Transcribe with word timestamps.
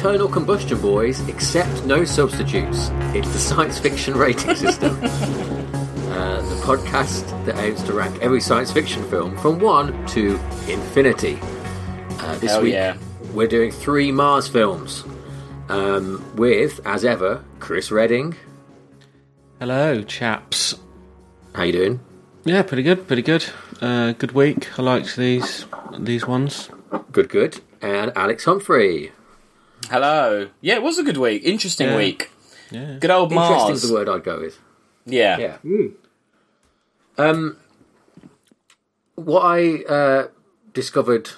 internal 0.00 0.28
combustion 0.28 0.80
boys 0.80 1.20
accept 1.28 1.84
no 1.84 2.06
substitutes. 2.06 2.88
It's 3.14 3.30
the 3.34 3.38
science 3.38 3.78
fiction 3.78 4.14
rating 4.14 4.54
system. 4.56 4.92
uh, 5.04 6.40
the 6.40 6.58
podcast 6.64 7.28
that 7.44 7.58
aims 7.58 7.82
to 7.82 7.92
rank 7.92 8.18
every 8.22 8.40
science 8.40 8.72
fiction 8.72 9.04
film 9.10 9.36
from 9.36 9.58
1 9.58 10.06
to 10.06 10.40
infinity. 10.68 11.38
Uh, 12.18 12.38
this 12.38 12.52
Hell 12.52 12.62
week, 12.62 12.72
yeah. 12.72 12.96
we're 13.34 13.46
doing 13.46 13.70
three 13.70 14.10
Mars 14.10 14.48
films 14.48 15.04
um, 15.68 16.24
with, 16.34 16.80
as 16.86 17.04
ever, 17.04 17.44
Chris 17.58 17.90
Redding. 17.90 18.34
Hello, 19.58 20.02
chaps. 20.02 20.76
How 21.54 21.64
you 21.64 21.72
doing? 21.72 22.00
Yeah, 22.44 22.62
pretty 22.62 22.84
good, 22.84 23.06
pretty 23.06 23.20
good. 23.20 23.44
Uh, 23.82 24.12
good 24.12 24.32
week. 24.32 24.78
I 24.78 24.82
liked 24.82 25.16
these 25.16 25.66
these 25.98 26.26
ones. 26.26 26.70
Good, 27.12 27.28
good. 27.28 27.60
And 27.82 28.12
Alex 28.16 28.46
Humphrey. 28.46 29.12
Hello. 29.88 30.48
Yeah, 30.60 30.74
it 30.74 30.82
was 30.82 30.98
a 30.98 31.02
good 31.02 31.16
week. 31.16 31.42
Interesting 31.44 31.88
Yeah. 31.88 31.96
week. 31.96 32.30
Yeah. 32.70 32.96
Good 33.00 33.10
old 33.10 33.32
Interesting 33.32 33.56
Mars. 33.56 33.82
is 33.82 33.88
the 33.88 33.94
word 33.94 34.08
I'd 34.08 34.24
go 34.24 34.40
with. 34.40 34.58
Yeah. 35.06 35.56
Yeah. 35.64 35.86
Um, 37.18 37.56
what 39.16 39.40
I 39.42 39.82
uh, 39.84 40.28
discovered 40.72 41.30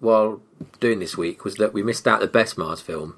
while 0.00 0.40
doing 0.80 1.00
this 1.00 1.16
week 1.16 1.44
was 1.44 1.56
that 1.56 1.72
we 1.72 1.82
missed 1.82 2.06
out 2.06 2.20
the 2.20 2.26
best 2.26 2.56
Mars 2.56 2.80
film. 2.80 3.16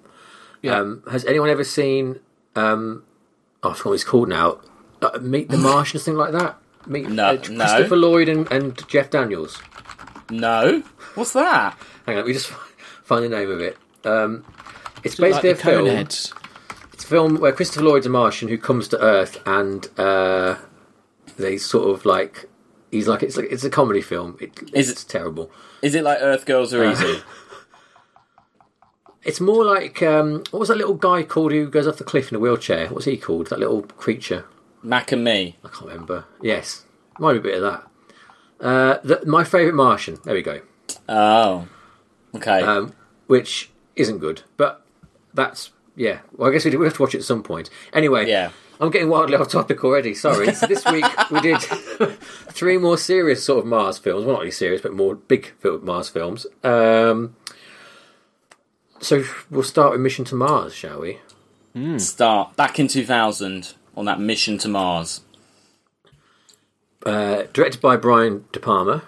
Yeah. 0.63 0.79
Um, 0.79 1.03
has 1.11 1.25
anyone 1.27 1.51
ever 1.51 1.65
seen? 1.65 2.21
Um, 2.57 3.05
oh, 3.63 3.71
I 3.71 3.75
forgot 3.75 3.91
what 3.91 3.95
it's 3.95 4.05
called 4.05 4.29
now. 4.29 4.61
Uh, 5.03 5.19
Meet 5.21 5.51
the 5.51 5.59
Martian, 5.59 6.01
something 6.01 6.19
like 6.19 6.33
that. 6.33 6.57
Meet 6.87 7.09
No, 7.11 7.29
uh, 7.29 7.33
no. 7.51 7.65
Christopher 7.67 7.97
Lloyd 7.97 8.29
and, 8.29 8.51
and 8.51 8.89
Jeff 8.89 9.11
Daniels. 9.11 9.61
No. 10.31 10.83
What's 11.15 11.33
that? 11.35 11.77
Hang 12.07 12.19
on, 12.19 12.25
we 12.25 12.33
just 12.33 12.47
find 13.05 13.25
the 13.25 13.29
name 13.29 13.51
of 13.51 13.61
it. 13.61 13.77
Um, 14.05 14.45
it's 15.05 15.19
Like 15.19 15.31
basically 15.33 15.53
the 15.53 15.59
a 15.59 15.63
film. 15.63 15.87
Coneheads. 15.87 16.33
It's 16.93 17.05
a 17.05 17.07
film 17.07 17.39
where 17.41 17.53
Christopher 17.53 17.85
Lloyd's 17.85 18.07
a 18.07 18.11
Martian 18.11 18.49
who 18.49 18.59
comes 18.59 18.89
to 18.89 19.01
Earth 19.01 19.41
and 19.47 19.89
uh, 19.99 20.57
they 21.37 21.57
sort 21.59 21.95
of 21.95 22.05
like 22.05 22.49
he's 22.91 23.07
like 23.07 23.23
it's 23.23 23.37
like 23.37 23.47
it's 23.51 23.65
a 23.65 23.71
comedy 23.71 24.01
film. 24.03 24.37
It, 24.41 24.71
Is 24.73 24.91
it's 24.91 25.05
terrible. 25.05 25.51
Is 25.83 25.95
it 25.95 26.03
like 26.03 26.19
Earth 26.21 26.45
Girls 26.47 26.75
Are 26.75 26.85
Uh, 26.85 26.93
Easy? 26.93 27.21
It's 29.25 29.41
more 29.41 29.65
like 29.65 30.01
um, 30.03 30.45
what 30.53 30.61
was 30.61 30.69
that 30.69 30.79
little 30.79 30.95
guy 30.95 31.23
called 31.23 31.53
who 31.53 31.69
goes 31.69 31.87
off 31.87 31.99
the 31.99 32.05
cliff 32.05 32.31
in 32.31 32.37
a 32.37 32.39
wheelchair? 32.39 32.89
What's 32.89 33.05
he 33.05 33.17
called? 33.19 33.49
That 33.49 33.59
little 33.59 33.83
creature. 33.83 34.47
Mac 34.83 35.13
and 35.13 35.23
Me. 35.25 35.57
I 35.65 35.69
can't 35.69 35.87
remember. 35.91 36.25
Yes, 36.41 36.85
might 37.19 37.33
be 37.35 37.39
a 37.41 37.43
bit 37.43 37.63
of 37.63 37.63
that. 38.61 38.65
Uh, 38.65 38.99
the, 39.05 39.27
my 39.27 39.45
favourite 39.45 39.75
Martian. 39.75 40.19
There 40.25 40.35
we 40.35 40.41
go. 40.43 40.61
Oh. 41.09 41.69
Okay. 42.35 42.63
Um, 42.63 42.95
which 43.27 43.71
isn't 43.97 44.19
good, 44.19 44.43
but 44.57 44.87
that's 45.35 45.71
yeah. 45.97 46.21
Well, 46.37 46.49
I 46.51 46.53
guess 46.53 46.65
we 46.65 46.77
we 46.77 46.87
have 46.87 46.95
to 46.97 47.03
watch 47.03 47.15
it 47.15 47.19
at 47.19 47.25
some 47.25 47.43
point. 47.43 47.71
Anyway, 47.93 48.29
Yeah. 48.29 48.51
I'm 48.81 48.91
getting 48.91 49.09
wildly 49.09 49.35
off 49.35 49.49
topic 49.49 49.83
already. 49.83 50.15
Sorry. 50.15 50.55
So 50.55 50.67
this 50.69 50.85
week 50.87 51.05
we 51.33 51.41
did 51.41 51.59
three 52.53 52.79
more 52.79 52.97
serious 52.97 53.43
sort 53.45 53.59
of 53.61 53.67
Mars 53.67 53.99
films. 53.99 54.25
Well, 54.25 54.35
not 54.35 54.41
really 54.41 54.53
serious, 54.53 54.81
but 54.81 54.93
more 54.95 55.17
big 55.17 55.53
fil- 55.59 55.81
Mars 55.81 56.09
films. 56.09 56.47
Um, 56.63 57.35
so 59.01 59.25
we'll 59.51 59.65
start 59.65 59.93
with 59.93 60.01
Mission 60.01 60.25
to 60.27 60.35
Mars, 60.37 60.75
shall 60.75 61.01
we? 61.01 61.19
Start 61.99 62.57
back 62.57 62.79
in 62.81 62.89
2000 62.89 63.75
on 63.97 64.05
that 64.07 64.19
mission 64.21 64.59
to 64.59 64.69
Mars. 64.69 65.21
Uh, 67.07 67.45
directed 67.53 67.81
by 67.81 67.97
Brian 67.97 68.45
De 68.53 68.59
Palma 68.59 69.05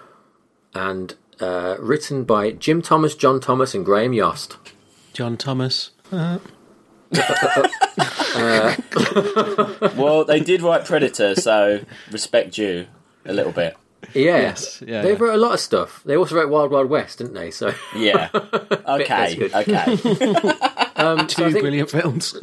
and 0.73 1.15
uh, 1.41 1.75
written 1.79 2.23
by 2.23 2.51
Jim 2.51 2.81
Thomas, 2.81 3.13
John 3.15 3.39
Thomas, 3.41 3.73
and 3.75 3.83
Graham 3.85 4.13
Yost. 4.13 4.57
John 5.13 5.35
Thomas. 5.35 5.91
Well, 9.97 10.23
they 10.25 10.39
did 10.39 10.61
write 10.61 10.85
Predator, 10.85 11.35
so 11.35 11.81
respect 12.11 12.57
you 12.57 12.87
a 13.25 13.33
little 13.33 13.51
bit. 13.51 13.75
Yeah, 14.13 14.37
Yes, 14.37 14.81
yeah, 14.85 15.01
they 15.03 15.11
yeah. 15.11 15.17
wrote 15.19 15.35
a 15.35 15.37
lot 15.37 15.53
of 15.53 15.59
stuff. 15.59 16.01
They 16.05 16.17
also 16.17 16.35
wrote 16.35 16.49
Wild 16.49 16.71
Wild 16.71 16.89
West, 16.89 17.19
didn't 17.19 17.33
they? 17.35 17.51
So, 17.51 17.73
Yeah. 17.95 18.29
Okay. 18.33 19.49
Okay. 19.53 19.75
um, 20.95 21.27
Two 21.27 21.45
I 21.45 21.51
think 21.51 21.61
brilliant 21.61 21.89
films. 21.91 22.35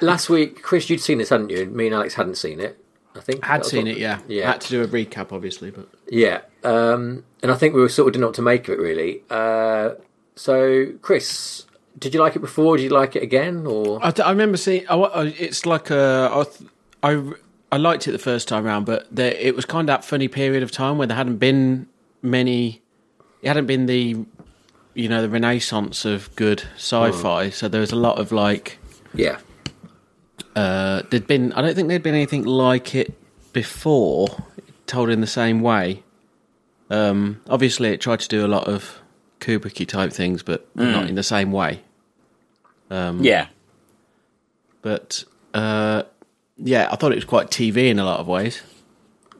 last 0.00 0.28
week, 0.28 0.62
Chris, 0.62 0.90
you'd 0.90 1.00
seen 1.00 1.18
this, 1.18 1.30
hadn't 1.30 1.50
you? 1.50 1.66
Me 1.66 1.86
and 1.86 1.94
Alex 1.94 2.14
hadn't 2.14 2.36
seen 2.36 2.60
it. 2.60 2.78
I 3.14 3.20
think 3.20 3.42
Had 3.44 3.64
seen 3.64 3.86
it, 3.86 3.96
yeah. 3.96 4.18
Yeah. 4.28 4.52
Had 4.52 4.60
to 4.62 4.68
do 4.68 4.82
a 4.82 4.86
recap, 4.86 5.32
obviously, 5.32 5.70
but 5.70 5.88
Yeah, 6.08 6.42
um, 6.64 7.24
and 7.42 7.50
I 7.50 7.54
think 7.54 7.74
we 7.74 7.80
were 7.80 7.88
sort 7.88 8.08
of 8.08 8.12
didn't 8.12 8.20
know 8.20 8.26
what 8.28 8.36
to 8.36 8.42
make 8.42 8.68
of 8.68 8.78
it 8.78 8.82
really. 8.82 9.22
Uh, 9.30 9.92
so, 10.34 10.92
Chris, 11.00 11.64
did 11.98 12.14
you 12.14 12.20
like 12.20 12.36
it 12.36 12.40
before? 12.40 12.76
Did 12.76 12.84
you 12.84 12.88
like 12.90 13.16
it 13.16 13.22
again? 13.22 13.66
Or 13.66 14.04
I, 14.04 14.12
I 14.24 14.30
remember 14.30 14.56
seeing. 14.56 14.86
I, 14.88 14.94
I- 14.96 15.24
it's 15.38 15.64
like 15.66 15.90
a. 15.90 16.44
I, 17.02 17.10
I 17.12 17.32
I 17.72 17.76
liked 17.78 18.06
it 18.06 18.12
the 18.12 18.18
first 18.18 18.48
time 18.48 18.64
round, 18.64 18.86
but 18.86 19.06
there, 19.14 19.32
it 19.32 19.56
was 19.56 19.64
kind 19.64 19.88
of 19.88 19.94
that 19.94 20.04
funny 20.04 20.28
period 20.28 20.62
of 20.62 20.70
time 20.70 20.98
where 20.98 21.06
there 21.06 21.16
hadn't 21.16 21.38
been 21.38 21.88
many. 22.22 22.80
It 23.42 23.48
hadn't 23.48 23.66
been 23.66 23.86
the, 23.86 24.16
you 24.94 25.08
know, 25.08 25.20
the 25.22 25.28
renaissance 25.28 26.04
of 26.04 26.34
good 26.36 26.62
sci-fi. 26.76 27.50
So 27.50 27.68
there 27.68 27.80
was 27.80 27.92
a 27.92 27.96
lot 27.96 28.18
of 28.18 28.32
like. 28.32 28.78
yeah, 29.14 29.38
Uh, 30.54 31.02
there'd 31.10 31.26
been. 31.26 31.52
I 31.52 31.62
don't 31.62 31.74
think 31.74 31.88
there'd 31.88 32.02
been 32.02 32.14
anything 32.14 32.44
like 32.44 32.94
it 32.94 33.12
before, 33.52 34.28
told 34.86 35.10
in 35.10 35.20
the 35.20 35.26
same 35.26 35.60
way. 35.60 36.02
Um, 36.88 37.40
obviously, 37.48 37.88
it 37.90 38.00
tried 38.00 38.20
to 38.20 38.28
do 38.28 38.44
a 38.44 38.48
lot 38.48 38.68
of 38.68 39.00
Kubricky 39.40 39.86
type 39.86 40.12
things, 40.12 40.42
but 40.42 40.66
not 40.76 41.08
in 41.08 41.14
the 41.16 41.22
same 41.22 41.52
way. 41.52 41.82
Yeah. 42.90 43.48
But 44.82 45.24
uh, 45.54 46.04
yeah, 46.58 46.88
I 46.90 46.96
thought 46.96 47.12
it 47.12 47.16
was 47.16 47.24
quite 47.24 47.48
TV 47.50 47.88
in 47.90 47.98
a 47.98 48.04
lot 48.04 48.20
of 48.20 48.28
ways, 48.28 48.62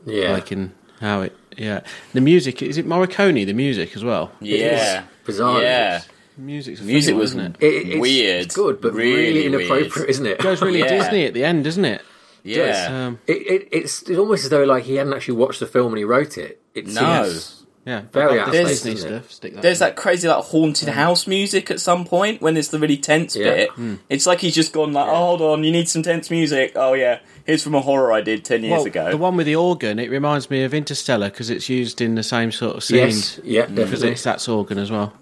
yeah, 0.05 0.33
like 0.33 0.51
in 0.53 0.73
how 1.01 1.23
it. 1.23 1.37
Yeah, 1.57 1.81
the 2.13 2.21
music 2.21 2.61
is 2.63 2.77
it 2.79 2.87
Morricone? 2.87 3.47
The 3.47 3.53
music 3.55 3.95
as 3.97 4.05
well. 4.05 4.33
Yeah. 4.41 5.05
bizarre. 5.25 5.63
Yeah. 5.63 6.03
Music's 6.39 6.81
a 6.81 6.85
Music 6.85 7.15
one, 7.15 7.21
was 7.21 7.31
isn't 7.31 7.57
it? 7.57 7.63
It, 7.65 7.89
it's, 7.89 7.99
Weird. 8.01 8.45
It's 8.45 8.55
good, 8.55 8.83
but 8.83 8.93
Really 8.93 9.15
really, 9.15 9.49
weird. 9.49 9.71
inappropriate, 9.71 10.11
isn't 10.11 10.27
it? 10.27 10.33
It 10.33 10.41
goes 10.41 10.61
really 10.61 10.81
Yeah. 10.85 10.89
Disney 10.99 11.25
at 11.25 11.33
the 11.33 11.45
end, 11.45 11.65
doesn't 11.65 11.85
it? 11.87 12.03
Yeah. 12.45 13.07
Um, 13.07 13.19
It, 13.27 13.39
it, 13.39 13.69
it's, 13.73 14.03
it's 14.03 14.19
almost 14.19 14.45
as 14.45 14.51
though 14.51 14.65
like 14.65 14.85
he 14.85 14.97
hadn't 14.97 15.15
actually 15.15 15.37
watched 15.39 15.61
the 15.61 15.67
film 15.67 15.93
when 15.93 15.97
he 15.99 16.05
wrote 16.05 16.37
it. 16.37 16.61
It 16.75 16.89
No. 16.89 17.27
seems 17.31 17.56
yeah, 17.87 18.03
Very 18.13 18.37
Like 18.39 18.49
out 18.49 18.53
the 18.53 18.65
Disney 18.65 18.97
stuff. 18.97 19.31
Stick 19.31 19.55
that. 19.55 19.63
There's 19.63 19.79
that 19.79 19.95
crazy 19.95 20.27
like 20.27 20.45
haunted 20.45 20.89
mm. 20.89 20.93
house 20.93 21.29
music 21.29 21.71
at 21.71 21.81
some 21.81 22.05
point 22.05 22.43
when 22.43 22.57
it's 22.57 22.69
the 22.69 22.81
really 22.81 22.97
tense 22.97 23.37
Yeah. 23.37 23.45
bit. 23.45 23.71
Hmm. 23.71 23.95
It's 24.09 24.27
like 24.27 24.41
he's 24.41 24.57
just 24.57 24.73
gone 24.73 24.93
like, 24.93 25.09
oh, 25.09 25.15
hold 25.15 25.41
on, 25.41 25.63
you 25.63 25.71
need 25.71 25.89
some 25.89 26.03
tense 26.03 26.29
music. 26.29 26.73
Oh 26.75 26.95
yeah, 26.95 27.21
here's 27.45 27.63
from 27.63 27.77
a 27.77 27.81
horror 27.81 28.13
I 28.13 28.23
did 28.23 28.45
ten 28.45 28.65
years 28.65 28.73
well, 28.73 28.87
ago. 28.87 29.11
the 29.11 29.17
one 29.17 29.37
with 29.37 29.47
the 29.47 29.55
organ, 29.55 30.01
it 30.01 30.11
reminds 30.11 30.51
me 30.51 30.65
of 30.65 30.75
Interstellar 30.75 31.31
because 31.31 31.49
it's 31.49 31.69
used 31.69 32.01
in 32.01 32.17
the 32.17 32.25
same 32.25 32.51
sort 32.51 32.77
of 32.77 32.83
scenes. 32.83 33.39
yes, 33.39 33.41
yeah, 33.45 33.61
Because 33.67 33.77
definitely. 33.77 34.11
it's 34.11 34.23
that's 34.25 34.49
organ 34.49 34.79
as 34.79 34.91
well. 34.91 35.13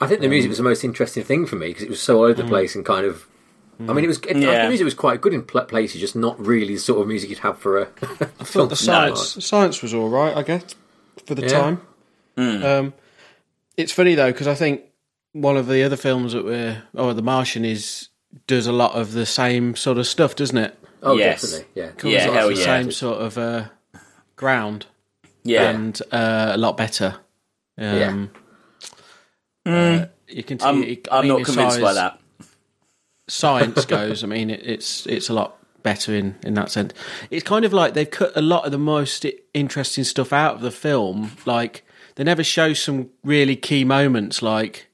I 0.00 0.08
think 0.08 0.20
the 0.20 0.28
music 0.28 0.48
um, 0.48 0.50
was 0.50 0.58
the 0.58 0.64
most 0.64 0.82
interesting 0.82 1.22
thing 1.22 1.46
for 1.46 1.54
me 1.56 1.68
because 1.68 1.84
it 1.84 1.90
was 1.90 2.00
so 2.02 2.16
all 2.16 2.24
over 2.24 2.34
the 2.34 2.42
mm. 2.42 2.48
place 2.48 2.74
and 2.74 2.84
kind 2.84 3.06
of. 3.06 3.26
I 3.88 3.92
mean, 3.94 4.04
it 4.04 4.08
was. 4.08 4.18
It, 4.28 4.36
Yeah. 4.36 4.64
The 4.64 4.68
music 4.68 4.84
was 4.84 4.94
quite 4.94 5.20
good 5.20 5.32
in 5.32 5.42
pl- 5.42 5.64
places, 5.64 6.00
just 6.00 6.16
not 6.16 6.44
really 6.44 6.74
the 6.74 6.80
sort 6.80 7.00
of 7.00 7.06
music 7.06 7.30
you'd 7.30 7.38
have 7.38 7.58
for 7.58 7.78
a. 7.78 7.82
I 8.40 8.44
thought 8.44 8.68
the 8.68 8.76
science 8.76 9.42
science 9.44 9.80
was 9.80 9.94
all 9.94 10.08
right, 10.08 10.36
I 10.36 10.42
guess, 10.42 10.74
for 11.24 11.34
the 11.34 11.42
Yeah. 11.42 11.48
time. 11.48 11.80
Um, 12.36 12.94
it's 13.76 13.92
funny 13.92 14.14
though 14.14 14.32
because 14.32 14.46
I 14.48 14.54
think 14.54 14.82
one 15.32 15.56
of 15.56 15.66
the 15.68 15.82
other 15.82 15.96
films 15.96 16.32
that 16.32 16.44
we're, 16.44 16.82
or 16.94 17.14
The 17.14 17.22
Martian, 17.22 17.64
is 17.64 18.08
does 18.46 18.66
a 18.66 18.72
lot 18.72 18.92
of 18.92 19.12
the 19.12 19.26
same 19.26 19.74
sort 19.76 19.98
of 19.98 20.06
stuff, 20.06 20.36
doesn't 20.36 20.56
it? 20.58 20.76
Oh, 21.02 21.16
Yes. 21.16 21.42
definitely, 21.42 21.66
yeah. 21.74 21.90
Covers 21.92 22.12
Yeah, 22.24 22.30
hell 22.32 22.48
the 22.48 22.54
yeah. 22.54 22.64
same 22.64 22.90
sort 22.92 23.18
of 23.20 23.38
uh, 23.38 23.64
ground 24.36 24.86
yeah, 25.44 25.70
and 25.70 26.00
uh, 26.12 26.50
a 26.54 26.58
lot 26.58 26.76
better. 26.76 27.16
Um, 27.78 28.30
Yeah. 29.66 29.72
uh, 29.72 30.06
you 30.28 30.42
can. 30.42 30.58
I'm, 30.62 30.82
see, 30.82 31.00
I 31.10 31.18
I'm 31.18 31.22
mean, 31.28 31.36
not 31.38 31.44
convinced 31.44 31.76
far 31.78 31.86
by 31.86 31.92
that. 31.94 32.20
Science 33.28 33.84
goes, 33.96 34.24
I 34.24 34.26
mean, 34.26 34.50
it, 34.50 34.60
it's 34.64 35.06
it's 35.06 35.28
a 35.28 35.32
lot 35.32 35.56
better 35.82 36.14
in 36.14 36.36
in 36.42 36.54
that 36.54 36.70
sense. 36.70 36.92
It's 37.30 37.44
kind 37.44 37.64
of 37.64 37.72
like 37.72 37.94
they've 37.94 38.10
cut 38.10 38.32
a 38.36 38.42
lot 38.42 38.64
of 38.66 38.72
the 38.72 38.78
most 38.78 39.24
interesting 39.54 40.04
stuff 40.04 40.32
out 40.32 40.56
of 40.56 40.60
the 40.60 40.70
film. 40.70 41.32
Like 41.46 41.84
they 42.16 42.24
never 42.24 42.42
show 42.44 42.72
some 42.72 43.10
really 43.24 43.56
key 43.56 43.84
moments. 43.84 44.42
Like 44.42 44.88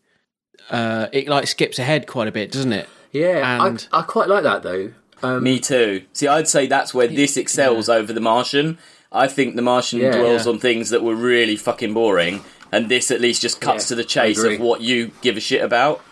uh, 0.71 1.07
it 1.13 1.29
like 1.29 1.47
skips 1.47 1.79
ahead 1.79 2.07
quite 2.07 2.29
a 2.29 2.33
bit, 2.33 2.51
doesn't 2.53 2.73
it? 2.73 2.89
Yeah, 3.13 3.65
And- 3.67 3.87
I, 3.93 4.01
I 4.01 4.03
quite 4.03 4.29
like 4.29 4.43
that 4.45 4.63
though. 4.63 4.93
Um, 5.23 5.43
Me 5.43 5.59
too. 5.59 6.03
See, 6.13 6.29
I'd 6.29 6.47
say 6.49 6.67
that's 6.67 6.93
where 6.93 7.07
this 7.09 7.39
excels 7.39 7.89
over 7.89 8.13
The 8.13 8.21
Martian. 8.21 8.77
I 9.11 9.29
think 9.29 9.57
The 9.57 9.63
Martian 9.63 10.01
Yeah. 10.01 10.13
dwells 10.19 10.45
Yeah. 10.47 10.53
on 10.53 10.59
things 10.59 10.91
that 10.91 11.03
were 11.03 11.15
really 11.15 11.57
fucking 11.57 11.95
boring, 11.95 12.45
and 12.71 12.91
this 12.91 13.11
at 13.11 13.21
least 13.23 13.41
just 13.41 13.59
cuts 13.61 13.85
Yeah, 13.87 13.89
to 13.89 13.95
the 13.95 14.05
chase 14.05 14.43
of 14.43 14.61
what 14.61 14.83
you 14.83 15.13
give 15.23 15.39
a 15.39 15.41
shit 15.41 15.63
about. 15.63 16.03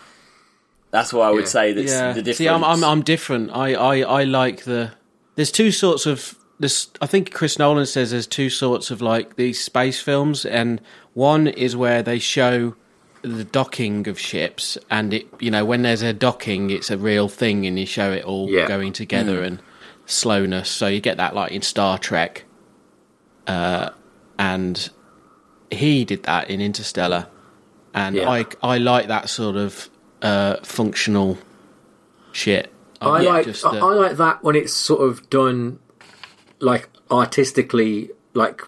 That's 0.89 1.13
why 1.13 1.27
I 1.27 1.31
would 1.31 1.41
Yeah. 1.43 1.49
say 1.49 1.73
that's 1.73 1.91
yeah. 1.91 2.13
the 2.13 2.21
difference. 2.21 2.37
See, 2.37 2.49
I'm, 2.49 2.63
I'm 2.63 2.83
I'm 2.83 3.01
different. 3.03 3.51
I, 3.53 3.73
I 3.73 3.99
I 3.99 4.23
like 4.23 4.63
the. 4.63 4.93
There's 5.35 5.51
two 5.51 5.71
sorts 5.71 6.05
of 6.07 6.35
this. 6.59 6.89
I 7.01 7.05
think 7.07 7.33
Chris 7.33 7.59
Nolan 7.59 7.85
says 7.85 8.11
there's 8.11 8.27
two 8.27 8.49
sorts 8.49 8.91
of 8.91 9.01
like 9.01 9.35
these 9.35 9.61
space 9.63 9.99
films, 9.99 10.45
and 10.45 10.81
one 11.13 11.47
is 11.47 11.75
where 11.75 12.01
they 12.03 12.19
show 12.19 12.75
the 13.21 13.43
docking 13.43 14.07
of 14.07 14.19
ships, 14.19 14.77
and 14.89 15.13
it 15.13 15.27
you 15.39 15.49
know 15.51 15.65
when 15.65 15.81
there's 15.81 16.01
a 16.01 16.13
docking, 16.13 16.69
it's 16.69 16.91
a 16.91 16.97
real 16.97 17.27
thing, 17.27 17.65
and 17.65 17.77
you 17.79 17.85
show 17.85 18.11
it 18.11 18.23
all 18.23 18.49
Yeah. 18.49 18.67
going 18.67 18.93
together 18.93 19.41
and 19.43 19.59
slowness. 20.05 20.69
So 20.69 20.87
you 20.87 21.01
get 21.01 21.17
that 21.17 21.33
like 21.35 21.51
in 21.51 21.61
Star 21.61 21.97
Trek, 21.97 22.45
uh, 23.47 23.89
and 24.37 24.89
he 25.71 26.05
did 26.05 26.23
that 26.23 26.49
in 26.49 26.61
Interstellar, 26.61 27.27
and 27.93 28.15
Yeah. 28.15 28.29
I 28.29 28.45
I 28.61 28.77
like 28.77 29.07
that 29.07 29.29
sort 29.29 29.55
of 29.55 29.89
uh, 30.21 30.57
functional 30.63 31.37
shit. 32.31 32.71
I 33.01 33.21
Yeah, 33.21 33.29
like 33.31 33.45
just, 33.45 33.65
I, 33.65 33.77
uh, 33.79 33.85
I 33.87 33.93
like 33.93 34.17
that 34.17 34.43
when 34.43 34.55
it's 34.55 34.73
sort 34.73 35.01
of 35.01 35.29
done 35.29 35.79
like 36.65 36.89
artistically, 37.11 38.09
like 38.33 38.61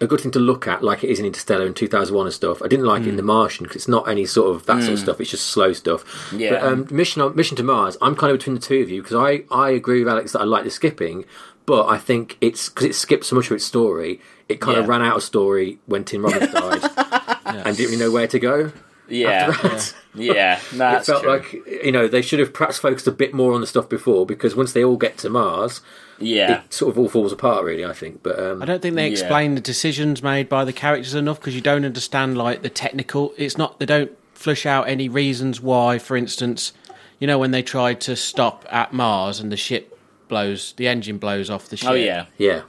a 0.00 0.06
good 0.06 0.20
thing 0.20 0.32
to 0.32 0.38
look 0.38 0.66
at, 0.66 0.82
like 0.82 1.04
it 1.04 1.10
is 1.10 1.18
in 1.18 1.26
Interstellar 1.26 1.66
in 1.66 1.74
2001 1.74 2.26
and 2.26 2.34
stuff. 2.34 2.62
I 2.62 2.68
didn't 2.68 2.86
like 2.86 3.02
it 3.02 3.08
in 3.08 3.16
The 3.16 3.22
Martian 3.22 3.64
because 3.64 3.76
it's 3.76 3.88
not 3.88 4.08
any 4.08 4.26
sort 4.26 4.54
of 4.54 4.66
that 4.66 4.82
sort 4.82 4.94
of 4.94 4.98
stuff. 4.98 5.20
It's 5.20 5.30
just 5.30 5.46
slow 5.46 5.72
stuff. 5.72 6.32
Yeah. 6.34 6.50
But 6.50 6.62
um, 6.64 6.88
Mission 6.90 7.34
Mission 7.34 7.56
to 7.56 7.62
Mars, 7.62 7.96
I'm 8.02 8.16
kind 8.16 8.32
of 8.32 8.38
between 8.38 8.54
the 8.54 8.60
two 8.60 8.80
of 8.80 8.90
you 8.90 9.02
because 9.02 9.16
I 9.16 9.44
I 9.54 9.70
agree 9.70 10.00
with 10.00 10.08
Alex 10.08 10.32
that 10.32 10.40
I 10.40 10.44
like 10.44 10.64
the 10.64 10.70
skipping, 10.70 11.24
but 11.66 11.86
I 11.86 11.98
think 11.98 12.36
it's 12.40 12.68
because 12.68 12.86
it 12.86 12.94
skipped 12.94 13.24
so 13.24 13.36
much 13.36 13.46
of 13.46 13.52
its 13.52 13.64
story. 13.64 14.20
It 14.48 14.60
kind 14.60 14.78
of 14.78 14.88
ran 14.88 15.00
out 15.00 15.16
of 15.16 15.22
story 15.22 15.78
when 15.86 16.04
Tim 16.04 16.24
Robbins 16.24 16.52
died 16.52 16.82
and 17.46 17.76
didn't 17.76 17.92
really 17.92 17.96
know 17.96 18.10
where 18.10 18.26
to 18.26 18.38
go. 18.38 18.72
Yeah, 19.08 19.48
after 19.50 19.68
that. 19.68 19.94
yeah, 20.14 20.60
that's 20.72 21.08
it 21.08 21.12
felt 21.12 21.22
true. 21.24 21.32
like 21.32 21.52
you 21.84 21.92
know 21.92 22.08
they 22.08 22.22
should 22.22 22.38
have 22.38 22.52
perhaps 22.52 22.78
focused 22.78 23.06
a 23.06 23.12
bit 23.12 23.34
more 23.34 23.52
on 23.52 23.60
the 23.60 23.66
stuff 23.66 23.88
before 23.88 24.24
because 24.24 24.56
once 24.56 24.72
they 24.72 24.82
all 24.82 24.96
get 24.96 25.18
to 25.18 25.28
Mars, 25.30 25.80
yeah, 26.18 26.62
it 26.64 26.72
sort 26.72 26.90
of 26.90 26.98
all 26.98 27.08
falls 27.08 27.32
apart. 27.32 27.64
Really, 27.64 27.84
I 27.84 27.92
think. 27.92 28.22
But 28.22 28.38
um, 28.38 28.62
I 28.62 28.64
don't 28.66 28.80
think 28.80 28.94
they 28.96 29.06
Yeah. 29.06 29.12
explain 29.12 29.54
the 29.56 29.60
decisions 29.60 30.22
made 30.22 30.48
by 30.48 30.64
the 30.64 30.72
characters 30.72 31.14
enough 31.14 31.38
because 31.40 31.54
you 31.54 31.60
don't 31.60 31.84
understand 31.84 32.38
like 32.38 32.62
the 32.62 32.70
technical. 32.70 33.34
It's 33.36 33.58
not 33.58 33.78
they 33.78 33.86
don't 33.86 34.12
flush 34.32 34.64
out 34.66 34.88
any 34.88 35.08
reasons 35.08 35.60
why. 35.60 35.98
For 35.98 36.16
instance, 36.16 36.72
you 37.18 37.26
know 37.26 37.38
when 37.38 37.50
they 37.50 37.62
tried 37.62 38.00
to 38.02 38.16
stop 38.16 38.64
at 38.70 38.92
Mars 38.94 39.38
and 39.40 39.52
the 39.52 39.56
ship 39.58 39.98
blows, 40.28 40.72
the 40.78 40.88
engine 40.88 41.18
blows 41.18 41.50
off 41.50 41.68
the 41.68 41.76
ship. 41.76 41.90
oh 41.90 41.94
yeah, 41.94 42.26
yeah, 42.38 42.62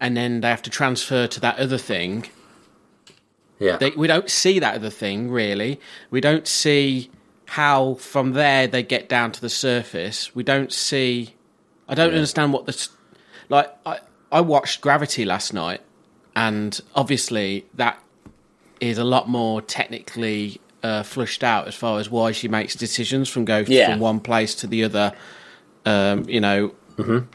and 0.00 0.16
then 0.16 0.40
they 0.40 0.48
have 0.48 0.62
to 0.62 0.70
transfer 0.70 1.28
to 1.28 1.38
that 1.40 1.58
other 1.60 1.78
thing. 1.78 2.26
Yeah, 3.62 3.76
They, 3.76 3.90
we 3.90 4.06
don't 4.06 4.28
see 4.30 4.58
that 4.58 4.74
other 4.74 4.90
thing 4.90 5.30
really. 5.30 5.80
We 6.10 6.20
don't 6.20 6.46
see 6.46 7.10
how 7.46 7.94
from 7.94 8.32
there 8.32 8.66
they 8.66 8.82
get 8.82 9.08
down 9.08 9.32
to 9.32 9.40
the 9.40 9.48
surface. 9.50 10.34
We 10.34 10.42
don't 10.42 10.72
see. 10.72 11.34
I 11.88 11.94
don't 11.94 12.14
understand 12.14 12.52
what 12.52 12.66
the 12.66 12.88
like. 13.48 13.70
I 13.84 13.98
I 14.30 14.40
watched 14.40 14.80
Gravity 14.80 15.24
last 15.24 15.52
night, 15.52 15.80
and 16.34 16.80
obviously 16.94 17.66
that 17.74 18.02
is 18.80 18.98
a 18.98 19.04
lot 19.04 19.28
more 19.28 19.60
technically 19.62 20.60
uh, 20.82 21.02
flushed 21.02 21.44
out 21.44 21.68
as 21.68 21.74
far 21.74 22.00
as 22.00 22.10
why 22.10 22.32
she 22.32 22.48
makes 22.48 22.74
decisions 22.74 23.28
from 23.28 23.44
go 23.44 23.64
Yeah. 23.66 23.90
from 23.90 24.00
one 24.00 24.20
place 24.20 24.54
to 24.56 24.66
the 24.66 24.84
other. 24.84 25.12
Um, 25.84 26.28
you 26.28 26.40
know, 26.40 26.74
Mm-hmm. 26.96 27.26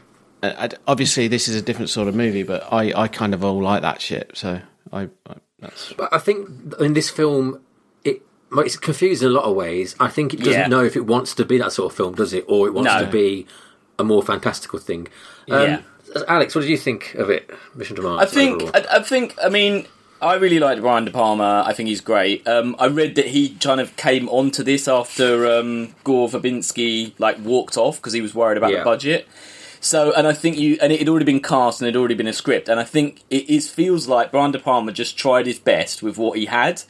I- 0.42 0.70
obviously 0.86 1.26
this 1.28 1.48
is 1.48 1.56
a 1.56 1.62
different 1.62 1.90
sort 1.90 2.06
of 2.08 2.14
movie, 2.14 2.42
but 2.44 2.72
I, 2.72 2.92
I 2.94 3.08
kind 3.08 3.34
of 3.34 3.42
all 3.44 3.60
like 3.62 3.82
that 3.82 4.00
shit. 4.00 4.30
So 4.34 4.60
I, 4.92 5.02
I 5.26 5.34
that's 5.60 5.92
but 5.94 6.08
I 6.12 6.18
think 6.18 6.48
in 6.80 6.94
this 6.94 7.10
film, 7.10 7.60
it 8.04 8.22
it's 8.52 8.76
confused 8.76 9.22
in 9.22 9.28
a 9.28 9.32
lot 9.32 9.44
of 9.44 9.54
ways. 9.56 9.94
I 10.00 10.08
think 10.08 10.34
it 10.34 10.38
doesn't 10.40 10.52
Yeah. 10.52 10.66
know 10.68 10.84
if 10.84 10.96
it 10.96 11.06
wants 11.06 11.34
to 11.34 11.44
be 11.44 11.58
that 11.58 11.72
sort 11.72 11.92
of 11.92 11.96
film, 11.96 12.14
does 12.14 12.32
it, 12.32 12.44
or 12.48 12.66
it 12.66 12.74
wants 12.74 12.92
No. 12.92 13.04
to 13.04 13.10
be 13.10 13.46
a 13.98 14.04
more 14.04 14.22
fantastical 14.22 14.78
thing. 14.78 15.08
Um, 15.50 15.62
Yeah. 15.62 15.80
Alex, 16.26 16.54
what 16.54 16.62
did 16.62 16.70
you 16.70 16.78
think 16.78 17.14
of 17.16 17.28
it? 17.28 17.50
Mission 17.74 17.96
to 17.96 18.02
Mars. 18.02 18.22
I 18.22 18.26
think? 18.26 18.62
I, 18.74 18.84
I 18.98 19.02
think 19.02 19.34
I 19.42 19.48
mean 19.48 19.86
I 20.20 20.34
really 20.34 20.58
liked 20.58 20.80
Brian 20.80 21.04
De 21.04 21.10
Palma. 21.12 21.62
I 21.66 21.72
think 21.72 21.88
he's 21.90 22.00
great. 22.00 22.46
Um, 22.48 22.74
I 22.78 22.86
read 22.86 23.14
that 23.16 23.26
he 23.28 23.50
kind 23.56 23.80
of 23.80 23.94
came 23.96 24.28
onto 24.30 24.62
this 24.64 24.88
after 24.88 25.46
um, 25.46 25.94
Gore 26.04 26.28
Verbinski 26.28 27.12
like 27.18 27.38
walked 27.44 27.76
off 27.76 27.96
because 27.96 28.14
he 28.14 28.20
was 28.20 28.34
worried 28.34 28.56
about 28.58 28.72
Yeah. 28.72 28.78
the 28.78 28.84
budget. 28.84 29.28
So, 29.80 30.12
and 30.12 30.26
I 30.26 30.32
think 30.32 30.58
you, 30.58 30.78
and 30.80 30.92
it 30.92 30.98
had 30.98 31.08
already 31.08 31.24
been 31.24 31.40
cast 31.40 31.80
and 31.80 31.88
it 31.88 31.94
had 31.94 31.98
already 31.98 32.14
been 32.14 32.26
a 32.26 32.32
script, 32.32 32.68
and 32.68 32.80
I 32.80 32.84
think 32.84 33.22
it 33.30 33.48
is 33.48 33.70
feels 33.70 34.08
like 34.08 34.32
Brian 34.32 34.50
De 34.50 34.58
Palma 34.58 34.92
just 34.92 35.16
tried 35.16 35.46
his 35.46 35.58
best 35.58 36.02
with 36.02 36.18
what 36.18 36.38
he 36.38 36.46
had, 36.46 36.82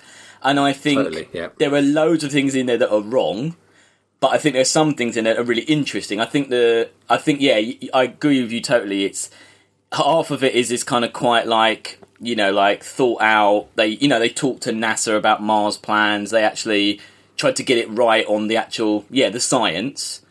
and 0.42 0.58
I 0.58 0.72
think 0.72 1.02
Totally, 1.02 1.28
yeah. 1.32 1.48
there 1.58 1.74
are 1.74 1.82
loads 1.82 2.24
of 2.24 2.32
things 2.32 2.54
in 2.54 2.66
there 2.66 2.78
that 2.78 2.92
are 2.92 3.02
wrong, 3.02 3.56
but 4.20 4.28
I 4.28 4.38
think 4.38 4.54
there's 4.54 4.70
some 4.70 4.94
things 4.94 5.16
in 5.16 5.24
there 5.24 5.34
that 5.34 5.40
are 5.40 5.44
really 5.44 5.62
interesting. 5.62 6.20
I 6.20 6.26
think 6.26 6.48
the, 6.48 6.90
I 7.08 7.18
think 7.18 7.40
yeah, 7.40 7.60
I 7.92 8.04
agree 8.04 8.42
with 8.42 8.52
you 8.52 8.60
totally. 8.60 9.04
It's 9.04 9.30
half 9.92 10.30
of 10.30 10.42
it 10.42 10.54
is 10.54 10.68
this 10.68 10.84
kind 10.84 11.04
of 11.04 11.12
quite 11.12 11.46
like 11.46 11.98
you 12.20 12.36
know 12.36 12.52
like 12.52 12.82
thought 12.82 13.22
out. 13.22 13.68
They 13.76 13.88
you 13.88 14.08
know 14.08 14.18
they 14.18 14.28
talked 14.28 14.62
to 14.62 14.72
NASA 14.72 15.16
about 15.16 15.42
Mars 15.42 15.76
plans. 15.76 16.30
They 16.30 16.42
actually 16.42 17.00
tried 17.36 17.56
to 17.56 17.62
get 17.62 17.78
it 17.78 17.88
right 17.90 18.26
on 18.26 18.48
the 18.48 18.56
actual 18.56 19.04
yeah 19.10 19.28
the 19.28 19.40
science. 19.40 20.22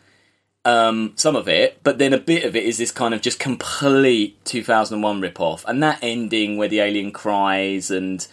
Um, 0.68 1.12
some 1.16 1.34
of 1.34 1.48
it, 1.48 1.80
but 1.82 1.96
then 1.96 2.12
a 2.12 2.18
bit 2.18 2.44
of 2.44 2.54
it 2.54 2.64
is 2.64 2.76
this 2.76 2.90
kind 2.90 3.14
of 3.14 3.22
just 3.22 3.38
complete 3.38 4.44
2001 4.44 5.20
rip-off, 5.20 5.64
and 5.66 5.82
that 5.82 5.98
ending 6.02 6.58
where 6.58 6.68
the 6.68 6.80
alien 6.80 7.10
cries 7.10 7.90
and 7.90 8.26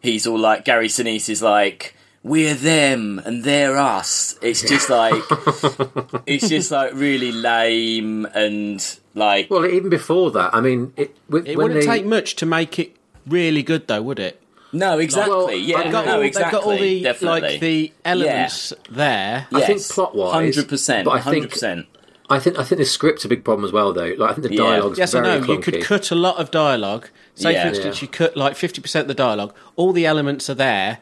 he's 0.00 0.26
all 0.26 0.38
like 0.38 0.64
Gary 0.64 0.88
Sinise 0.88 1.28
is 1.28 1.40
like 1.40 1.94
we're 2.22 2.54
them 2.54 3.20
and 3.24 3.44
they're 3.44 3.76
us. 3.78 4.38
It's 4.42 4.62
just 4.62 4.90
like 4.90 5.14
it's 6.26 6.48
just 6.48 6.70
like 6.70 6.94
really 6.94 7.32
lame 7.32 8.26
and 8.26 8.84
like 9.14 9.50
well, 9.50 9.64
even 9.64 9.88
before 9.88 10.30
that, 10.32 10.54
I 10.54 10.60
mean, 10.60 10.92
it, 10.96 11.16
with, 11.28 11.46
It 11.46 11.56
wouldn't 11.56 11.80
they, 11.80 11.86
take 11.86 12.04
much 12.04 12.34
to 12.36 12.46
make 12.46 12.78
it 12.78 12.96
really 13.26 13.62
good, 13.62 13.86
though, 13.88 14.02
would 14.02 14.18
it? 14.18 14.40
No 14.72 14.98
exactly 14.98 15.34
Well, 15.34 15.50
yeah 15.52 15.82
they've 15.82 15.92
Got 15.92 16.06
no 16.06 16.16
all, 16.16 16.20
exactly 16.22 16.50
They've 16.52 16.62
got 16.62 16.64
all 16.70 16.78
the 16.78 17.02
definitely 17.02 17.40
like 17.50 17.60
the 17.60 17.92
elements 18.04 18.72
there. 18.90 19.46
I 19.52 19.60
think 19.60 19.78
Yes, 19.78 19.92
plot-wise, 19.92 20.32
hundred 20.32 20.68
percent 20.68 21.04
but 21.04 21.10
I 21.12 21.18
hundred 21.20 21.40
think- 21.40 21.52
percent 21.52 21.86
I 22.30 22.38
think 22.38 22.58
I 22.58 22.64
think 22.64 22.78
the 22.78 22.84
script's 22.84 23.24
a 23.24 23.28
big 23.28 23.42
problem 23.42 23.64
as 23.64 23.72
well, 23.72 23.94
though. 23.94 24.14
Like 24.18 24.32
I 24.32 24.34
think 24.34 24.48
the 24.48 24.52
Yeah. 24.54 24.62
dialogue's 24.64 24.98
Yes, 24.98 25.14
I 25.14 25.20
know. 25.20 25.40
clunky. 25.40 25.48
You 25.48 25.58
could 25.60 25.80
cut 25.82 26.10
a 26.10 26.14
lot 26.14 26.36
of 26.36 26.50
dialogue. 26.50 27.08
Say, 27.34 27.52
Yeah. 27.52 27.62
for 27.62 27.68
instance, 27.70 28.02
Yeah. 28.02 28.06
you 28.06 28.08
cut 28.12 28.36
like 28.36 28.54
fifty 28.54 28.82
percent 28.82 29.04
of 29.04 29.08
the 29.08 29.14
dialogue. 29.14 29.54
All 29.76 29.92
the 29.94 30.04
elements 30.04 30.50
are 30.50 30.54
there. 30.54 30.98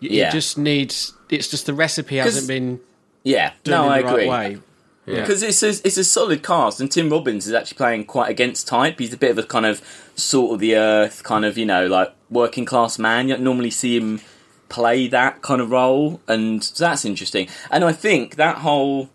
You, 0.00 0.08
Yeah. 0.10 0.28
It 0.28 0.32
just 0.32 0.56
needs. 0.56 1.12
It's 1.28 1.48
just 1.48 1.66
the 1.66 1.74
recipe 1.74 2.16
hasn't 2.16 2.48
been 2.48 2.80
yeah 3.22 3.50
done 3.64 3.72
no 3.82 3.86
in 3.86 3.92
I 3.92 4.02
the 4.02 4.08
agree 4.08 4.28
right 4.30 4.58
way. 5.06 5.14
Yeah. 5.14 5.20
because 5.22 5.42
it's 5.42 5.62
a, 5.62 5.68
it's 5.86 5.96
a 5.96 6.04
solid 6.04 6.42
cast 6.42 6.80
and 6.80 6.90
Tim 6.90 7.10
Robbins 7.10 7.46
is 7.46 7.52
actually 7.54 7.76
playing 7.76 8.04
quite 8.04 8.30
against 8.30 8.68
type. 8.68 8.98
He's 8.98 9.12
a 9.12 9.16
bit 9.16 9.30
of 9.32 9.38
a 9.38 9.42
kind 9.42 9.66
of 9.66 9.82
sort 10.14 10.54
of 10.54 10.60
the 10.60 10.76
earth 10.76 11.22
kind 11.24 11.44
of 11.44 11.56
you 11.58 11.66
know 11.66 11.86
like 11.86 12.12
working 12.30 12.64
class 12.64 12.98
man. 12.98 13.28
You 13.28 13.34
don't 13.34 13.44
normally 13.44 13.70
see 13.70 13.96
him 13.98 14.20
play 14.68 15.06
that 15.08 15.42
kind 15.42 15.60
of 15.60 15.70
role, 15.70 16.20
and 16.28 16.62
so 16.64 16.84
that's 16.84 17.04
interesting. 17.04 17.48
And 17.70 17.84
I 17.84 17.92
think 17.92 18.36
that 18.36 18.58
whole 18.58 19.10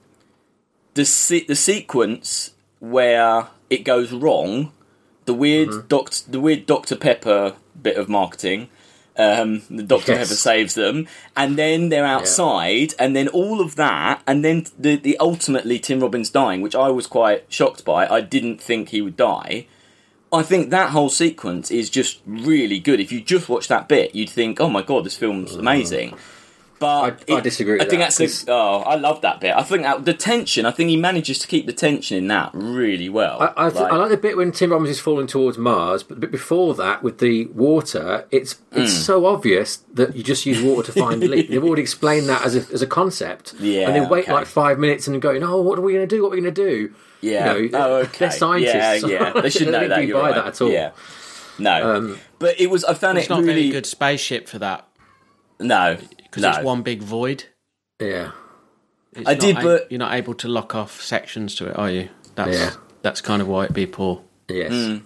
the 0.94 1.06
se- 1.06 1.46
the 1.48 1.56
sequence 1.56 2.51
where 2.79 3.48
it 3.70 3.84
goes 3.84 4.12
wrong, 4.12 4.72
the 5.25 5.34
weird 5.34 5.70
Mm-hmm. 5.70 5.88
doc- 5.88 6.13
the 6.27 6.39
weird 6.39 6.65
Dr 6.65 6.96
Pepper 6.96 7.56
bit 7.82 7.98
of 7.98 8.08
marketing. 8.10 8.70
Um, 9.20 9.64
the 9.70 9.82
Dr 9.82 10.12
Yes. 10.12 10.28
Pepper 10.28 10.36
saves 10.36 10.76
them, 10.76 11.08
and 11.36 11.58
then 11.58 11.90
they're 11.90 12.06
outside, 12.06 12.94
and 13.00 13.16
then 13.16 13.28
all 13.30 13.62
of 13.62 13.76
that, 13.76 14.22
and 14.28 14.46
then 14.46 14.66
the 14.78 14.96
the 14.96 15.18
ultimately 15.18 15.80
Tim 15.80 16.00
Robbins 16.02 16.30
dying, 16.30 16.62
which 16.62 16.76
I 16.76 16.90
was 16.90 17.08
quite 17.08 17.46
shocked 17.50 17.84
by. 17.84 18.08
I 18.08 18.22
didn't 18.22 18.62
think 18.62 18.90
he 18.90 19.02
would 19.02 19.18
die. 19.18 19.66
I 20.32 20.44
think 20.44 20.70
that 20.70 20.92
whole 20.92 21.10
sequence 21.10 21.72
is 21.72 21.90
just 21.90 22.20
really 22.26 22.80
good. 22.80 23.00
If 23.00 23.12
you 23.12 23.22
just 23.22 23.50
watch 23.50 23.68
that 23.70 23.88
bit, 23.88 24.14
you'd 24.14 24.30
think, 24.30 24.60
"Oh 24.62 24.70
my 24.70 24.82
god, 24.84 25.06
this 25.06 25.18
film's 25.18 25.56
amazing." 25.56 26.14
But 26.79 27.24
I- 27.27 27.36
I 27.38 27.39
disagree 27.39 27.74
with 27.74 27.81
I 27.81 27.86
think 27.86 28.01
that, 28.01 28.05
that's 28.05 28.17
'cause- 28.19 28.43
the, 28.46 28.51
oh, 28.53 28.84
I 28.86 28.96
love 28.96 29.22
that 29.22 29.41
bit. 29.41 29.55
I 29.55 29.63
think 29.63 29.81
that, 29.81 30.05
the 30.05 30.13
tension. 30.13 30.65
I 30.65 30.72
think 30.72 30.89
he 30.91 30.98
manages 30.98 31.39
to 31.39 31.48
keep 31.48 31.65
the 31.65 31.74
tension 31.74 32.17
in 32.17 32.27
that 32.27 32.51
really 32.53 33.10
well. 33.10 33.41
I, 33.41 33.65
I, 33.67 33.69
th- 33.72 33.81
I 33.81 33.96
like 33.96 34.10
the 34.10 34.17
bit 34.17 34.38
when 34.38 34.51
Tim 34.51 34.72
Robbins 34.72 34.91
is 34.91 35.00
falling 35.00 35.25
towards 35.25 35.57
Mars, 35.57 36.03
but, 36.03 36.19
but 36.19 36.29
before 36.29 36.75
that, 36.75 37.01
with 37.01 37.17
the 37.17 37.46
water, 37.48 38.25
it's 38.29 38.57
it's 38.74 38.93
Hmm. 38.96 39.01
so 39.01 39.25
obvious 39.25 39.77
that 39.96 40.15
you 40.15 40.22
just 40.24 40.46
use 40.46 40.62
water 40.62 40.91
to 40.91 41.00
find 41.00 41.19
the 41.22 41.27
leak. 41.34 41.50
They've 41.50 41.63
already 41.63 41.81
explained 41.81 42.29
that 42.29 42.46
as 42.46 42.55
a, 42.55 42.60
as 42.72 42.84
a 42.84 42.88
concept, 42.88 43.55
Yeah, 43.60 43.88
and 43.89 43.96
they 43.96 44.07
wait 44.07 44.25
okay. 44.25 44.34
like 44.34 44.46
five 44.46 44.77
minutes 44.77 45.07
and 45.07 45.19
going, 45.19 45.43
"Oh, 45.43 45.60
what 45.62 45.79
are 45.79 45.81
we 45.81 45.93
going 45.93 46.07
to 46.07 46.15
do? 46.15 46.22
What 46.22 46.29
are 46.34 46.36
we 46.36 46.41
going 46.41 46.53
to 46.53 46.63
do?" 46.63 46.93
Yeah. 47.22 47.55
You 47.55 47.69
know, 47.69 47.79
oh, 47.79 47.96
okay. 48.01 48.17
they're 48.19 48.31
scientists. 48.31 49.03
Yeah, 49.03 49.34
yeah. 49.34 49.41
They 49.41 49.50
should 49.50 49.62
They 49.67 49.72
know 49.72 49.79
don't 49.79 49.89
that. 49.89 50.01
do 50.01 50.07
You're 50.07 50.22
buy 50.22 50.27
right. 50.29 50.36
that 50.36 50.46
at 50.48 50.62
all. 50.62 50.69
Yeah. 50.69 50.91
No. 51.57 51.96
Um, 51.96 52.19
but 52.38 52.60
it 52.62 52.69
was. 52.69 52.86
I 52.86 52.93
found 52.93 53.17
It's 53.17 53.25
it 53.25 53.29
not 53.31 53.39
really 53.39 53.53
very 53.53 53.69
good 53.72 53.88
spaceship 53.88 54.48
for 54.48 54.60
that 54.60 54.88
No. 55.60 55.98
Because 56.41 56.53
no. 56.56 56.58
it's 56.60 56.65
one 56.65 56.82
big 56.82 57.01
void. 57.01 57.46
yeah, 58.00 58.32
It's 59.13 59.27
I 59.27 59.34
not 59.34 59.39
did, 59.41 59.58
a- 59.58 59.62
but- 59.62 59.91
you're 59.91 60.00
not 60.00 60.13
able 60.13 60.34
to 60.36 60.48
lock 60.48 60.75
off 60.75 61.01
sections 61.01 61.56
to 61.56 61.67
it, 61.67 61.77
are 61.77 61.89
you? 61.89 62.10
That's 62.36 62.58
Yeah. 62.58 62.72
that's 63.01 63.22
kind 63.22 63.41
of 63.41 63.48
why 63.48 63.63
it'd 63.65 63.75
be 63.75 63.86
poor. 63.86 64.22
yes, 64.50 64.72
Hmm. 64.72 64.98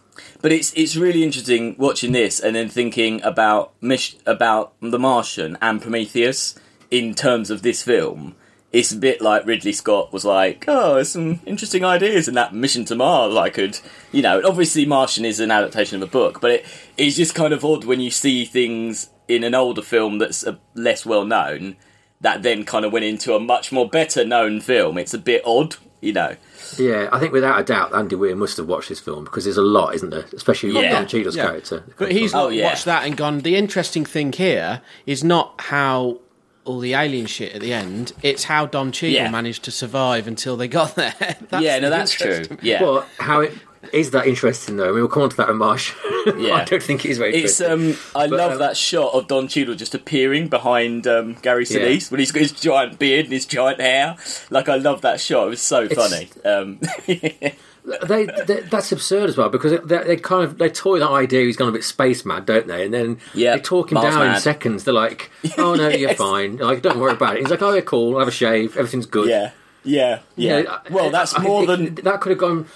But 0.42 0.52
it's 0.52 0.72
it's 0.76 0.96
really 0.96 1.24
interesting 1.24 1.76
watching 1.80 2.12
this 2.12 2.40
and 2.40 2.56
then 2.56 2.68
thinking 2.70 3.22
about 3.24 3.72
Mish- 3.82 4.16
about 4.26 4.74
The 4.82 5.00
Martian 5.00 5.58
and 5.62 5.82
Prometheus 5.82 6.56
in 6.92 7.14
terms 7.16 7.50
of 7.50 7.62
this 7.62 7.82
film. 7.82 8.36
It's 8.72 8.92
a 8.92 8.98
bit 8.98 9.20
like 9.22 9.46
Ridley 9.46 9.72
Scott 9.74 10.14
was 10.14 10.24
like, 10.26 10.66
"Oh, 10.68 10.96
there's 10.96 11.10
some 11.10 11.40
interesting 11.46 11.84
ideas 11.84 12.28
in 12.28 12.36
that 12.36 12.54
Mission 12.54 12.86
to 12.86 12.96
Mars." 12.96 13.36
I 13.36 13.50
could, 13.50 13.80
you 14.12 14.22
know, 14.22 14.42
obviously 14.46 14.86
Martian 14.86 15.26
is 15.26 15.40
an 15.40 15.52
adaptation 15.52 15.96
of 16.02 16.08
a 16.08 16.12
book, 16.12 16.40
but 16.42 16.52
it, 16.52 16.66
it's 16.98 17.16
just 17.18 17.34
kind 17.36 17.54
of 17.54 17.66
odd 17.66 17.84
when 17.86 18.00
you 18.00 18.12
see 18.12 18.46
things 18.46 19.10
in 19.36 19.44
an 19.44 19.56
older 19.56 19.82
film 19.82 20.18
that's 20.18 20.46
uh, 20.46 20.56
less 20.76 21.06
well 21.06 21.26
known, 21.26 21.76
that 22.22 22.44
then 22.44 22.64
kind 22.66 22.86
of 22.86 22.92
went 22.92 23.06
into 23.06 23.34
a 23.36 23.40
much 23.40 23.72
more 23.72 23.88
better 23.90 24.24
known 24.26 24.62
film. 24.62 24.98
It's 24.98 25.14
a 25.14 25.18
bit 25.18 25.42
odd, 25.46 25.76
you 26.02 26.14
know. 26.14 26.36
Yeah, 26.78 27.10
I 27.12 27.20
think 27.20 27.34
without 27.34 27.60
a 27.60 27.64
doubt, 27.64 27.94
Andy 27.96 28.16
Weir 28.16 28.36
must 28.36 28.58
have 28.58 28.68
watched 28.68 28.90
this 28.90 29.00
film 29.00 29.24
because 29.26 29.44
there's 29.46 29.58
a 29.58 29.62
lot, 29.62 29.94
isn't 29.96 30.10
there? 30.10 30.26
Especially 30.34 30.72
with 30.72 30.84
Yeah. 30.84 30.92
Don 30.94 31.08
Cheadle's 31.08 31.36
Yeah. 31.36 31.46
character. 31.48 31.84
But 31.98 32.12
he's 32.12 32.34
Oh, 32.34 32.44
not 32.46 32.54
yeah. 32.54 32.66
watched 32.66 32.86
that 32.86 33.04
and 33.06 33.18
gone. 33.18 33.40
The 33.40 33.56
interesting 33.56 34.06
thing 34.06 34.32
here 34.34 34.82
is 35.06 35.24
not 35.24 35.56
how 35.60 36.20
all 36.64 36.80
the 36.80 36.94
alien 36.94 37.26
shit 37.26 37.54
at 37.56 37.62
the 37.62 37.74
end. 37.74 38.14
It's 38.22 38.44
how 38.46 38.68
Don 38.68 38.92
Cheadle 38.92 39.16
Yeah. 39.16 39.32
managed 39.32 39.64
to 39.64 39.72
survive 39.72 40.28
until 40.28 40.56
they 40.56 40.68
got 40.68 40.96
there. 40.96 41.16
That's 41.50 41.64
yeah, 41.64 41.80
no, 41.80 41.90
the 41.90 41.96
that's 41.96 42.12
true. 42.12 42.44
Yeah. 42.62 42.84
Well, 42.84 43.06
how 43.20 43.42
it 43.42 43.54
is 43.94 44.12
that 44.12 44.28
interesting 44.28 44.78
though? 44.78 44.86
I 44.86 44.88
mean, 44.88 44.96
we'll 44.96 45.08
come 45.08 45.24
on 45.24 45.30
to 45.32 45.38
that 45.38 45.50
in 45.50 45.58
Marsh. 45.58 45.94
Yeah. 46.38 46.54
I 46.54 46.66
don't 46.66 46.84
think 46.84 47.04
it 47.04 47.10
is 47.10 47.18
very 47.18 47.34
It's 47.36 47.60
interesting. 47.60 47.96
um, 47.96 47.98
I 48.16 48.28
But, 48.28 48.38
love 48.38 48.52
um, 48.54 48.60
that 48.60 48.78
shot 48.78 49.12
of 49.16 49.28
Don 49.28 49.48
Cheadle 49.48 49.74
just 49.74 49.96
appearing 49.96 50.50
behind 50.50 51.08
um, 51.08 51.34
Gary 51.42 51.66
Yeah. 51.68 51.80
Sinise 51.80 52.12
when 52.12 52.20
he's 52.20 52.32
got 52.32 52.42
his 52.42 52.52
giant 52.52 53.00
beard 53.00 53.26
and 53.26 53.34
his 53.34 53.48
giant 53.48 53.82
hair. 53.82 54.16
Like 54.52 54.70
I 54.70 54.76
love 54.76 55.02
that 55.02 55.20
shot. 55.20 55.48
It 55.48 55.50
was 55.50 55.62
so 55.64 55.90
funny. 55.90 56.30
Um, 56.46 56.80
they, 57.08 58.26
they 58.46 58.60
that's 58.70 58.92
absurd 58.92 59.30
as 59.30 59.38
well 59.38 59.50
because 59.50 59.82
they, 59.84 59.98
they 60.04 60.16
kind 60.16 60.44
of 60.44 60.60
they 60.60 60.70
toy 60.70 61.00
that 61.00 61.10
idea 61.10 61.46
he's 61.46 61.58
gone 61.58 61.70
a 61.70 61.72
bit 61.72 61.84
space 61.84 62.24
mad, 62.24 62.46
don't 62.46 62.68
they? 62.68 62.86
And 62.86 62.94
then 62.94 63.18
Yeah, 63.34 63.56
they 63.56 63.62
talk 63.64 63.92
him 63.92 63.96
Mars 63.96 64.14
down 64.14 64.36
in 64.36 64.40
seconds. 64.40 64.84
They're 64.84 64.94
like, 64.94 65.32
"Oh 65.58 65.74
no, 65.74 65.88
you're 65.90 66.14
fine. 66.14 66.58
Like, 66.58 66.84
don't 66.84 67.00
worry 67.00 67.14
about 67.14 67.38
it." 67.38 67.40
He's 67.42 67.50
like, 67.50 67.64
"Oh, 67.64 67.74
yeah, 67.74 67.82
cool. 67.82 68.14
I'll 68.14 68.20
have 68.20 68.28
a 68.28 68.32
shave. 68.32 68.78
Everything's 68.78 69.08
good." 69.08 69.28
yeah, 69.30 69.52
yeah, 69.84 70.20
yeah. 70.36 70.58
You 70.60 70.64
know, 70.66 70.80
well, 70.92 71.10
that's 71.10 71.36
I- 71.38 71.42
more 71.42 71.64
it- 71.64 71.68
than 71.68 71.96
that 71.96 72.22
could 72.22 72.30
have 72.30 72.40
gone. 72.40 72.68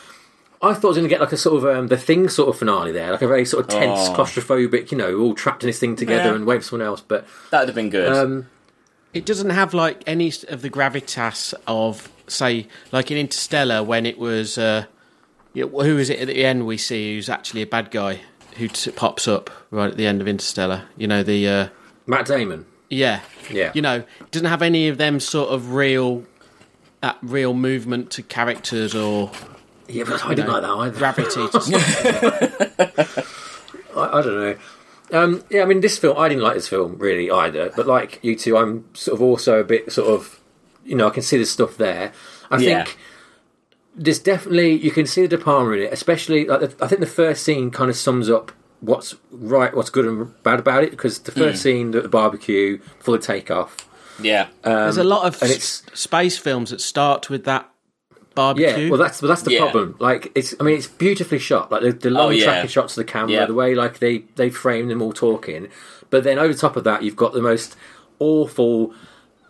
I 0.62 0.74
thought 0.74 0.86
I 0.86 0.88
was 0.90 0.98
going 0.98 1.04
to 1.08 1.14
get 1.14 1.22
like 1.22 1.32
a 1.32 1.38
sort 1.38 1.58
of 1.64 1.78
um, 1.78 1.88
the 1.88 1.98
thing 1.98 2.28
sort 2.30 2.50
of 2.50 2.58
finale 2.58 2.92
there, 2.92 3.12
like 3.12 3.22
a 3.22 3.28
very 3.28 3.46
sort 3.46 3.66
of 3.66 3.70
tense, 3.70 4.10
Oh. 4.10 4.14
claustrophobic, 4.16 4.92
you 4.92 4.98
know, 4.98 5.18
all 5.20 5.34
trapped 5.36 5.64
in 5.64 5.68
this 5.68 5.80
thing 5.80 5.96
together 5.96 6.30
Yeah. 6.30 6.36
and 6.36 6.46
wait 6.46 6.58
for 6.64 6.70
someone 6.70 6.88
else. 6.88 7.02
But 7.02 7.28
that 7.52 7.60
would 7.62 7.70
have 7.70 7.76
been 7.76 7.90
good. 7.90 8.12
um, 8.12 8.48
It 9.14 9.26
doesn't 9.26 9.52
have 9.52 9.74
like 9.74 10.02
any 10.08 10.32
of 10.50 10.62
the 10.62 10.70
gravitas 10.70 11.54
of, 11.68 12.10
say, 12.28 12.68
like 12.92 13.12
in 13.12 13.18
Interstellar 13.18 13.84
when 13.84 14.06
it 14.06 14.18
was. 14.18 14.58
Uh, 14.58 14.86
yeah, 15.54 15.66
who 15.66 15.98
is 15.98 16.10
it 16.10 16.20
at 16.20 16.28
the 16.28 16.44
end 16.44 16.66
we 16.66 16.78
see 16.78 17.16
who's 17.16 17.30
actually 17.30 17.62
a 17.62 17.66
bad 17.68 17.90
guy 17.92 18.20
who 18.58 18.68
t- 18.68 18.92
pops 18.92 19.26
up 19.28 19.50
right 19.72 19.90
at 19.92 19.98
the 19.98 20.06
end 20.08 20.20
of 20.22 20.28
Interstellar? 20.28 20.84
You 20.98 21.08
know 21.08 21.24
the. 21.24 21.48
Uh, 21.48 21.68
Matt 22.08 22.26
Damon, 22.28 22.66
Yeah. 22.90 23.22
Yeah. 23.50 23.72
You 23.74 23.82
know, 23.82 23.96
it 24.20 24.32
doesn't 24.32 24.48
have 24.50 24.62
any 24.62 24.88
of 24.90 24.98
them 24.98 25.20
sort 25.20 25.50
of 25.50 25.74
real 25.74 26.24
that 27.02 27.18
real 27.22 27.54
movement 27.54 28.10
to 28.12 28.22
characters 28.24 28.94
or 28.96 29.32
yeah, 29.88 30.04
but 30.06 30.26
I 30.26 30.34
didn't 30.34 30.48
know, 30.48 30.54
like 30.54 30.62
that 30.64 30.70
either. 30.70 30.98
gravity 30.98 31.48
to 31.52 31.62
stuff. 31.62 33.26
I, 33.96 34.20
I 34.20 34.22
don't 34.22 34.26
know. 34.40 34.56
Um, 35.12 35.44
yeah, 35.50 35.62
I 35.62 35.66
mean, 35.66 35.82
this 35.82 35.98
film, 35.98 36.18
I 36.18 36.28
didn't 36.28 36.44
like 36.44 36.56
this 36.56 36.68
film 36.68 36.98
really 36.98 37.30
either. 37.30 37.72
But 37.76 37.88
like 37.88 38.20
you 38.24 38.36
two, 38.36 38.58
I'm 38.58 38.86
sort 38.96 39.16
of 39.16 39.22
also 39.22 39.60
a 39.60 39.64
bit 39.64 39.92
sort 39.92 40.10
of, 40.10 40.40
you 40.84 40.96
know, 40.96 41.08
I 41.08 41.12
can 41.12 41.24
see 41.24 41.38
the 41.38 41.46
stuff 41.46 41.78
there. 41.78 42.12
I 42.50 42.58
Yeah. 42.58 42.84
think 42.86 42.98
there's 43.96 44.20
definitely 44.20 44.72
you 44.74 44.92
can 44.92 45.06
see 45.06 45.22
the 45.22 45.38
De 45.38 45.44
Palma 45.44 45.72
in 45.72 45.84
it, 45.84 45.94
especially. 45.94 46.46
Like, 46.46 46.62
the- 46.62 46.84
I 46.84 46.88
think 46.88 47.02
the 47.02 47.08
first 47.08 47.44
scene 47.44 47.70
kind 47.72 47.90
of 47.90 47.96
sums 47.96 48.30
up 48.30 48.52
what's 48.82 49.16
right, 49.32 49.76
what's 49.76 49.90
good 49.90 50.06
and 50.06 50.42
bad 50.44 50.60
about 50.60 50.84
it. 50.84 50.92
Because 50.92 51.20
the 51.20 51.32
first 51.32 51.62
scene, 51.62 51.92
the, 51.92 52.02
the 52.02 52.10
barbecue, 52.10 52.80
full 53.00 53.14
of 53.14 53.22
takeoff. 53.22 53.88
yeah, 54.20 54.48
There's 54.64 54.98
a 54.98 55.04
lot 55.04 55.26
of 55.28 55.42
and 55.42 55.52
s- 55.52 55.84
it's- 55.84 56.00
space 56.00 56.38
films 56.38 56.72
that 56.72 56.82
start 56.82 57.30
with 57.30 57.46
that 57.46 57.70
barbecue. 58.36 58.68
Yeah, 58.86 58.90
well, 58.90 59.00
that's 59.00 59.22
well, 59.22 59.30
that's 59.30 59.42
the 59.44 59.54
Yeah. 59.54 59.60
problem. 59.62 59.96
Like, 60.00 60.32
it's 60.36 60.54
I 60.60 60.64
mean, 60.64 60.76
it's 60.78 60.88
beautifully 60.88 61.40
shot. 61.40 61.72
Like 61.72 61.82
the, 61.82 61.92
the 61.92 62.10
oh, 62.10 62.12
long 62.14 62.28
Oh, 62.28 62.30
yeah. 62.32 62.44
tracking 62.46 62.70
shots 62.70 62.98
of 62.98 63.06
the 63.06 63.12
camera, 63.12 63.32
Yeah. 63.32 63.46
the 63.46 63.54
way 63.54 63.74
like 63.76 64.00
they 64.00 64.26
they 64.36 64.50
frame 64.50 64.88
them 64.90 65.02
all 65.02 65.14
talking. 65.14 65.68
But 66.10 66.24
then 66.24 66.38
over 66.38 66.54
top 66.54 66.76
of 66.76 66.84
that, 66.84 67.02
you've 67.04 67.16
got 67.16 67.34
the 67.34 67.42
most 67.42 67.76
awful, 68.20 68.94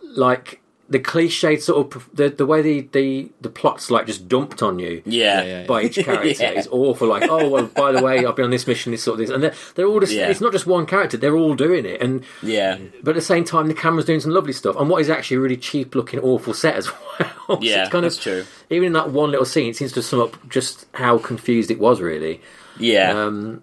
like 0.02 0.60
the 0.88 1.00
cliched 1.00 1.60
sort 1.62 1.96
of 1.96 2.08
the 2.14 2.28
the 2.28 2.46
way 2.46 2.62
the 2.62 2.82
the 2.92 3.30
the 3.40 3.48
plots 3.48 3.90
like 3.90 4.06
just 4.06 4.28
dumped 4.28 4.62
on 4.62 4.78
you. 4.78 5.02
yeah, 5.04 5.42
yeah, 5.42 5.60
yeah. 5.62 5.66
By 5.66 5.82
each 5.82 5.96
character 5.96 6.28
Yeah. 6.44 6.52
is 6.52 6.68
awful. 6.70 7.08
Like, 7.08 7.24
oh 7.28 7.48
well, 7.48 7.66
by 7.66 7.90
the 7.92 8.02
way, 8.02 8.24
I've 8.24 8.36
been 8.36 8.44
on 8.44 8.50
this 8.52 8.66
mission, 8.66 8.92
this 8.92 9.02
sort 9.02 9.14
of 9.20 9.26
this, 9.26 9.30
and 9.34 9.42
they're, 9.42 9.54
they're 9.74 9.86
all 9.86 9.98
just. 10.00 10.12
Yeah. 10.12 10.28
It's 10.28 10.40
not 10.40 10.52
just 10.52 10.66
one 10.66 10.86
character; 10.86 11.16
they're 11.16 11.36
all 11.36 11.54
doing 11.56 11.84
it, 11.86 12.00
and 12.00 12.22
yeah. 12.42 12.78
but 13.02 13.10
at 13.10 13.14
the 13.16 13.20
same 13.22 13.44
time, 13.44 13.66
the 13.66 13.74
camera's 13.74 14.04
doing 14.04 14.20
some 14.20 14.30
lovely 14.30 14.52
stuff 14.52 14.76
and 14.76 14.88
what 14.88 15.00
is 15.00 15.10
actually 15.10 15.38
a 15.38 15.40
really 15.40 15.56
cheap 15.56 15.94
looking, 15.96 16.20
awful 16.20 16.54
set 16.54 16.76
as 16.76 16.88
well. 17.18 17.30
So 17.48 17.58
Yeah, 17.62 17.82
it's 17.82 17.90
kind 17.90 18.04
that's 18.04 18.16
of, 18.18 18.22
true. 18.22 18.44
Even 18.70 18.86
in 18.88 18.92
that 18.92 19.10
one 19.10 19.30
little 19.30 19.46
scene, 19.46 19.70
it 19.70 19.76
seems 19.76 19.92
to 19.92 20.02
sum 20.02 20.20
up 20.20 20.48
just 20.48 20.86
how 20.94 21.18
confused 21.18 21.70
it 21.70 21.78
was, 21.80 22.00
really. 22.00 22.40
yeah. 22.78 23.10
Um, 23.10 23.62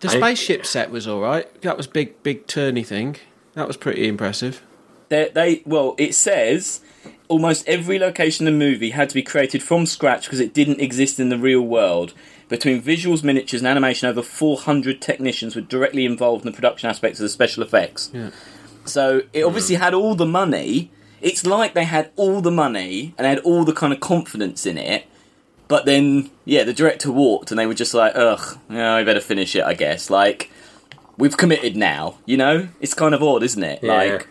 the 0.00 0.08
I- 0.08 0.16
spaceship 0.16 0.64
set 0.66 0.90
was 0.90 1.06
all 1.06 1.20
right. 1.20 1.60
That 1.62 1.76
was 1.76 1.86
big, 1.86 2.22
big 2.22 2.46
turny 2.46 2.84
thing. 2.86 3.16
That 3.54 3.66
was 3.66 3.76
pretty 3.76 4.08
impressive. 4.08 4.62
They, 5.08 5.30
they 5.34 5.62
well, 5.64 5.94
it 5.98 6.14
says 6.14 6.80
almost 7.28 7.66
every 7.66 7.98
location 7.98 8.46
in 8.46 8.58
the 8.58 8.64
movie 8.64 8.90
had 8.90 9.08
to 9.08 9.14
be 9.14 9.22
created 9.22 9.62
from 9.62 9.86
scratch 9.86 10.24
because 10.24 10.40
it 10.40 10.52
didn't 10.52 10.80
exist 10.80 11.18
in 11.18 11.28
the 11.28 11.38
real 11.38 11.62
world. 11.62 12.14
Between 12.48 12.82
visuals, 12.82 13.24
miniatures, 13.24 13.62
and 13.62 13.68
animation, 13.68 14.08
over 14.08 14.22
400 14.22 15.00
technicians 15.00 15.56
were 15.56 15.62
directly 15.62 16.04
involved 16.04 16.44
in 16.44 16.52
the 16.52 16.54
production 16.54 16.90
aspects 16.90 17.18
of 17.18 17.24
the 17.24 17.30
special 17.30 17.62
effects. 17.62 18.10
Yeah. 18.12 18.30
So 18.84 19.22
it 19.32 19.44
obviously 19.44 19.76
had 19.76 19.94
all 19.94 20.14
the 20.14 20.26
money. 20.26 20.90
It's 21.22 21.46
like 21.46 21.72
they 21.72 21.84
had 21.84 22.10
all 22.16 22.42
the 22.42 22.50
money 22.50 23.14
and 23.16 23.26
had 23.26 23.38
all 23.40 23.64
the 23.64 23.72
kind 23.72 23.94
of 23.94 24.00
confidence 24.00 24.66
in 24.66 24.76
it. 24.76 25.06
But 25.68 25.86
then, 25.86 26.30
yeah, 26.44 26.64
the 26.64 26.74
director 26.74 27.10
walked 27.10 27.50
and 27.50 27.58
they 27.58 27.66
were 27.66 27.74
just 27.74 27.94
like, 27.94 28.12
ugh, 28.14 28.58
yeah, 28.68 28.94
I 28.94 29.04
better 29.04 29.20
finish 29.20 29.56
it, 29.56 29.64
I 29.64 29.72
guess. 29.72 30.10
Like, 30.10 30.50
we've 31.16 31.36
committed 31.36 31.76
now, 31.76 32.18
you 32.26 32.36
know? 32.36 32.68
It's 32.80 32.92
kind 32.92 33.14
of 33.14 33.22
odd, 33.22 33.42
isn't 33.42 33.62
it? 33.62 33.80
Yeah. 33.82 33.94
Like, 33.94 34.28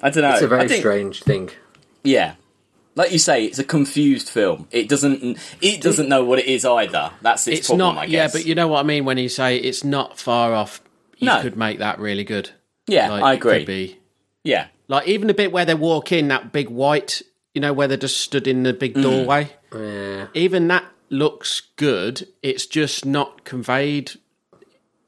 I 0.00 0.10
don't 0.10 0.22
know. 0.22 0.32
it's 0.32 0.42
a 0.42 0.48
very 0.48 0.68
think, 0.68 0.80
strange 0.80 1.22
thing. 1.22 1.50
Yeah. 2.04 2.34
Like 2.94 3.12
you 3.12 3.18
say, 3.18 3.44
it's 3.44 3.58
a 3.58 3.64
confused 3.64 4.28
film. 4.28 4.66
It 4.72 4.88
doesn't. 4.88 5.38
It 5.60 5.80
doesn't 5.80 6.08
know 6.08 6.24
what 6.24 6.38
it 6.40 6.46
is 6.46 6.64
either. 6.64 7.12
That's 7.22 7.46
its, 7.46 7.58
It's 7.60 7.68
problem, 7.68 7.94
not. 7.96 8.02
I 8.02 8.06
Yeah, 8.06 8.28
but 8.32 8.44
you 8.44 8.54
know 8.56 8.66
what 8.68 8.80
I 8.80 8.82
mean 8.82 9.04
when 9.04 9.18
you 9.18 9.28
say 9.28 9.56
it's 9.56 9.84
not 9.84 10.18
far 10.18 10.52
off. 10.52 10.80
You 11.18 11.26
No. 11.26 11.40
could 11.42 11.56
make 11.56 11.78
that 11.78 11.98
really 12.00 12.24
good. 12.24 12.50
yeah, 12.86 13.10
Like, 13.10 13.22
I 13.22 13.32
it 13.32 13.36
agree. 13.36 13.58
could 13.58 13.66
be 13.66 13.98
Yeah, 14.44 14.66
like 14.88 15.06
even 15.08 15.26
the 15.28 15.34
bit 15.34 15.52
where 15.52 15.64
they 15.64 15.74
walk 15.74 16.10
in 16.12 16.28
that 16.28 16.52
big 16.52 16.68
white. 16.70 17.22
You 17.54 17.60
know 17.60 17.72
where 17.72 17.88
they 17.88 17.96
just 17.96 18.18
stood 18.20 18.46
in 18.46 18.62
the 18.62 18.72
Mm. 18.72 18.78
big 18.78 18.94
doorway. 18.94 19.50
Yeah. 19.74 20.26
even 20.34 20.68
that 20.68 20.84
looks 21.10 21.62
good. 21.76 22.26
It's 22.42 22.66
just 22.66 23.04
not 23.06 23.44
conveyed. 23.44 24.12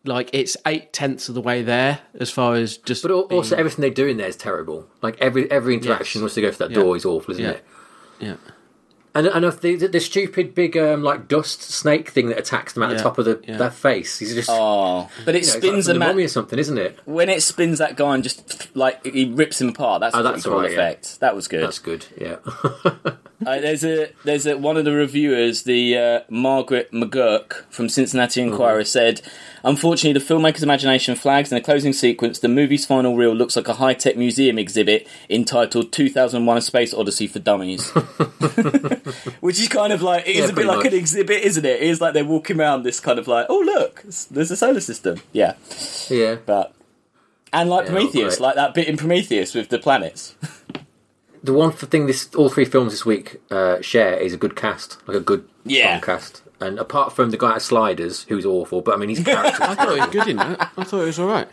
Like 0.05 0.31
it's 0.33 0.57
eight 0.67 0.93
tenths 0.95 1.29
of 1.29 1.35
the 1.35 1.43
way 1.43 1.63
there 1.63 2.01
as 2.19 2.31
far 2.31 2.55
as 2.55 2.79
just. 2.79 3.03
But 3.03 3.11
al- 3.11 3.27
being- 3.29 3.39
also, 3.41 3.55
everything 3.57 3.83
they 3.83 3.91
do 3.91 4.07
in 4.07 4.17
there 4.17 4.29
is 4.29 4.37
terrible. 4.37 4.87
Like 5.03 5.19
every 5.21 5.51
every 5.51 5.75
interaction 5.75 6.21
Yes. 6.21 6.23
once 6.23 6.35
they 6.37 6.43
go 6.43 6.51
for 6.53 6.59
that 6.59 6.71
Yeah. 6.71 6.77
door 6.83 6.97
is 6.97 7.05
awful, 7.05 7.33
isn't 7.33 7.45
Yeah. 7.45 7.51
it? 7.51 7.65
yeah, 8.19 8.35
And 9.15 9.27
and 9.27 9.45
if 9.45 9.61
the, 9.61 9.75
the 9.75 9.89
the 9.89 9.99
stupid 10.01 10.55
big 10.55 10.77
um, 10.77 11.03
like 11.03 11.27
dust 11.27 11.63
snake 11.63 12.11
thing 12.11 12.29
that 12.29 12.39
attacks 12.39 12.75
them 12.75 12.83
at 12.85 12.91
Yeah. 12.91 12.97
the 12.97 13.03
top 13.03 13.19
of 13.19 13.25
the 13.25 13.41
Yeah. 13.47 13.57
that 13.57 13.75
face. 13.75 14.19
He's 14.21 14.35
just 14.35 14.49
Oh, 14.51 15.09
but 15.25 15.35
it 15.35 15.39
you 15.39 15.47
know, 15.47 15.47
it's 15.47 15.55
like 15.55 15.63
spins 15.65 15.87
from 15.87 15.91
a 15.91 15.95
the 15.95 15.99
man 15.99 16.09
mummy 16.11 16.25
or 16.25 16.29
something, 16.29 16.59
isn't 16.59 16.79
it? 16.79 16.99
when 17.07 17.29
it 17.29 17.43
spins 17.43 17.79
that 17.79 17.97
guy 17.97 18.15
and 18.15 18.23
just 18.23 18.75
like 18.77 19.05
he 19.05 19.25
rips 19.25 19.61
him 19.61 19.71
apart. 19.71 20.01
That's 20.01 20.15
Oh, 20.15 20.21
a 20.21 20.23
pretty 20.23 20.35
that's 20.37 20.45
cool 20.45 20.55
alright, 20.55 20.71
yeah. 20.71 20.77
effect. 20.79 21.19
That 21.21 21.35
was 21.35 21.49
good. 21.49 21.63
That's 21.65 21.79
good. 21.81 22.07
Yeah. 22.17 22.37
Uh, 23.47 23.59
there's 23.59 23.83
a 23.87 24.11
there's 24.27 24.45
a 24.45 24.59
one 24.59 24.77
of 24.77 24.85
the 24.85 24.93
reviewers, 24.93 25.63
the 25.63 25.97
uh, 25.97 26.21
Margaret 26.29 26.93
McGurk 26.93 27.65
from 27.71 27.89
Cincinnati 27.89 28.43
Enquirer, 28.43 28.85
said, 28.85 29.23
"Unfortunately, 29.65 30.13
the 30.13 30.23
filmmaker's 30.35 30.63
imagination 30.63 31.15
flags 31.15 31.51
in 31.51 31.57
the 31.57 31.63
closing 31.65 31.95
sequence. 31.95 32.39
The 32.39 32.49
movie's 32.49 32.85
final 32.85 33.17
reel 33.17 33.33
looks 33.35 33.57
like 33.57 33.67
a 33.67 33.73
high 33.73 33.95
tech 33.95 34.19
museum 34.19 34.59
exhibit 34.59 35.09
entitled 35.31 35.91
2001: 35.91 36.59
A 36.59 36.61
Space 36.61 36.93
Odyssey 36.93 37.27
for 37.27 37.39
Dummies." 37.39 37.91
Which 39.41 39.61
is 39.61 39.69
kind 39.69 39.93
of 39.93 40.03
like 40.03 40.27
it 40.27 40.33
is 40.37 40.45
Yeah, 40.47 40.49
a 40.51 40.53
bit 40.53 40.67
like 40.67 40.79
much. 40.79 40.87
an 40.87 40.95
exhibit, 40.95 41.43
isn't 41.43 41.65
it? 41.65 41.83
It 41.83 41.89
is 41.89 42.01
like 42.01 42.15
they're 42.15 42.25
walking 42.25 42.59
around 42.61 42.83
this 42.83 43.01
kind 43.01 43.19
of 43.19 43.27
like, 43.29 43.47
oh 43.49 43.61
look, 43.61 44.03
there's 44.31 44.51
a 44.51 44.57
solar 44.57 44.81
system, 44.81 45.21
yeah. 45.33 45.55
yeah. 46.09 46.37
But 46.47 46.75
and 47.53 47.69
like 47.71 47.87
Yeah, 47.87 47.93
Prometheus, 47.93 48.41
like 48.41 48.55
that 48.57 48.75
bit 48.75 48.89
in 48.89 48.97
Prometheus 48.97 49.55
with 49.55 49.69
the 49.69 49.79
planets. 49.79 50.35
The 51.43 51.55
one 51.55 51.73
thing 51.73 52.05
this 52.07 52.29
all 52.35 52.51
three 52.51 52.67
films 52.67 52.93
this 52.93 53.07
week 53.07 53.41
uh, 53.51 53.81
share 53.81 54.15
is 54.19 54.35
a 54.35 54.37
good 54.37 54.55
cast, 54.57 54.99
like 55.09 55.17
a 55.17 55.21
good 55.21 55.49
Yeah. 55.65 55.99
cast. 56.01 56.43
And 56.61 56.79
apart 56.79 57.15
from 57.17 57.31
the 57.31 57.39
guy 57.39 57.55
at 57.55 57.63
Sliders, 57.63 58.25
who's 58.25 58.45
awful, 58.45 58.83
but 58.83 58.93
I 58.95 58.99
mean 58.99 59.09
he's 59.09 59.25
character. 59.25 59.63
I 59.63 59.75
thought 59.75 59.95
he 59.95 60.01
was 60.01 60.11
good 60.11 60.29
in 60.29 60.37
that. 60.37 60.71
I 60.77 60.85
thought 60.85 61.01
it 61.01 61.07
was 61.07 61.19
all 61.19 61.29
right. 61.29 61.49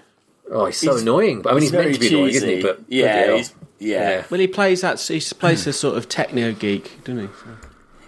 Oh, 0.52 0.66
he's 0.66 0.78
so 0.78 0.92
He's- 0.92 1.02
annoying. 1.02 1.42
But 1.42 1.52
I 1.52 1.54
mean, 1.54 1.62
he's, 1.64 1.72
meant 1.72 1.94
to 1.94 2.00
be 2.00 2.08
annoying, 2.10 2.34
isn't 2.34 2.50
he? 2.50 2.62
But 2.62 2.78
bloody 2.88 2.96
yeah, 2.96 3.36
he's, 3.38 3.54
yeah. 3.80 4.24
Well, 4.30 4.40
he 4.40 4.48
plays 4.48 4.82
that. 4.82 5.00
He 5.00 5.20
plays 5.20 5.66
a 5.68 5.74
sort 5.74 5.98
of 5.98 6.10
techno 6.10 6.54
geek, 6.54 7.04
doesn't 7.04 7.28
he? 7.28 7.34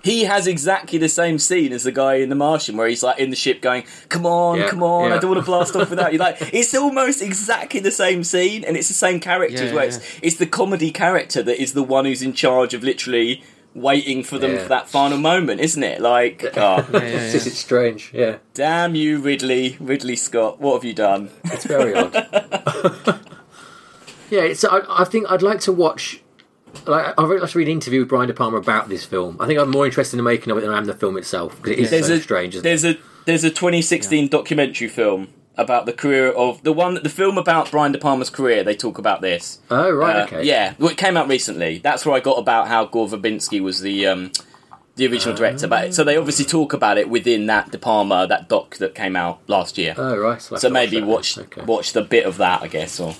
He 0.01 0.23
has 0.23 0.47
exactly 0.47 0.97
the 0.97 1.09
same 1.09 1.37
scene 1.39 1.73
as 1.73 1.83
the 1.83 1.91
guy 1.91 2.15
in 2.15 2.29
The 2.29 2.35
Martian, 2.35 2.77
where 2.77 2.87
he's 2.87 3.03
like 3.03 3.19
in 3.19 3.31
the 3.31 3.35
ship 3.35 3.61
going, 3.61 3.83
"Come 4.07 4.25
on, 4.25 4.59
Yeah, 4.59 4.69
come 4.69 4.81
on, 4.81 5.11
I 5.11 5.17
don't 5.17 5.31
want 5.31 5.41
to 5.41 5.45
blast 5.45 5.75
off 5.75 5.89
without 5.89 6.13
you." 6.13 6.19
Like 6.27 6.37
it's 6.53 6.73
almost 6.73 7.21
exactly 7.21 7.81
the 7.81 7.91
same 7.91 8.23
scene, 8.23 8.63
and 8.63 8.77
it's 8.77 8.87
the 8.87 8.93
same 8.93 9.19
character 9.19 9.57
Yeah, 9.57 9.63
as 9.69 9.73
well. 9.73 9.83
yeah. 9.83 9.87
It's, 9.97 10.19
it's 10.23 10.35
the 10.37 10.45
comedy 10.45 10.91
character 10.91 11.43
that 11.43 11.61
is 11.61 11.73
the 11.73 11.83
one 11.83 12.05
who's 12.05 12.21
in 12.21 12.31
charge 12.33 12.73
of 12.73 12.81
literally 12.81 13.43
waiting 13.75 14.23
for 14.23 14.37
them 14.39 14.51
Yeah. 14.53 14.63
for 14.63 14.69
that 14.69 14.89
final 14.89 15.17
moment, 15.17 15.61
isn't 15.61 15.83
it? 15.83 16.01
Like, 16.01 16.43
oh, 16.57 16.85
Yeah, 16.91 16.91
yeah, 16.91 16.99
It's, 16.99 17.33
just- 17.33 17.45
yeah. 17.45 17.51
it's 17.51 17.59
strange. 17.59 18.11
Yeah, 18.13 18.37
damn 18.53 18.95
you, 18.95 19.19
Ridley, 19.19 19.77
Ridley 19.79 20.15
Scott, 20.15 20.59
what 20.59 20.73
have 20.75 20.83
you 20.85 20.93
done? 20.93 21.29
it's 21.45 21.65
very 21.65 21.93
odd. 21.95 22.13
yeah, 24.29 24.41
it's. 24.41 24.63
I, 24.63 24.81
I 24.89 25.03
think 25.05 25.29
I'd 25.31 25.41
like 25.41 25.59
to 25.61 25.71
watch. 25.71 26.21
Like, 26.85 27.13
I'd 27.17 27.23
really 27.27 27.39
like 27.41 27.49
to 27.49 27.57
read 27.57 27.67
an 27.67 27.73
interview 27.73 28.01
with 28.01 28.09
Brian 28.09 28.27
De 28.27 28.33
Palma 28.33 28.57
about 28.57 28.89
this 28.89 29.03
film. 29.03 29.37
I 29.39 29.47
think 29.47 29.59
I'm 29.59 29.71
more 29.71 29.85
interested 29.87 30.13
in 30.17 30.23
the 30.23 30.29
making 30.29 30.51
of 30.51 30.57
it 30.59 30.61
than 30.61 30.69
I 30.69 30.77
am 30.77 30.85
the 30.85 30.93
film 30.93 31.17
itself 31.17 31.55
because 31.57 31.71
it 31.71 31.79
is 31.79 31.89
There's 31.89 32.07
so 32.07 32.13
a 32.13 32.19
strange. 32.21 32.55
Isn't 32.55 32.65
it? 32.65 32.69
there's 32.69 32.85
a 32.85 32.97
there's 33.25 33.43
a 33.43 33.49
2016 33.49 34.27
documentary 34.27 34.87
film 34.87 35.29
about 35.59 35.85
the 35.85 35.93
career 35.93 36.31
of 36.31 36.63
the 36.63 36.73
one 36.73 36.95
the 36.95 37.09
film 37.09 37.37
about 37.37 37.69
Brian 37.71 37.91
De 37.91 37.97
Palma's 37.99 38.29
career. 38.29 38.63
They 38.63 38.75
talk 38.75 38.97
about 38.97 39.21
this. 39.21 39.59
Oh 39.69 39.91
right, 39.91 40.15
Uh, 40.17 40.23
okay. 40.25 40.43
Yeah, 40.43 40.73
well, 40.79 40.89
it 40.89 40.97
came 40.97 41.17
out 41.17 41.27
recently. 41.27 41.77
That's 41.79 42.05
where 42.05 42.15
I 42.15 42.19
got 42.19 42.37
about 42.37 42.67
how 42.67 42.85
Gore 42.85 43.07
Verbinski 43.07 43.61
was 43.61 43.81
the 43.81 44.07
um, 44.07 44.31
the 44.95 45.07
original 45.07 45.35
director. 45.35 45.67
But 45.67 45.93
so 45.93 46.03
they 46.03 46.17
obviously 46.17 46.45
talk 46.45 46.73
about 46.73 46.97
it 46.97 47.09
within 47.09 47.45
that 47.47 47.71
De 47.71 47.77
Palma 47.77 48.27
that 48.27 48.49
doc 48.49 48.77
that 48.77 48.95
came 48.95 49.15
out 49.15 49.39
last 49.47 49.77
year. 49.77 49.93
Oh 49.97 50.17
right. 50.17 50.41
So, 50.41 50.55
so 50.57 50.69
maybe 50.69 50.99
that. 50.99 51.05
watch 51.05 51.37
Okay. 51.37 51.61
watch 51.63 51.93
the 51.93 52.01
bit 52.01 52.25
of 52.25 52.37
that, 52.37 52.61
I 52.63 52.67
guess. 52.67 52.99
Or 52.99 53.15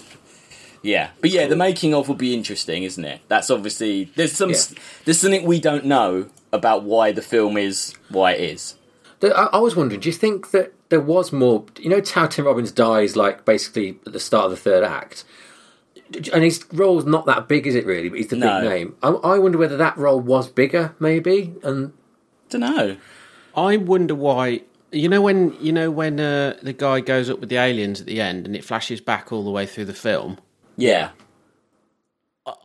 yeah, 0.82 1.10
but 1.20 1.30
yeah, 1.30 1.46
the 1.48 1.56
making 1.58 1.94
of 1.94 2.08
will 2.08 2.16
be 2.16 2.34
interesting, 2.34 2.84
isn't 2.84 3.04
it? 3.04 3.20
That's 3.28 3.50
obviously 3.50 4.06
there's 4.16 4.32
some 4.32 4.52
Yeah. 4.52 4.60
there's 5.06 5.20
something 5.20 5.46
we 5.46 5.60
don't 5.60 5.86
know 5.86 6.28
about 6.54 6.84
why 6.84 7.12
the 7.12 7.22
film 7.22 7.58
is 7.58 7.94
why 8.10 8.32
it 8.32 8.42
is. 8.42 8.76
The- 9.20 9.38
I, 9.38 9.46
I 9.46 9.58
was 9.60 9.76
wondering, 9.76 10.00
do 10.02 10.10
you 10.10 10.14
think 10.14 10.52
that 10.52 10.74
there 10.90 11.02
was 11.02 11.32
more? 11.32 11.66
You 11.80 11.90
know, 11.90 12.02
how 12.14 12.28
Tim 12.28 12.46
Robbins 12.46 12.72
dies, 12.72 13.16
like 13.16 13.46
basically 13.46 14.00
at 14.06 14.14
the 14.14 14.20
start 14.20 14.46
of 14.46 14.52
the 14.52 14.58
third 14.58 14.84
act, 14.84 15.24
and 16.34 16.44
his 16.44 16.66
role's 16.74 17.06
not 17.06 17.26
that 17.28 17.48
big, 17.48 17.68
is 17.68 17.76
it 17.76 17.86
really? 17.86 18.10
But 18.10 18.18
he's 18.20 18.28
the 18.28 18.36
No. 18.38 18.62
big 18.62 18.70
name. 18.70 18.96
I, 19.04 19.10
I 19.10 19.38
wonder 19.40 19.58
whether 19.58 19.78
that 19.78 19.98
role 19.98 20.20
was 20.20 20.50
bigger, 20.50 20.96
maybe. 21.00 21.54
And 21.64 21.94
Don't 22.50 22.62
know. 22.62 22.98
I 23.56 23.78
wonder 23.78 24.16
why. 24.16 24.62
You 24.92 25.08
know 25.08 25.22
when 25.22 25.56
you 25.62 25.72
know 25.72 25.92
when 25.92 26.20
uh, 26.20 26.58
the 26.64 26.74
guy 26.74 27.00
goes 27.02 27.30
up 27.30 27.40
with 27.40 27.50
the 27.50 27.58
aliens 27.58 28.02
at 28.02 28.08
the 28.08 28.20
end, 28.22 28.48
and 28.48 28.56
it 28.56 28.64
flashes 28.64 29.02
back 29.02 29.32
all 29.32 29.44
the 29.44 29.52
way 29.52 29.68
through 29.68 29.86
the 29.86 29.94
film. 29.94 30.40
Yeah, 30.78 31.10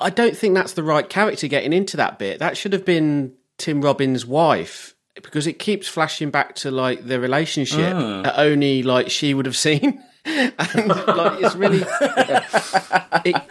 I 0.01 0.09
don't 0.09 0.35
think 0.37 0.55
that's 0.55 0.73
the 0.73 0.83
right 0.83 1.07
character 1.09 1.49
getting 1.49 1.73
into 1.75 1.97
that 1.99 2.19
bit. 2.19 2.39
That 2.39 2.57
should 2.57 2.73
have 2.73 2.85
been 2.87 3.35
Tim 3.59 3.83
Robbins' 3.83 4.25
wife 4.25 4.94
because 5.23 5.47
it 5.47 5.59
keeps 5.59 5.87
flashing 5.89 6.31
back 6.31 6.55
to 6.57 6.71
like 6.71 7.07
the 7.07 7.21
relationship 7.21 7.95
Ah. 7.95 8.23
that 8.23 8.35
only 8.39 8.83
like 8.83 9.11
she 9.11 9.35
would 9.35 9.47
have 9.47 9.57
seen. 9.57 10.03
and 10.25 10.89
like 10.89 11.43
it's 11.43 11.55
really 11.55 11.85
it, 13.25 13.43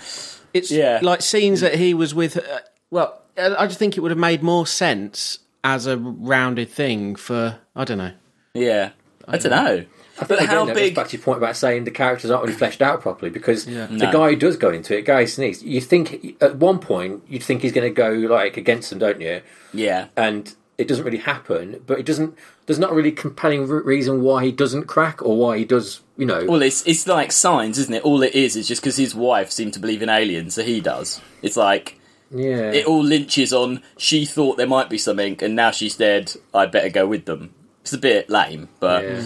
it's 0.53 0.71
Yeah. 0.71 0.99
like 1.01 1.21
scenes 1.21 1.61
that 1.61 1.75
he 1.75 1.93
was 1.93 2.13
with 2.15 2.37
uh, 2.37 2.59
well 2.89 3.21
I 3.37 3.55
I 3.63 3.67
just 3.67 3.79
think 3.79 3.95
it 3.97 4.01
would 4.01 4.11
have 4.11 4.17
made 4.19 4.41
more 4.43 4.65
sense 4.67 5.39
as 5.63 5.85
a 5.87 5.97
rounded 5.97 6.69
thing 6.69 7.15
for 7.15 7.59
I 7.75 7.83
don't 7.85 7.97
know. 7.97 8.11
yeah. 8.53 8.89
I 9.25 9.37
don't 9.37 9.51
know. 9.51 9.85
I 10.19 10.25
But 10.25 10.37
think 10.39 10.49
how 10.49 10.63
again, 10.63 10.67
goes 10.75 10.75
big? 10.83 10.95
back 10.95 11.07
to 11.07 11.17
your 11.17 11.23
point 11.23 11.37
about 11.37 11.55
saying 11.55 11.85
the 11.85 11.91
characters 11.91 12.29
aren't 12.29 12.43
really 12.43 12.57
fleshed 12.57 12.81
out 12.81 12.99
properly 13.01 13.31
because 13.31 13.65
the 13.65 13.87
No. 13.89 14.11
guy 14.11 14.31
who 14.31 14.35
does 14.35 14.57
go 14.57 14.69
into 14.69 14.97
it, 14.97 15.05
Gary 15.05 15.23
Sinise, 15.25 15.61
you 15.63 15.79
think 15.79 16.35
at 16.41 16.57
one 16.57 16.79
point 16.79 17.23
you'd 17.29 17.41
think 17.41 17.61
he's 17.61 17.71
going 17.71 17.87
to 17.89 17.95
go 17.95 18.09
like 18.11 18.57
against 18.57 18.89
them, 18.89 18.99
don't 18.99 19.21
you? 19.21 19.41
Yeah, 19.73 20.07
And 20.17 20.53
it 20.83 20.87
doesn't 20.87 21.05
really 21.05 21.17
happen, 21.17 21.81
but 21.87 21.97
it 21.97 22.05
doesn't. 22.05 22.37
There's 22.65 22.77
not 22.79 22.91
a 22.91 22.95
really 22.95 23.11
compelling 23.11 23.67
re- 23.67 23.81
reason 23.81 24.21
why 24.21 24.43
he 24.45 24.51
doesn't 24.51 24.85
crack 24.85 25.21
or 25.21 25.37
why 25.37 25.57
he 25.57 25.65
does. 25.65 26.01
You 26.17 26.25
know, 26.25 26.45
Well, 26.45 26.61
it's 26.61 26.85
it's 26.85 27.07
like 27.07 27.31
signs, 27.31 27.79
isn't 27.79 27.93
it? 27.93 28.03
All 28.03 28.21
it 28.21 28.35
is 28.35 28.55
is 28.55 28.67
just 28.67 28.81
because 28.81 28.97
his 28.97 29.15
wife 29.15 29.49
seemed 29.49 29.73
to 29.73 29.79
believe 29.79 30.01
in 30.03 30.09
aliens, 30.09 30.55
so 30.55 30.63
he 30.63 30.79
does. 30.81 31.21
It's 31.41 31.57
like 31.57 31.99
yeah. 32.29 32.71
it 32.71 32.85
all 32.85 33.03
lynches 33.03 33.51
on 33.53 33.81
she 33.97 34.25
thought 34.25 34.57
there 34.57 34.67
might 34.67 34.89
be 34.89 34.97
something, 34.97 35.37
and 35.41 35.55
now 35.55 35.71
she's 35.71 35.95
dead. 35.95 36.33
I 36.53 36.65
better 36.67 36.89
go 36.89 37.07
with 37.07 37.25
them. 37.25 37.53
It's 37.81 37.93
a 37.93 37.97
bit 37.97 38.29
lame, 38.29 38.69
but 38.79 39.03
Yeah. 39.03 39.23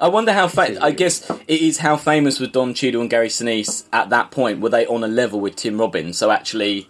I 0.00 0.08
wonder 0.08 0.32
how 0.32 0.48
Fa- 0.48 0.82
I 0.82 0.90
guess 0.90 1.30
it 1.30 1.60
is 1.60 1.78
how 1.78 1.96
famous 1.96 2.40
was 2.40 2.48
Don 2.50 2.74
Cheadle 2.74 3.00
and 3.00 3.08
Gary 3.08 3.28
Sinise 3.28 3.84
at 3.92 4.10
that 4.10 4.30
point. 4.30 4.60
Were 4.60 4.68
they 4.68 4.86
on 4.86 5.04
a 5.04 5.08
level 5.08 5.38
with 5.40 5.56
Tim 5.56 5.78
Robbins? 5.80 6.18
So 6.18 6.30
actually, 6.30 6.88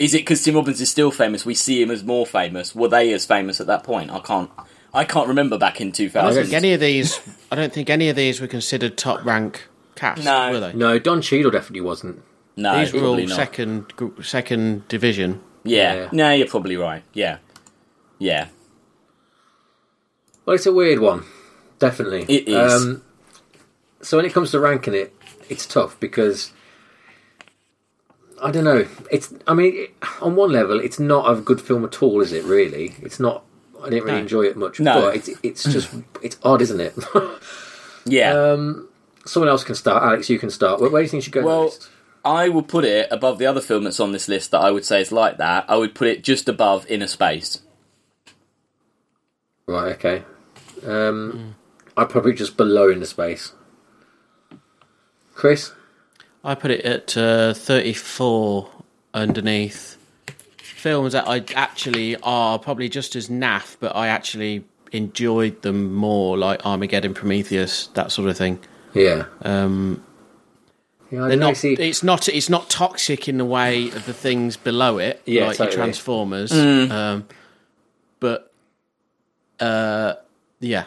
is 0.00 0.14
it 0.14 0.22
because 0.22 0.42
Tim 0.42 0.56
Robbins 0.56 0.80
is 0.80 0.90
still 0.90 1.12
famous? 1.12 1.46
We 1.46 1.54
see 1.54 1.80
him 1.80 1.90
as 1.92 2.02
more 2.02 2.26
famous. 2.26 2.74
Were 2.74 2.88
they 2.88 3.12
as 3.12 3.24
famous 3.24 3.60
at 3.60 3.68
that 3.68 3.84
point? 3.84 4.10
I 4.10 4.18
can't. 4.18 4.50
I 4.92 5.04
can't 5.04 5.28
remember 5.28 5.56
back 5.56 5.80
in 5.80 5.92
two 5.92 6.10
thousand. 6.10 6.30
I 6.30 6.34
don't 6.34 6.44
think 6.50 6.54
any 6.54 6.72
of 6.72 6.80
these 6.80 7.20
I 7.52 7.54
don't 7.54 7.72
think 7.72 7.88
any 7.90 8.08
of 8.08 8.16
these 8.16 8.40
were 8.40 8.48
considered 8.48 8.98
top 8.98 9.24
rank 9.24 9.68
cast, 9.94 10.24
No. 10.24 10.50
were 10.50 10.58
they? 10.60 10.72
No, 10.72 10.98
Don 10.98 11.22
Cheadle 11.22 11.52
definitely 11.52 11.82
wasn't. 11.82 12.22
No, 12.56 12.76
These 12.80 12.92
were 12.92 13.04
all 13.06 13.16
not. 13.16 13.28
second 13.28 13.92
second 14.22 14.88
division. 14.88 15.40
Yeah. 15.62 15.94
Yeah. 15.94 16.08
No, 16.10 16.32
you're 16.32 16.48
probably 16.48 16.76
right. 16.76 17.04
Yeah. 17.12 17.38
Yeah. 18.18 18.48
Well, 20.44 20.56
it's 20.56 20.66
a 20.66 20.72
weird 20.72 20.98
one, 20.98 21.24
definitely. 21.78 22.22
It 22.22 22.48
is. 22.48 22.82
Um, 22.84 23.02
so 24.02 24.16
when 24.16 24.26
it 24.26 24.32
comes 24.32 24.50
to 24.52 24.58
ranking 24.60 24.94
it, 24.94 25.14
it's 25.48 25.66
tough 25.66 25.98
because 26.00 26.52
I 28.42 28.50
don't 28.50 28.64
know. 28.64 28.86
It's 29.10 29.32
I 29.46 29.54
mean, 29.54 29.72
it, 29.76 29.94
on 30.20 30.34
one 30.36 30.50
level, 30.52 30.80
it's 30.80 30.98
not 30.98 31.30
a 31.30 31.40
good 31.40 31.60
film 31.60 31.84
at 31.84 32.02
all, 32.02 32.20
is 32.20 32.32
it? 32.32 32.44
Really, 32.44 32.94
it's 33.02 33.20
not. 33.20 33.44
I 33.82 33.88
didn't 33.90 34.04
really 34.04 34.16
No. 34.18 34.22
enjoy 34.22 34.42
it 34.42 34.56
much, 34.56 34.80
No. 34.80 35.00
but 35.00 35.16
it's 35.16 35.28
it's 35.42 35.64
just 35.64 35.90
it's 36.22 36.36
odd, 36.42 36.62
isn't 36.62 36.80
it? 36.80 36.94
Yeah. 38.06 38.32
um, 38.32 38.88
someone 39.26 39.50
else 39.50 39.62
can 39.62 39.74
start. 39.74 40.02
Alex, 40.02 40.30
you 40.30 40.38
can 40.38 40.48
start. 40.50 40.80
Where, 40.80 40.88
where 40.90 41.02
do 41.02 41.04
you 41.04 41.08
think 41.10 41.20
you 41.20 41.24
should 41.24 41.32
go 41.34 41.42
Well, 41.44 41.64
next? 41.64 41.90
I 42.24 42.48
would 42.48 42.66
put 42.66 42.84
it 42.86 43.08
above 43.10 43.38
the 43.38 43.44
other 43.44 43.60
film 43.60 43.84
that's 43.84 44.00
on 44.00 44.12
this 44.12 44.26
list 44.26 44.50
that 44.52 44.60
I 44.60 44.70
would 44.70 44.86
say 44.86 45.02
is 45.02 45.12
like 45.12 45.36
that. 45.36 45.66
I 45.68 45.76
would 45.76 45.94
put 45.94 46.08
it 46.08 46.24
just 46.24 46.48
above 46.48 46.86
Innerspace. 46.86 47.60
Right. 49.66 49.92
Okay. 49.96 50.24
Um, 50.86 51.56
I'd 51.96 52.08
probably 52.08 52.32
just 52.32 52.56
below 52.56 52.88
in 52.90 53.00
the 53.00 53.06
space. 53.06 53.52
Chris. 55.34 55.72
I 56.44 56.54
put 56.54 56.70
it 56.70 56.84
at 56.84 57.16
uh, 57.16 57.54
34 57.54 58.70
underneath 59.12 59.96
films 60.58 61.12
that 61.12 61.28
I 61.28 61.44
actually 61.54 62.16
are 62.22 62.58
probably 62.58 62.88
just 62.88 63.14
as 63.16 63.28
naff, 63.28 63.76
but 63.80 63.94
I 63.94 64.08
actually 64.08 64.64
enjoyed 64.92 65.62
them 65.62 65.92
more, 65.94 66.38
like 66.38 66.64
Armageddon, 66.64 67.12
Prometheus, 67.14 67.88
that 67.88 68.10
sort 68.10 68.28
of 68.30 68.36
thing. 68.38 68.58
Yeah. 68.94 69.26
Um, 69.42 70.02
Yeah. 71.10 71.28
They're 71.28 71.36
don't 71.36 71.56
see. 71.56 71.74
It's 71.74 72.02
not. 72.02 72.28
It's 72.28 72.48
not 72.48 72.70
toxic 72.70 73.28
in 73.28 73.36
the 73.38 73.44
way 73.44 73.88
of 73.88 74.06
the 74.06 74.14
things 74.14 74.56
below 74.56 74.98
it, 74.98 75.20
Yeah, 75.26 75.48
like 75.48 75.58
your 75.58 75.66
totally. 75.66 75.76
Transformers. 75.76 76.52
Mm. 76.52 76.90
Um, 76.90 77.28
but 78.20 78.52
uh, 79.60 80.14
yeah, 80.60 80.84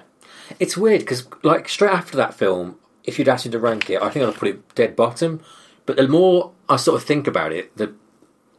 It's 0.60 0.76
weird 0.78 1.02
because, 1.02 1.28
like, 1.44 1.70
straight 1.70 1.92
after 1.94 2.18
that 2.18 2.34
film, 2.34 2.78
if 3.04 3.20
you'd 3.20 3.28
asked 3.30 3.46
me 3.46 3.52
to 3.52 3.60
rank 3.60 3.90
it, 3.90 4.02
I 4.02 4.10
think 4.10 4.26
I'd 4.26 4.36
put 4.36 4.50
it 4.50 4.76
dead 4.76 4.96
bottom. 4.96 5.42
But 5.86 5.98
the 5.98 6.08
more 6.08 6.52
I 6.70 6.78
sort 6.78 7.02
of 7.02 7.06
think 7.08 7.28
about 7.28 7.52
it, 7.52 7.76
the 7.78 7.94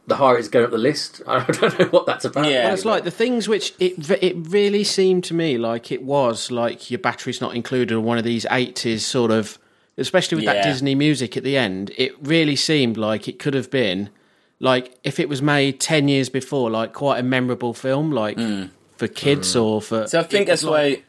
the 0.07 0.17
higher 0.17 0.37
it's 0.37 0.47
going 0.47 0.65
up 0.65 0.71
the 0.71 0.77
list. 0.77 1.21
I 1.27 1.43
don't 1.45 1.79
know 1.79 1.87
what 1.87 2.05
that's 2.05 2.25
about. 2.25 2.45
Yeah. 2.45 2.65
Well, 2.65 2.73
it's 2.73 2.85
like 2.85 3.03
the 3.03 3.11
things 3.11 3.47
which 3.47 3.73
it 3.79 4.09
it 4.21 4.35
really 4.49 4.83
seemed 4.83 5.23
to 5.25 5.33
me 5.33 5.57
like 5.57 5.91
it 5.91 6.03
was 6.03 6.51
like 6.51 6.91
your 6.91 6.99
batteries 6.99 7.41
not 7.41 7.55
included 7.55 7.93
or 7.95 8.01
one 8.01 8.17
of 8.17 8.23
these 8.23 8.45
eighties 8.51 9.05
sort 9.05 9.31
of, 9.31 9.57
especially 9.97 10.35
with 10.35 10.45
that 10.45 10.63
Disney 10.63 10.95
music 10.95 11.35
at 11.35 11.43
the 11.43 11.57
end. 11.57 11.91
It 11.97 12.13
really 12.21 12.55
seemed 12.55 12.97
like 12.97 13.27
it 13.27 13.39
could 13.39 13.55
have 13.55 13.71
been 13.71 14.09
like 14.59 14.95
if 15.03 15.19
it 15.19 15.27
was 15.27 15.41
made 15.41 15.79
ten 15.79 16.07
years 16.07 16.29
before, 16.29 16.69
like 16.69 16.93
quite 16.93 17.19
a 17.19 17.23
memorable 17.23 17.73
film, 17.73 18.11
like 18.11 18.37
for 18.97 19.07
kids 19.07 19.55
or 19.55 19.81
for. 19.81 20.03
Mm. 20.03 20.09
So 20.09 20.19
I 20.19 20.23
think 20.23 20.47
that's 20.47 20.63
like- 20.63 20.99
why. 20.99 21.03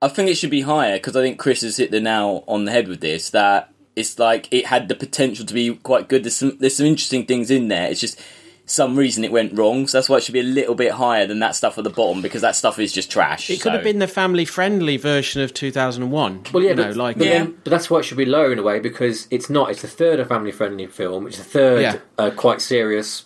I 0.00 0.08
think 0.08 0.30
it 0.30 0.36
should 0.36 0.50
be 0.50 0.60
higher 0.62 0.96
because 0.96 1.16
I 1.16 1.22
think 1.22 1.38
Chris 1.38 1.62
has 1.62 1.76
hit 1.76 1.90
the 1.90 2.00
nail 2.00 2.44
on 2.46 2.64
the 2.64 2.72
head 2.72 2.88
with 2.88 3.00
this. 3.00 3.30
That 3.30 3.72
it's 3.96 4.18
like 4.18 4.48
it 4.52 4.66
had 4.66 4.88
the 4.88 4.94
potential 4.94 5.44
to 5.44 5.54
be 5.54 5.74
quite 5.74 6.08
good. 6.08 6.22
There's 6.24 6.36
some 6.36 6.56
there's 6.58 6.76
some 6.76 6.86
interesting 6.86 7.26
things 7.26 7.50
in 7.50 7.68
there. 7.68 7.90
It's 7.90 8.00
just 8.00 8.20
some 8.64 8.96
reason 8.96 9.24
it 9.24 9.32
went 9.32 9.58
wrong. 9.58 9.86
So 9.88 9.96
that's 9.96 10.08
why 10.10 10.18
it 10.18 10.22
should 10.24 10.34
be 10.34 10.40
a 10.40 10.44
little 10.44 10.74
bit 10.74 10.92
higher 10.92 11.26
than 11.26 11.38
that 11.40 11.56
stuff 11.56 11.78
at 11.78 11.84
the 11.84 11.90
bottom 11.90 12.20
because 12.20 12.42
that 12.42 12.54
stuff 12.54 12.78
is 12.78 12.92
just 12.92 13.10
trash. 13.10 13.48
It 13.48 13.54
could 13.54 13.62
so- 13.62 13.70
have 13.70 13.82
been 13.82 13.98
the 13.98 14.06
family-friendly 14.06 14.98
version 14.98 15.40
of 15.40 15.54
2001. 15.54 16.44
Well, 16.52 16.62
yeah, 16.62 16.68
you 16.70 16.76
know, 16.76 16.84
but, 16.88 16.96
like 16.96 17.16
but, 17.18 17.26
Yeah. 17.26 17.32
then- 17.38 17.56
but 17.64 17.70
that's 17.70 17.88
why 17.88 18.00
it 18.00 18.02
should 18.04 18.18
be 18.18 18.26
lower 18.26 18.52
in 18.52 18.58
a 18.58 18.62
way 18.62 18.78
because 18.78 19.26
it's 19.30 19.48
not. 19.48 19.70
It's 19.70 19.80
the 19.80 19.88
third 19.88 20.20
a 20.20 20.26
family-friendly 20.26 20.86
film. 20.88 21.26
It's 21.26 21.38
the 21.38 21.44
third 21.44 21.80
Yeah. 21.80 21.96
uh, 22.18 22.30
quite 22.30 22.60
serious. 22.60 23.24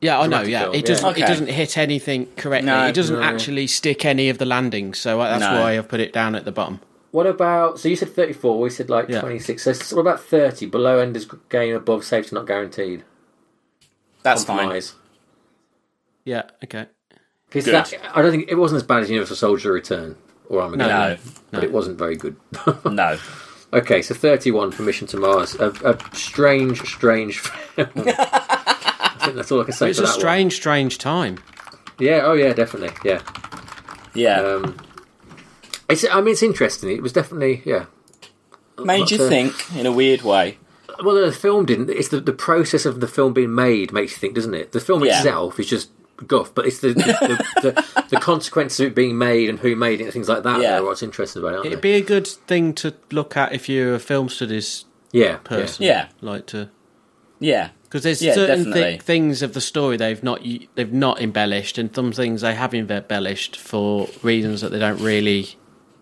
Yeah, 0.00 0.20
I 0.20 0.26
know. 0.26 0.42
Yeah, 0.42 0.62
film, 0.64 0.74
it 0.74 0.84
doesn't. 0.84 1.16
yeah. 1.18 1.24
It 1.24 1.28
doesn't 1.28 1.46
hit 1.48 1.78
anything 1.78 2.26
correctly. 2.36 2.66
No. 2.70 2.86
it 2.86 2.92
doesn't 2.94 3.16
No. 3.16 3.22
actually 3.22 3.66
stick 3.66 4.04
any 4.04 4.28
of 4.28 4.36
the 4.38 4.44
landings. 4.44 4.98
So 4.98 5.20
uh, 5.20 5.30
that's 5.38 5.40
No. 5.52 5.60
why 5.62 5.78
I've 5.78 5.88
put 5.88 6.00
it 6.00 6.12
down 6.12 6.34
at 6.34 6.44
the 6.44 6.52
bottom. 6.52 6.80
What 7.10 7.26
about? 7.26 7.78
So 7.78 7.88
you 7.88 7.96
said 7.96 8.14
thirty-four. 8.14 8.60
We 8.60 8.70
said 8.70 8.90
like 8.90 9.08
Yeah. 9.08 9.20
twenty-six. 9.20 9.62
So 9.62 9.70
it's- 9.70 9.92
what 9.92 10.00
about 10.02 10.20
thirty? 10.20 10.66
Below 10.66 10.98
end 10.98 11.16
is 11.16 11.26
game, 11.48 11.74
above 11.74 12.04
safety 12.04 12.34
not 12.34 12.46
guaranteed. 12.46 13.04
that's 14.22 14.44
fine. 14.44 14.56
Compromise. 14.58 14.94
Yeah. 16.24 16.42
Okay. 16.64 16.86
Because 17.48 17.66
Good. 17.66 17.74
that, 17.74 17.94
I 18.14 18.20
don't 18.20 18.30
think 18.32 18.50
it 18.50 18.56
wasn't 18.56 18.78
as 18.78 18.82
bad 18.82 19.02
as 19.04 19.10
Universal 19.10 19.36
Soldier 19.36 19.72
Return 19.72 20.16
or 20.48 20.60
Armageddon, 20.60 20.90
No, 20.90 21.16
but 21.52 21.62
it 21.62 21.70
wasn't 21.72 21.96
very 21.98 22.16
good. 22.16 22.34
no. 22.84 23.16
okay, 23.72 24.02
so 24.02 24.12
thirty-one 24.14 24.72
for 24.72 24.82
Mission 24.82 25.06
to 25.08 25.16
Mars, 25.18 25.54
a, 25.60 25.70
a 25.84 25.98
strange, 26.16 26.80
strange 26.82 27.38
film. 27.76 27.88
I 29.24 29.26
think 29.26 29.36
that's 29.36 29.50
all 29.52 29.60
I 29.60 29.64
can 29.64 29.72
say 29.72 29.90
It's 29.90 29.98
for 29.98 30.04
a 30.04 30.06
that 30.06 30.12
strange, 30.14 30.54
strange 30.54 30.98
time. 30.98 31.38
Yeah. 31.98 32.20
Oh, 32.24 32.34
yeah. 32.34 32.52
Definitely. 32.52 32.96
Yeah. 33.04 33.22
Yeah, 34.14 34.40
Um, 34.40 34.76
it's. 35.88 36.04
I 36.08 36.20
mean, 36.20 36.32
it's 36.32 36.42
interesting. 36.42 36.90
It 36.90 37.02
was 37.02 37.12
definitely. 37.12 37.62
Yeah. 37.64 37.86
made 38.78 39.10
you 39.10 39.18
but, 39.18 39.24
uh, 39.24 39.28
think 39.28 39.54
in 39.76 39.86
a 39.86 39.92
weird 39.92 40.22
way. 40.22 40.58
Well, 41.02 41.16
the 41.16 41.32
film 41.32 41.66
didn't. 41.66 41.90
It's 41.90 42.08
the, 42.08 42.20
the 42.20 42.32
process 42.32 42.86
of 42.86 43.00
the 43.00 43.08
film 43.08 43.32
being 43.32 43.54
made 43.54 43.92
makes 43.92 44.12
you 44.12 44.18
think, 44.18 44.34
doesn't 44.36 44.54
it? 44.54 44.70
The 44.72 44.78
film 44.80 45.04
Yeah. 45.04 45.18
itself 45.18 45.58
is 45.58 45.66
just 45.66 45.90
guff, 46.28 46.54
but 46.54 46.64
it's 46.66 46.78
the 46.78 46.90
the, 46.92 47.02
the, 47.02 47.62
the, 47.72 48.04
the 48.10 48.16
consequences 48.20 48.78
of 48.78 48.86
it 48.86 48.94
being 48.94 49.18
made 49.18 49.48
and 49.50 49.58
who 49.58 49.74
made 49.74 50.00
it 50.00 50.04
and 50.04 50.12
things 50.12 50.28
like 50.28 50.44
that. 50.44 50.60
Yeah. 50.60 50.78
are 50.78 50.84
what's 50.84 51.02
interesting 51.02 51.42
about 51.42 51.54
it, 51.54 51.56
aren't 51.56 51.66
It'd 51.66 51.78
they? 51.78 51.82
be 51.82 51.94
a 51.94 52.00
good 52.02 52.28
thing 52.28 52.72
to 52.74 52.94
look 53.10 53.36
at 53.36 53.52
if 53.52 53.68
you're 53.68 53.94
a 53.96 53.98
film 53.98 54.28
studies 54.28 54.84
yeah. 55.10 55.38
person. 55.38 55.84
Yeah. 55.84 56.08
like 56.20 56.46
to 56.46 56.70
Yeah, 57.40 57.70
because 57.94 58.02
there's 58.02 58.20
Yeah, 58.22 58.34
certain 58.34 58.64
definitely. 58.64 58.96
thi- 58.96 59.04
things 59.04 59.40
of 59.40 59.54
the 59.54 59.60
story 59.60 59.96
they've 59.96 60.20
not 60.20 60.44
they've 60.74 60.92
not 60.92 61.22
embellished, 61.22 61.78
and 61.78 61.94
some 61.94 62.10
things 62.10 62.40
they 62.40 62.54
have 62.56 62.74
embellished 62.74 63.56
for 63.56 64.08
reasons 64.20 64.62
that 64.62 64.70
they 64.72 64.80
don't 64.80 65.00
really 65.00 65.50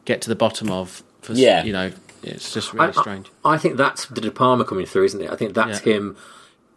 get 0.07 0.23
to 0.23 0.31
the 0.31 0.35
bottom 0.35 0.71
of. 0.71 1.03
For, 1.21 1.33
s- 1.35 1.39
Yeah. 1.39 1.63
you 1.65 1.73
know, 1.75 1.93
it's 2.23 2.55
just 2.55 2.75
I, 2.75 2.79
really 2.87 2.93
strange. 2.95 3.27
I, 3.45 3.53
I 3.55 3.59
think 3.59 3.77
that's 3.77 4.07
the 4.07 4.23
De 4.23 4.31
Palma 4.31 4.65
coming 4.65 4.87
through, 4.87 5.05
isn't 5.05 5.21
it? 5.21 5.31
I 5.31 5.37
think 5.37 5.53
that's 5.53 5.85
Yeah. 5.87 5.93
him. 5.93 6.17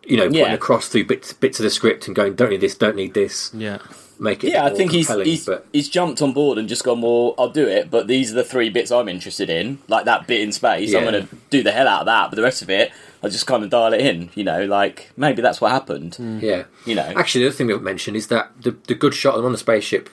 You 0.06 0.17
know, 0.17 0.23
putting 0.28 0.39
Yeah. 0.41 0.54
across 0.54 0.89
through 0.89 1.06
bits 1.06 1.32
bits 1.32 1.60
of 1.60 1.63
the 1.63 1.69
script 1.69 2.08
and 2.08 2.15
going, 2.15 2.34
"Don't 2.36 2.49
need 2.49 2.60
this, 2.60 2.75
don't 2.75 2.97
need 2.97 3.13
this." 3.13 3.51
Yeah, 3.58 3.78
Make 4.19 4.43
it. 4.43 4.49
yeah. 4.51 4.65
I 4.65 4.69
think 4.71 4.91
he's 4.91 5.10
he's 5.23 5.45
But 5.45 5.65
he's 5.71 5.88
jumped 5.88 6.21
on 6.21 6.34
board 6.34 6.58
and 6.58 6.67
just 6.67 6.84
gone. 6.84 7.01
Well, 7.01 7.36
I'll 7.39 7.49
do 7.49 7.65
it, 7.69 7.89
but 7.89 8.08
these 8.08 8.32
are 8.34 8.36
the 8.36 8.43
three 8.43 8.69
bits 8.69 8.91
I'm 8.91 9.08
interested 9.08 9.49
in. 9.49 9.78
Like 9.88 10.04
that 10.06 10.28
bit 10.28 10.41
in 10.41 10.51
space, 10.51 10.93
I'm 10.93 11.04
going 11.06 11.25
to 11.25 11.36
do 11.49 11.63
the 11.63 11.71
hell 11.71 11.88
out 11.88 12.01
of 12.01 12.06
that. 12.08 12.30
But 12.32 12.36
the 12.36 12.43
rest 12.43 12.62
of 12.62 12.69
it, 12.69 12.91
I 13.25 13.29
just 13.29 13.47
kind 13.47 13.63
of 13.63 13.69
dial 13.69 13.93
it 13.93 14.01
in. 14.01 14.29
You 14.35 14.43
know, 14.43 14.65
like 14.65 15.11
maybe 15.17 15.41
that's 15.41 15.59
what 15.61 15.71
happened. 15.71 16.15
yeah, 16.41 16.63
You 16.85 16.95
know, 16.95 17.03
Actually, 17.15 17.41
the 17.45 17.47
other 17.49 17.55
thing 17.57 17.67
we 17.67 17.73
haven't 17.73 17.85
mentioned 17.85 18.15
is 18.17 18.27
that 18.27 18.51
the 18.61 18.71
the 18.88 18.95
good 18.95 19.13
shot 19.13 19.31
of 19.35 19.38
them 19.39 19.45
on 19.47 19.51
the 19.51 19.57
spaceship. 19.57 20.09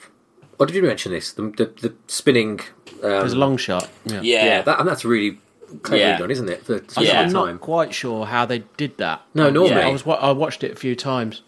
Or 0.59 0.65
did 0.65 0.75
you 0.75 0.83
mention 0.83 1.11
this? 1.11 1.31
The 1.33 1.43
the, 1.43 1.65
the 1.81 1.93
spinning. 2.07 2.59
Um, 3.01 3.09
there's 3.09 3.33
a 3.33 3.37
long 3.37 3.57
shot. 3.57 3.89
Yeah, 4.05 4.21
yeah, 4.21 4.45
yeah, 4.45 4.61
that, 4.61 4.79
and 4.79 4.87
that's 4.87 5.03
really 5.03 5.39
cleverly 5.81 6.01
Yeah. 6.11 6.17
done, 6.19 6.31
isn't 6.31 6.49
it? 6.49 6.65
For 6.65 6.81
such 6.87 7.03
Yeah. 7.05 7.21
a 7.21 7.23
I'm 7.23 7.33
long 7.33 7.33
not 7.33 7.45
time. 7.47 7.59
quite 7.59 7.93
sure 7.93 8.25
how 8.25 8.45
they 8.45 8.63
did 8.77 8.97
that. 8.97 9.21
No, 9.33 9.49
nor 9.49 9.67
Yeah. 9.67 9.79
I 9.87 9.91
was 9.91 10.05
wa- 10.05 10.15
I 10.21 10.31
watched 10.31 10.63
it 10.63 10.71
a 10.71 10.75
few 10.75 10.95
times. 10.95 11.41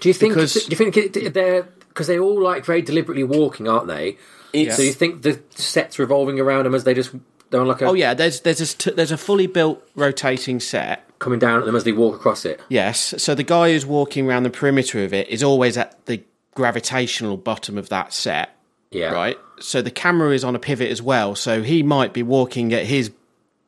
Do 0.00 0.08
you 0.08 0.14
think? 0.14 0.34
because- 0.34 0.54
do 0.54 0.70
you 0.70 0.76
think 0.76 0.96
it, 0.96 1.34
they're 1.34 1.68
because 1.88 2.06
they're 2.06 2.20
all 2.22 2.40
like 2.42 2.64
very 2.64 2.80
deliberately 2.82 3.24
walking, 3.24 3.68
aren't 3.68 3.86
they? 3.88 4.16
It's, 4.52 4.76
So 4.76 4.82
you 4.82 4.92
think 4.92 5.22
the 5.22 5.40
sets 5.50 5.98
revolving 5.98 6.40
around 6.40 6.64
them 6.64 6.74
as 6.74 6.84
they 6.84 6.94
just 6.94 7.10
they're 7.50 7.60
on 7.60 7.68
like 7.68 7.80
a 7.82 7.86
Oh 7.86 7.94
yeah, 7.94 8.14
there's 8.14 8.40
there's 8.40 8.60
a 8.60 8.66
st- 8.66 8.96
there's 8.96 9.12
a 9.12 9.16
fully 9.16 9.46
built 9.46 9.82
rotating 9.94 10.60
set. 10.60 11.04
coming 11.18 11.38
down 11.38 11.58
at 11.60 11.66
them 11.66 11.74
as 11.76 11.84
they 11.84 11.92
walk 11.92 12.14
across 12.16 12.44
it? 12.44 12.60
Yes, 12.68 13.14
so 13.18 13.34
the 13.34 13.42
guy 13.42 13.72
who's 13.72 13.84
walking 13.86 14.28
around 14.28 14.44
the 14.44 14.50
perimeter 14.50 15.02
of 15.04 15.12
it 15.12 15.28
is 15.28 15.42
always 15.42 15.76
at 15.76 16.04
the 16.06 16.22
gravitational 16.54 17.36
bottom 17.36 17.78
of 17.78 17.88
that 17.88 18.12
set, 18.12 18.50
Yeah, 18.90 19.12
right? 19.12 19.36
So 19.60 19.80
the 19.82 19.90
camera 19.90 20.30
is 20.32 20.44
on 20.44 20.54
a 20.54 20.58
pivot 20.58 20.90
as 20.90 21.00
well, 21.02 21.34
so 21.34 21.62
he 21.62 21.82
might 21.82 22.12
be 22.12 22.22
walking 22.22 22.72
at 22.72 22.84
his 22.86 23.10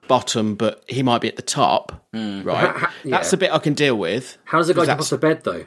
bottom, 0.08 0.54
but 0.56 0.82
he 0.88 1.02
might 1.02 1.20
be 1.20 1.28
at 1.28 1.36
the 1.36 1.42
top, 1.42 2.04
right? 2.12 2.44
Ha- 2.46 2.72
ha- 2.78 2.92
That's 3.04 3.26
yeah. 3.28 3.30
the 3.30 3.36
bit 3.36 3.52
I 3.52 3.58
can 3.58 3.74
deal 3.74 3.96
with. 3.96 4.36
How 4.44 4.58
does 4.58 4.66
the 4.68 4.74
guy 4.74 4.80
Because 4.82 4.88
jump 4.88 5.00
off 5.00 5.10
the 5.10 5.18
bed 5.18 5.44
though? 5.44 5.64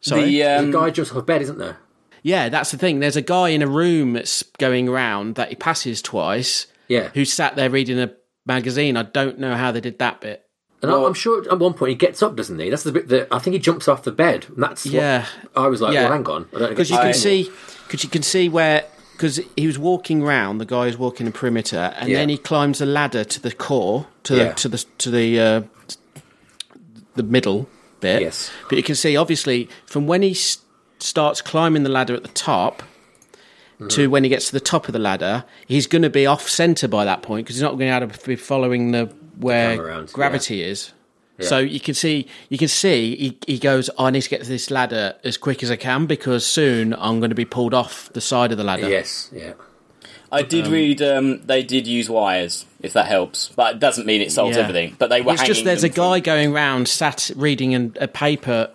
Sorry. 0.00 0.22
the 0.24 0.38
The 0.38 0.42
um, 0.44 0.70
guy 0.70 0.90
jumps 0.90 1.10
off 1.10 1.16
a 1.16 1.22
bed, 1.22 1.42
isn't 1.42 1.58
there? 1.58 1.78
Yeah, 2.22 2.48
that's 2.48 2.70
the 2.72 2.78
thing. 2.78 2.98
There's 3.00 3.16
a 3.16 3.22
guy 3.22 3.48
in 3.50 3.62
a 3.62 3.66
room 3.68 4.12
that's 4.14 4.42
going 4.58 4.88
around 4.88 5.36
that 5.36 5.48
he 5.50 5.54
passes 5.54 6.02
twice, 6.02 6.66
Yeah, 6.88 7.08
who 7.14 7.24
sat 7.24 7.56
there 7.56 7.70
reading 7.70 7.98
a 7.98 8.12
magazine. 8.46 8.96
I 8.96 9.02
don't 9.02 9.38
know 9.38 9.54
how 9.54 9.72
they 9.72 9.80
did 9.80 9.98
that 9.98 10.20
bit. 10.20 10.44
and 10.80 10.92
Well- 10.92 11.06
I'm 11.06 11.14
sure 11.14 11.42
at 11.50 11.58
one 11.58 11.74
point 11.74 11.90
he 11.90 11.96
gets 11.96 12.22
up, 12.22 12.36
doesn't 12.36 12.56
he? 12.58 12.70
That's 12.70 12.84
the 12.84 12.92
bit 12.92 13.08
that 13.08 13.26
I 13.32 13.40
think 13.40 13.54
he 13.54 13.58
jumps 13.60 13.88
off 13.88 14.04
the 14.04 14.12
bed. 14.12 14.46
And 14.54 14.62
that's 14.62 14.84
what 14.84 14.94
Yeah. 14.94 15.26
I 15.56 15.66
was 15.66 15.80
like, 15.80 15.92
Yeah. 15.92 16.04
well, 16.04 16.12
hang 16.12 16.26
on, 16.28 16.46
I 16.54 16.58
don't 16.60 16.68
because 16.70 16.88
you 16.90 16.96
can 16.98 17.14
see 17.14 17.50
because 17.86 18.04
you 18.04 18.10
can 18.10 18.22
see 18.22 18.48
where 18.48 18.84
because 19.12 19.40
he 19.56 19.66
was 19.66 19.76
walking 19.76 20.22
round 20.22 20.60
the 20.60 20.64
guy 20.64 20.86
was 20.86 20.96
walking 20.96 21.26
the 21.26 21.32
perimeter 21.32 21.92
and 21.98 22.08
Yeah. 22.08 22.18
then 22.18 22.28
he 22.28 22.38
climbs 22.38 22.80
a 22.80 22.86
ladder 22.86 23.24
to 23.24 23.42
the 23.42 23.50
core 23.50 24.06
to 24.22 24.36
Yeah. 24.36 24.44
the 24.50 24.54
to 24.54 24.68
the 24.68 24.84
to 24.98 25.10
the 25.10 25.40
uh, 25.40 25.60
the 27.16 27.22
middle 27.24 27.68
bit 28.00 28.22
Yes. 28.22 28.50
but 28.68 28.76
you 28.78 28.84
can 28.84 28.94
see 28.94 29.16
obviously 29.16 29.68
from 29.86 30.06
when 30.06 30.22
he 30.22 30.30
s- 30.30 30.58
starts 31.00 31.42
climbing 31.42 31.82
the 31.82 31.88
ladder 31.90 32.14
at 32.14 32.22
the 32.22 32.28
top 32.28 32.82
Mm-hmm. 33.78 33.88
to 33.88 34.10
when 34.10 34.24
he 34.24 34.28
gets 34.28 34.46
to 34.46 34.52
the 34.52 34.60
top 34.60 34.88
of 34.88 34.92
the 34.92 34.98
ladder 34.98 35.44
he's 35.68 35.86
going 35.86 36.02
to 36.02 36.10
be 36.10 36.26
off 36.26 36.48
center 36.48 36.88
by 36.88 37.04
that 37.04 37.22
point 37.22 37.46
because 37.46 37.54
he's 37.54 37.62
not 37.62 37.78
going 37.78 37.90
to 37.92 38.00
be 38.00 38.04
able 38.06 38.08
to 38.12 38.26
be 38.26 38.34
following 38.34 38.90
the 38.90 39.04
where 39.38 39.76
camera 39.76 39.86
around, 39.86 40.12
gravity 40.12 40.62
is 40.64 40.92
so 41.40 41.58
you 41.58 41.78
can 41.78 41.94
see, 41.94 42.26
you 42.48 42.58
can 42.58 42.68
see, 42.68 43.14
he, 43.16 43.38
he 43.46 43.58
goes. 43.58 43.88
I 43.98 44.10
need 44.10 44.22
to 44.22 44.28
get 44.28 44.42
to 44.42 44.48
this 44.48 44.70
ladder 44.70 45.14
as 45.22 45.36
quick 45.36 45.62
as 45.62 45.70
I 45.70 45.76
can 45.76 46.06
because 46.06 46.44
soon 46.44 46.94
I'm 46.94 47.20
going 47.20 47.30
to 47.30 47.36
be 47.36 47.44
pulled 47.44 47.74
off 47.74 48.12
the 48.12 48.20
side 48.20 48.50
of 48.50 48.58
the 48.58 48.64
ladder. 48.64 48.88
Yes, 48.88 49.30
yeah. 49.32 49.52
I 50.30 50.42
did 50.42 50.66
read 50.66 51.00
um, 51.00 51.40
they 51.46 51.62
did 51.62 51.86
use 51.86 52.10
wires, 52.10 52.66
if 52.80 52.92
that 52.92 53.06
helps, 53.06 53.48
but 53.50 53.76
it 53.76 53.78
doesn't 53.78 54.04
mean 54.04 54.20
it 54.20 54.32
solves 54.32 54.56
Yeah. 54.56 54.64
everything. 54.64 54.96
But 54.98 55.10
they 55.10 55.22
were 55.22 55.32
It's 55.34 55.42
just 55.44 55.64
there's 55.64 55.84
a 55.84 55.88
them 55.88 55.94
from- 55.94 56.04
guy 56.04 56.20
going 56.20 56.52
round 56.52 56.88
sat 56.88 57.30
reading 57.36 57.74
an, 57.74 57.96
a 58.00 58.08
paper 58.08 58.70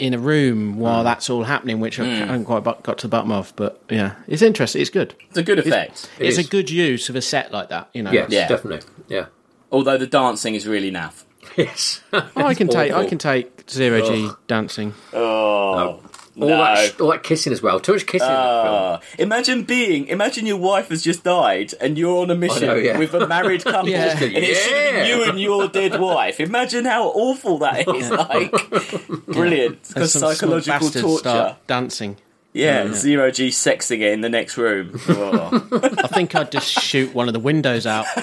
in 0.00 0.14
a 0.14 0.18
room 0.18 0.78
while 0.78 1.02
mm. 1.02 1.04
that's 1.04 1.28
all 1.28 1.44
happening, 1.44 1.78
which 1.78 2.00
I 2.00 2.04
mm. 2.04 2.18
haven't 2.18 2.46
quite 2.46 2.64
got 2.64 2.98
to 2.98 3.06
the 3.06 3.08
bottom 3.08 3.30
of. 3.30 3.52
But 3.56 3.80
yeah, 3.90 4.14
it's 4.26 4.42
interesting. 4.42 4.80
It's 4.80 4.90
good. 4.90 5.14
It's 5.28 5.38
a 5.38 5.42
good 5.42 5.58
effect, 5.58 6.10
It 6.18 6.28
it's 6.28 6.38
a 6.38 6.44
good 6.44 6.70
use 6.70 7.08
of 7.08 7.16
a 7.16 7.22
set 7.22 7.52
like 7.52 7.68
that. 7.68 7.90
You 7.92 8.02
know. 8.02 8.10
Yes, 8.10 8.30
Yeah. 8.30 8.48
definitely. 8.48 8.88
Yeah. 9.08 9.26
although 9.72 9.98
the 9.98 10.06
dancing 10.06 10.54
is 10.54 10.66
really 10.66 10.90
naff. 10.90 11.24
Yes. 11.56 12.00
Oh, 12.12 12.30
I 12.36 12.54
can 12.54 12.68
take. 12.68 12.92
I 12.92 13.06
can 13.06 13.18
take 13.18 13.68
zero 13.68 14.06
G 14.06 14.30
dancing. 14.46 14.94
Oh, 15.12 16.00
all 16.36 16.48
no. 16.48 16.56
that, 16.58 16.78
sh- 16.96 17.00
all 17.00 17.10
that 17.10 17.22
kissing 17.22 17.52
as 17.52 17.60
well. 17.60 17.80
Too 17.80 17.92
much 17.94 18.06
kissing 18.06 18.28
in 18.28 18.34
that 18.34 18.62
film. 18.64 18.74
Uh, 18.74 18.98
imagine 19.18 19.64
being, 19.64 20.06
imagine 20.08 20.46
your 20.46 20.56
wife 20.58 20.88
has 20.88 21.02
just 21.02 21.24
died 21.24 21.74
and 21.80 21.98
you're 21.98 22.22
on 22.22 22.30
a 22.30 22.34
mission 22.34 22.66
know, 22.68 22.74
yeah. 22.76 22.96
with 22.98 23.12
a 23.14 23.26
married 23.26 23.64
couple, 23.64 23.88
Yeah. 23.88 24.10
and 24.12 24.20
it's 24.34 24.60
should 24.64 24.72
have 24.72 24.92
been 24.94 25.06
Yeah. 25.06 25.16
you 25.16 25.22
and 25.24 25.40
your 25.40 25.68
dead 25.68 26.00
wife. 26.00 26.38
Imagine 26.40 26.84
how 26.84 27.08
awful 27.08 27.58
that 27.58 27.86
is. 27.88 28.10
Like, 28.30 29.26
brilliant. 29.26 29.82
Because 29.88 30.02
As 30.02 30.12
some 30.12 30.20
small 30.20 30.32
psychological 30.34 30.78
bastards 30.80 31.04
torture. 31.04 31.18
start 31.20 31.66
dancing. 31.66 32.16
Yeah, 32.52 32.92
zero 32.92 33.30
G 33.30 33.48
sexing 33.48 34.00
it 34.00 34.12
in 34.12 34.22
the 34.22 34.28
next 34.28 34.56
room. 34.56 34.98
Oh. 35.08 35.68
I 35.98 36.08
think 36.08 36.34
I'd 36.34 36.50
just 36.50 36.66
shoot 36.68 37.14
one 37.14 37.28
of 37.28 37.32
the 37.34 37.38
windows 37.40 37.86
out. 37.86 38.06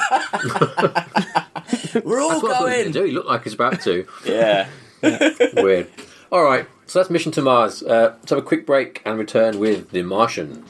We're 2.04 2.22
all 2.22 2.30
That's 2.30 2.44
what 2.44 2.52
I 2.52 2.58
thought 2.60 2.72
he 2.72 2.78
was 2.78 2.84
going. 2.84 2.84
gonna 2.84 2.92
do. 2.92 3.04
He 3.04 3.12
looked 3.12 3.28
like 3.30 3.44
he's 3.44 3.54
about 3.54 3.82
to. 3.84 4.06
Yeah. 4.26 4.68
Weird. 5.02 5.88
All 6.32 6.44
right, 6.44 6.68
so 6.88 7.00
that's 7.00 7.10
Mission 7.10 7.32
to 7.34 7.42
Mars. 7.42 7.84
Uh, 7.84 8.16
let's 8.18 8.30
have 8.30 8.40
a 8.40 8.42
quick 8.42 8.66
break 8.66 9.02
and 9.06 9.20
return 9.20 9.60
with 9.60 9.92
The 9.92 10.04
Martian. 10.04 10.64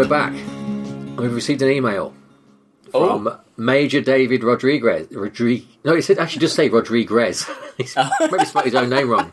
We're 0.00 0.08
back. 0.08 0.32
We've 1.18 1.34
received 1.34 1.60
an 1.60 1.68
email 1.68 2.14
Oh, 2.94 3.18
from 3.18 3.38
Major 3.58 4.00
David 4.00 4.42
Rodriguez. 4.42 5.08
Rodriguez. 5.10 5.66
No, 5.84 5.94
he 5.94 6.00
said 6.00 6.18
actually 6.18 6.40
just 6.40 6.56
say 6.56 6.70
Rodriguez. 6.70 7.46
He's 7.76 7.94
maybe 8.18 8.46
spelled 8.46 8.64
his 8.64 8.74
own 8.74 8.88
name 8.88 9.10
wrong. 9.10 9.30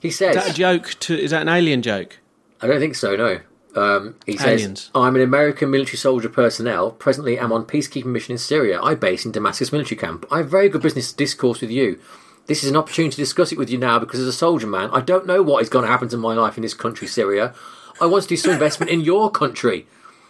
He 0.00 0.10
says, 0.10 0.36
Is 0.36 0.42
that 0.42 0.52
a 0.52 0.54
joke? 0.54 0.96
To 1.00 1.14
is 1.14 1.32
that 1.32 1.42
an 1.42 1.50
alien 1.50 1.82
joke? 1.82 2.18
I 2.62 2.66
don't 2.66 2.80
think 2.80 2.94
so, 2.94 3.14
no. 3.14 3.40
Um, 3.76 4.16
he 4.24 4.38
says, 4.38 4.46
Aliens. 4.62 4.90
I'm 4.94 5.16
an 5.16 5.22
American 5.22 5.70
military 5.70 5.98
soldier 5.98 6.30
personnel. 6.30 6.92
Presently, 6.92 7.38
am 7.38 7.52
on 7.52 7.66
peacekeeping 7.66 8.06
mission 8.06 8.32
in 8.32 8.38
Syria. 8.38 8.80
I 8.80 8.94
base 8.94 9.26
in 9.26 9.32
Damascus 9.32 9.70
military 9.70 9.98
camp. 10.00 10.24
I 10.30 10.38
have 10.38 10.48
very 10.48 10.70
good 10.70 10.80
business 10.80 11.12
discourse 11.12 11.60
with 11.60 11.70
you. 11.70 12.00
This 12.46 12.64
is 12.64 12.70
an 12.70 12.76
opportunity 12.76 13.16
to 13.16 13.20
discuss 13.20 13.52
it 13.52 13.58
with 13.58 13.68
you 13.68 13.76
now 13.76 13.98
because 13.98 14.20
as 14.20 14.26
a 14.28 14.32
soldier 14.32 14.66
man, 14.66 14.88
I 14.94 15.02
don't 15.02 15.26
know 15.26 15.42
what 15.42 15.60
is 15.62 15.68
going 15.68 15.84
to 15.84 15.90
happen 15.90 16.08
to 16.08 16.16
my 16.16 16.32
life 16.32 16.56
in 16.56 16.62
this 16.62 16.72
country, 16.72 17.06
Syria. 17.06 17.54
I 18.00 18.06
want 18.06 18.22
to 18.24 18.28
do 18.28 18.36
some 18.36 18.52
investment 18.52 18.90
in 18.90 19.00
your 19.00 19.30
country. 19.30 19.86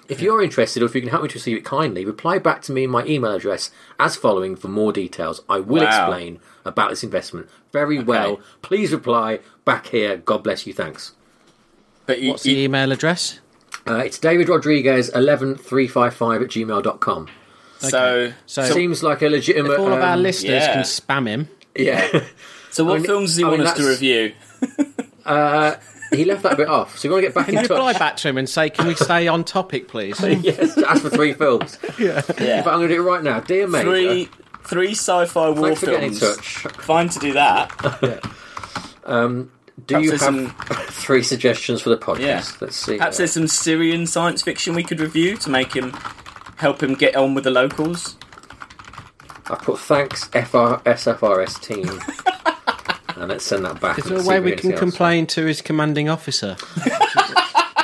If 0.07 0.21
you're 0.21 0.43
interested 0.43 0.83
or 0.83 0.87
if 0.87 0.95
you 0.95 1.01
can 1.01 1.09
help 1.11 1.23
me 1.23 1.29
to 1.31 1.35
receive 1.35 1.57
it 1.57 1.65
kindly, 1.65 2.05
reply 2.05 2.39
back 2.39 2.61
to 2.63 2.73
me 2.73 2.85
in 2.85 2.91
my 2.91 3.05
email 3.07 3.33
address 3.33 3.71
as 3.99 4.17
following 4.17 4.55
for 4.55 4.69
more 4.69 4.93
details. 4.93 5.41
I 5.49 5.61
will 5.61 5.83
Wow. 5.83 5.89
explain 5.89 6.41
about 6.67 6.91
this 6.91 7.03
investment. 7.03 7.49
Very 7.73 7.99
well. 8.03 8.39
Please 8.61 8.93
reply 8.93 9.41
back 9.65 9.87
here. 9.87 10.19
God 10.19 10.43
bless 10.43 10.67
you. 10.67 10.75
Thanks. 10.75 11.13
but 12.07 12.21
you, 12.21 12.33
What's 12.33 12.43
the 12.43 12.53
you, 12.53 12.65
email 12.65 12.93
address? 12.93 13.41
Uh, 13.89 13.97
it's 13.97 14.19
David 14.19 14.51
Rodriguez 14.51 15.09
11355 15.15 16.43
at 16.43 16.49
gmail.com. 16.49 17.29
so 17.79 18.33
So 18.45 18.63
Seems 18.65 19.03
like 19.03 19.23
a 19.23 19.29
legitimate. 19.31 19.73
if 19.73 19.79
all 19.79 19.87
of 19.93 20.01
our 20.03 20.15
um, 20.15 20.23
listeners 20.23 20.63
yeah. 20.65 20.73
can 20.75 20.83
spam 20.83 21.27
him, 21.27 21.49
Yeah. 21.75 22.25
so 22.71 22.85
what 22.85 22.93
I 22.93 22.97
mean- 22.99 23.07
films 23.07 23.35
do 23.37 23.41
you 23.41 23.47
I 23.47 23.49
want 23.51 23.61
mean, 23.61 23.69
us 23.69 23.77
to 23.77 23.83
that's- 23.83 24.01
review? 24.01 24.33
He 26.13 26.25
left 26.25 26.43
that 26.45 26.57
bit 26.57 26.69
off, 26.69 26.99
so 26.99 27.09
you 27.09 27.13
want 27.13 27.23
to 27.23 27.29
get 27.29 27.35
back 27.35 27.49
in 27.49 27.55
you 27.55 27.61
reply 27.61 27.93
back 27.95 28.17
to 28.19 28.29
him 28.29 28.39
and 28.39 28.49
say, 28.49 28.71
"Can 28.71 28.87
we 28.87 28.95
stay 28.95 29.27
on 29.27 29.43
topic, 29.45 29.89
please"? 29.89 30.21
yes, 30.23 30.79
ask 30.79 31.03
for 31.03 31.11
three 31.11 31.33
films. 31.33 31.79
Yeah. 31.99 32.21
But 32.27 32.39
I'm 32.39 32.63
going 32.65 32.89
to 32.89 32.95
do 32.95 33.03
it 33.03 33.11
right 33.11 33.23
now. 33.23 33.41
Dear 33.41 33.67
Major, 33.67 33.85
Three 33.91 34.29
three 34.65 34.91
sci-fi 34.93 35.51
war 35.51 35.69
thanks 35.69 35.81
for 35.81 35.87
getting 35.87 36.13
in 36.13 36.15
films. 36.15 36.37
touch. 36.37 36.73
Fine 36.79 37.09
to 37.11 37.19
do 37.19 37.33
that. 37.35 38.21
Um, 39.07 39.51
do 39.87 39.97
Perhaps 39.97 40.05
you 40.05 40.11
have 40.13 40.21
some- 40.21 40.55
three 40.89 41.23
suggestions 41.23 41.83
for 41.83 41.91
the 41.91 41.99
podcast? 41.99 42.21
Yeah. 42.21 42.43
Let's 42.63 42.77
see. 42.77 42.97
Perhaps 42.97 43.19
there's 43.19 43.33
some 43.33 43.49
Syrian 43.49 44.07
science 44.07 44.41
fiction 44.43 44.75
we 44.75 44.83
could 44.83 44.99
review 44.99 45.37
to 45.37 45.51
make 45.51 45.75
him 45.75 45.91
help 46.57 46.83
him 46.83 46.95
get 46.95 47.15
on 47.15 47.35
with 47.35 47.45
the 47.45 47.51
locals. 47.51 48.17
I 49.51 49.57
put 49.57 49.79
thanks 49.79 50.25
FR, 50.29 50.81
SFRS 50.87 51.61
team. 51.61 52.01
And 53.17 53.29
let's 53.29 53.45
send 53.45 53.65
that 53.65 53.81
back. 53.81 53.99
Is 53.99 54.07
and 54.07 54.17
there 54.17 54.25
a 54.25 54.27
way 54.27 54.41
we 54.41 54.57
can 54.57 54.73
complain 54.77 55.27
to 55.29 55.45
his 55.45 55.63
commanding 55.63 56.09
officer? 56.09 56.57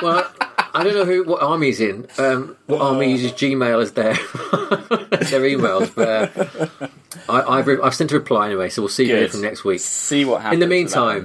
Well, 0.03 0.33
I 0.73 0.83
don't 0.83 0.95
know 0.95 1.05
who 1.05 1.25
what 1.25 1.43
army 1.43 1.67
he's 1.67 1.81
in. 1.81 2.07
Um, 2.17 2.57
what 2.67 2.81
army 2.81 3.11
uses 3.11 3.33
Gmail 3.33 3.83
as 3.83 3.93
their 3.93 4.15
their 4.15 5.43
emails, 5.43 5.95
but 5.95 6.35
uh, 6.81 6.89
I, 7.29 7.59
I've, 7.59 7.67
re- 7.67 7.81
I've 7.83 7.95
sent 7.95 8.11
a 8.13 8.15
reply 8.15 8.47
anyway, 8.47 8.71
so 8.71 8.81
we'll 8.81 8.89
see 8.89 9.05
you 9.05 9.17
Good. 9.17 9.33
from 9.33 9.43
next 9.43 9.63
week. 9.63 9.81
See 9.81 10.25
what 10.25 10.41
happens. 10.41 10.63
In 10.63 10.69
the 10.69 10.75
with 10.75 10.91
that 10.93 11.01
one. 11.01 11.25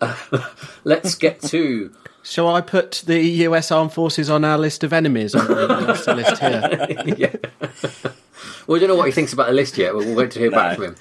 meantime, 0.00 0.48
let's 0.84 1.14
get 1.16 1.42
to 1.42 1.94
Shall 2.24 2.48
I 2.48 2.60
put 2.60 3.02
the 3.04 3.20
U.S. 3.20 3.72
Armed 3.72 3.92
Forces 3.92 4.30
on 4.30 4.44
our 4.44 4.56
list 4.56 4.84
of 4.84 4.92
enemies 4.92 5.34
on 5.34 5.46
the 5.48 6.14
list 6.14 6.38
here? 6.38 7.16
yeah. 7.18 7.34
well, 8.66 8.74
we 8.74 8.78
don't 8.78 8.88
know 8.88 8.94
what 8.94 9.06
he 9.06 9.12
thinks 9.12 9.32
about 9.32 9.48
the 9.48 9.52
list 9.52 9.76
yet. 9.76 9.92
We'll, 9.92 10.06
we'll 10.06 10.16
wait 10.16 10.30
to 10.32 10.38
hear 10.38 10.50
back 10.50 10.76
from 10.76 10.84
him. 10.84 10.96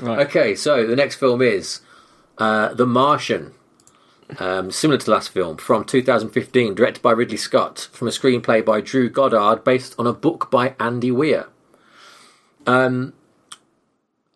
Right. 0.00 0.26
Okay, 0.26 0.54
so 0.54 0.86
the 0.86 0.96
next 0.96 1.16
film 1.16 1.40
is 1.42 1.80
uh, 2.38 2.74
The 2.74 2.86
Martian. 2.86 3.52
Um, 4.38 4.70
similar 4.70 4.98
to 4.98 5.04
the 5.04 5.10
last 5.12 5.28
film, 5.28 5.58
from 5.58 5.84
2015, 5.84 6.74
directed 6.74 7.02
by 7.02 7.10
Ridley 7.12 7.36
Scott, 7.36 7.88
from 7.92 8.08
a 8.08 8.10
screenplay 8.10 8.64
by 8.64 8.80
Drew 8.80 9.10
Goddard, 9.10 9.62
based 9.62 9.94
on 9.98 10.06
a 10.06 10.12
book 10.14 10.50
by 10.50 10.74
Andy 10.80 11.10
Weir. 11.10 11.48
Um, 12.66 13.12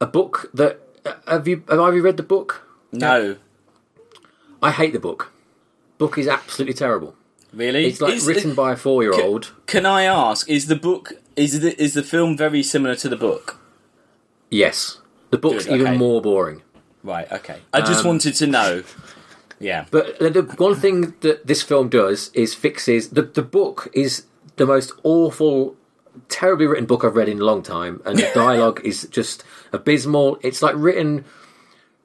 a 0.00 0.06
book 0.06 0.50
that 0.52 0.80
uh, 1.06 1.14
have 1.26 1.48
you 1.48 1.64
have 1.68 1.94
you 1.94 2.02
read 2.02 2.16
the 2.18 2.22
book? 2.22 2.68
No, 2.92 3.36
I 4.62 4.70
hate 4.70 4.92
the 4.92 4.98
book. 5.00 5.32
Book 5.96 6.18
is 6.18 6.28
absolutely 6.28 6.74
terrible. 6.74 7.14
really. 7.54 7.86
It's 7.86 8.00
like 8.02 8.14
Is- 8.14 8.26
written 8.26 8.54
by 8.54 8.72
a 8.72 8.76
four 8.76 9.02
year 9.02 9.14
old. 9.18 9.52
Can 9.66 9.86
I 9.86 10.02
ask? 10.02 10.46
Is 10.50 10.66
the 10.66 10.76
book 10.76 11.12
is 11.36 11.60
the 11.60 11.80
is 11.82 11.94
the 11.94 12.02
film 12.02 12.36
very 12.36 12.62
similar 12.62 12.96
to 12.96 13.08
the 13.08 13.16
book? 13.16 13.58
Yes, 14.50 15.00
the 15.30 15.38
book's 15.38 15.64
Good, 15.66 15.74
even 15.74 15.86
okay. 15.88 15.96
more 15.96 16.20
boring. 16.22 16.62
Right. 17.02 17.30
Okay. 17.30 17.58
I 17.72 17.80
just 17.80 18.00
Um, 18.00 18.08
wanted 18.08 18.34
to 18.36 18.46
know. 18.46 18.82
Yeah. 19.60 19.86
But 19.90 20.18
the, 20.18 20.30
the 20.30 20.42
one 20.42 20.74
thing 20.74 21.14
that 21.20 21.46
this 21.46 21.62
film 21.62 21.88
does 21.88 22.30
is 22.34 22.54
fixes 22.54 23.08
the 23.10 23.22
the 23.22 23.42
book 23.42 23.88
is 23.92 24.24
the 24.56 24.66
most 24.66 24.92
awful, 25.02 25.76
terribly 26.28 26.66
written 26.66 26.86
book 26.86 27.04
I've 27.04 27.16
read 27.16 27.28
in 27.28 27.40
a 27.40 27.44
long 27.44 27.62
time, 27.62 28.02
and 28.04 28.18
the 28.18 28.30
dialogue 28.34 28.80
is 28.84 29.06
just 29.10 29.44
abysmal. 29.72 30.38
It's 30.42 30.62
like 30.62 30.74
written, 30.76 31.24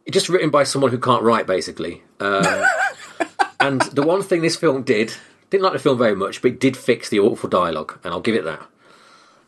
just 0.09 0.29
written 0.29 0.49
by 0.49 0.63
someone 0.63 0.91
who 0.91 0.97
can't 0.99 1.23
write, 1.23 1.47
basically. 1.47 2.03
Um, 2.19 2.63
and 3.59 3.81
the 3.93 4.03
one 4.03 4.21
thing 4.21 4.41
this 4.41 4.55
film 4.55 4.83
did 4.83 5.13
didn't 5.49 5.63
like 5.63 5.73
the 5.73 5.79
film 5.79 5.97
very 5.97 6.15
much, 6.15 6.41
but 6.41 6.51
it 6.51 6.59
did 6.59 6.77
fix 6.77 7.09
the 7.09 7.19
awful 7.19 7.49
dialogue, 7.49 7.99
and 8.03 8.13
I'll 8.13 8.21
give 8.21 8.35
it 8.35 8.45
that. 8.45 8.61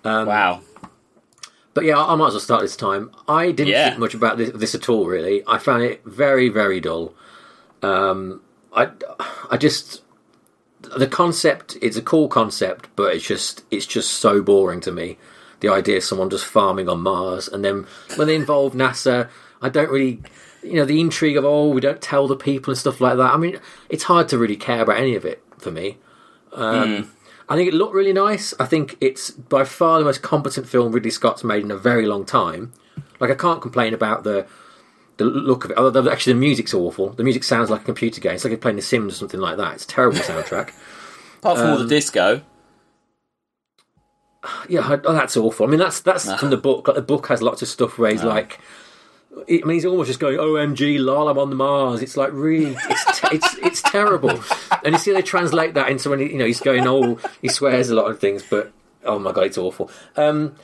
um, 0.03 0.27
wow. 0.27 0.61
But 1.73 1.85
yeah, 1.85 1.97
I 2.03 2.13
might 2.15 2.27
as 2.27 2.33
well 2.33 2.39
start 2.39 2.61
this 2.61 2.75
time. 2.75 3.09
I 3.27 3.47
didn't 3.51 3.69
Yeah. 3.73 3.89
think 3.89 3.99
much 3.99 4.13
about 4.13 4.37
this, 4.37 4.51
this 4.53 4.75
at 4.75 4.89
all. 4.89 5.05
Really, 5.07 5.43
I 5.47 5.57
found 5.57 5.83
it 5.83 6.01
very, 6.05 6.49
very 6.49 6.79
dull. 6.79 7.13
Um, 7.81 8.41
I, 8.75 8.89
I 9.49 9.57
just 9.57 10.01
the 10.97 11.07
concept. 11.07 11.77
It's 11.81 11.97
a 11.97 12.01
cool 12.01 12.27
concept, 12.27 12.89
but 12.95 13.15
it's 13.15 13.25
just 13.25 13.63
it's 13.71 13.85
just 13.85 14.11
so 14.11 14.41
boring 14.41 14.81
to 14.81 14.91
me. 14.91 15.17
The 15.61 15.69
idea 15.69 15.97
of 15.97 16.03
someone 16.03 16.29
just 16.29 16.45
farming 16.45 16.89
on 16.89 16.99
Mars, 17.01 17.47
and 17.47 17.63
then 17.63 17.87
when 18.17 18.27
they 18.27 18.35
involve 18.35 18.73
NASA, 18.73 19.29
I 19.61 19.69
don't 19.69 19.89
really, 19.89 20.21
you 20.61 20.73
know, 20.73 20.85
the 20.85 20.99
intrigue 20.99 21.37
of 21.37 21.45
oh, 21.45 21.69
we 21.69 21.81
don't 21.81 22.01
tell 22.01 22.27
the 22.27 22.35
people 22.35 22.71
and 22.71 22.77
stuff 22.77 22.99
like 23.01 23.17
that. 23.17 23.33
I 23.33 23.37
mean, 23.37 23.59
it's 23.89 24.03
hard 24.03 24.27
to 24.29 24.37
really 24.37 24.57
care 24.57 24.81
about 24.81 24.97
any 24.97 25.15
of 25.15 25.23
it 25.25 25.41
for 25.57 25.71
me. 25.71 25.97
Um, 26.51 27.11
I 27.49 27.55
think 27.55 27.67
it 27.67 27.73
looked 27.73 27.93
really 27.93 28.13
nice. 28.13 28.53
I 28.59 28.65
think 28.65 28.97
it's 29.01 29.31
by 29.31 29.63
far 29.63 29.99
the 29.99 30.05
most 30.05 30.21
competent 30.21 30.67
film 30.67 30.91
Ridley 30.91 31.11
Scott's 31.11 31.43
made 31.43 31.63
in 31.63 31.71
a 31.71 31.77
very 31.77 32.05
long 32.05 32.25
time. 32.25 32.73
Like 33.19 33.29
I 33.29 33.35
can't 33.35 33.61
complain 33.61 33.93
about 33.93 34.23
the 34.23 34.47
the 35.17 35.25
look 35.25 35.65
of 35.65 35.71
it. 35.71 35.77
Although 35.77 36.09
actually 36.09 36.33
the 36.33 36.39
music's 36.39 36.73
awful. 36.73 37.09
The 37.09 37.23
music 37.23 37.43
sounds 37.43 37.69
like 37.69 37.81
a 37.81 37.85
computer 37.85 38.21
game. 38.21 38.35
It's 38.35 38.43
like 38.43 38.51
you're 38.51 38.57
playing 38.57 38.77
The 38.77 38.81
Sims 38.81 39.13
or 39.13 39.17
something 39.17 39.39
like 39.39 39.57
that. 39.57 39.73
It's 39.75 39.83
a 39.85 39.87
terrible 39.87 40.19
soundtrack. 40.19 40.73
Apart 41.39 41.57
from 41.57 41.67
all 41.67 41.77
um, 41.77 41.83
the 41.83 41.87
disco. 41.87 42.41
yeah, 44.69 44.97
oh, 45.03 45.13
that's 45.13 45.35
awful. 45.35 45.65
I 45.65 45.69
mean, 45.69 45.79
that's 45.79 45.99
that's 45.99 46.31
from 46.35 46.49
the 46.49 46.57
book. 46.57 46.87
Like 46.87 46.95
the 46.95 47.01
book 47.01 47.27
has 47.27 47.41
lots 47.41 47.61
of 47.61 47.67
stuff 47.67 47.97
where 47.97 48.11
he's 48.11 48.23
like. 48.23 48.59
I 49.35 49.61
mean, 49.65 49.69
he's 49.71 49.85
almost 49.85 50.07
just 50.07 50.19
going, 50.19 50.37
"OMG, 50.37 50.99
lol, 50.99 51.27
I'm 51.27 51.37
on 51.37 51.49
the 51.49 51.55
Mars." 51.55 52.01
It's 52.01 52.15
like 52.15 52.31
really, 52.33 52.75
it's 52.89 53.19
te- 53.19 53.35
it's 53.35 53.57
it's 53.57 53.81
terrible. 53.81 54.43
And 54.83 54.93
you 54.93 54.99
see, 54.99 55.11
they 55.11 55.21
translate 55.21 55.73
that 55.73 55.89
into 55.89 56.09
when 56.09 56.19
he, 56.19 56.31
you 56.31 56.37
know 56.37 56.45
he's 56.45 56.59
going, 56.59 56.87
"Oh, 56.87 57.19
he 57.41 57.49
swears 57.49 57.89
a 57.89 57.95
lot 57.95 58.09
of 58.09 58.19
things," 58.19 58.43
but 58.47 58.71
oh 59.03 59.19
my 59.19 59.31
god, 59.31 59.45
it's 59.45 59.57
awful. 59.57 59.89
Um, 60.15 60.55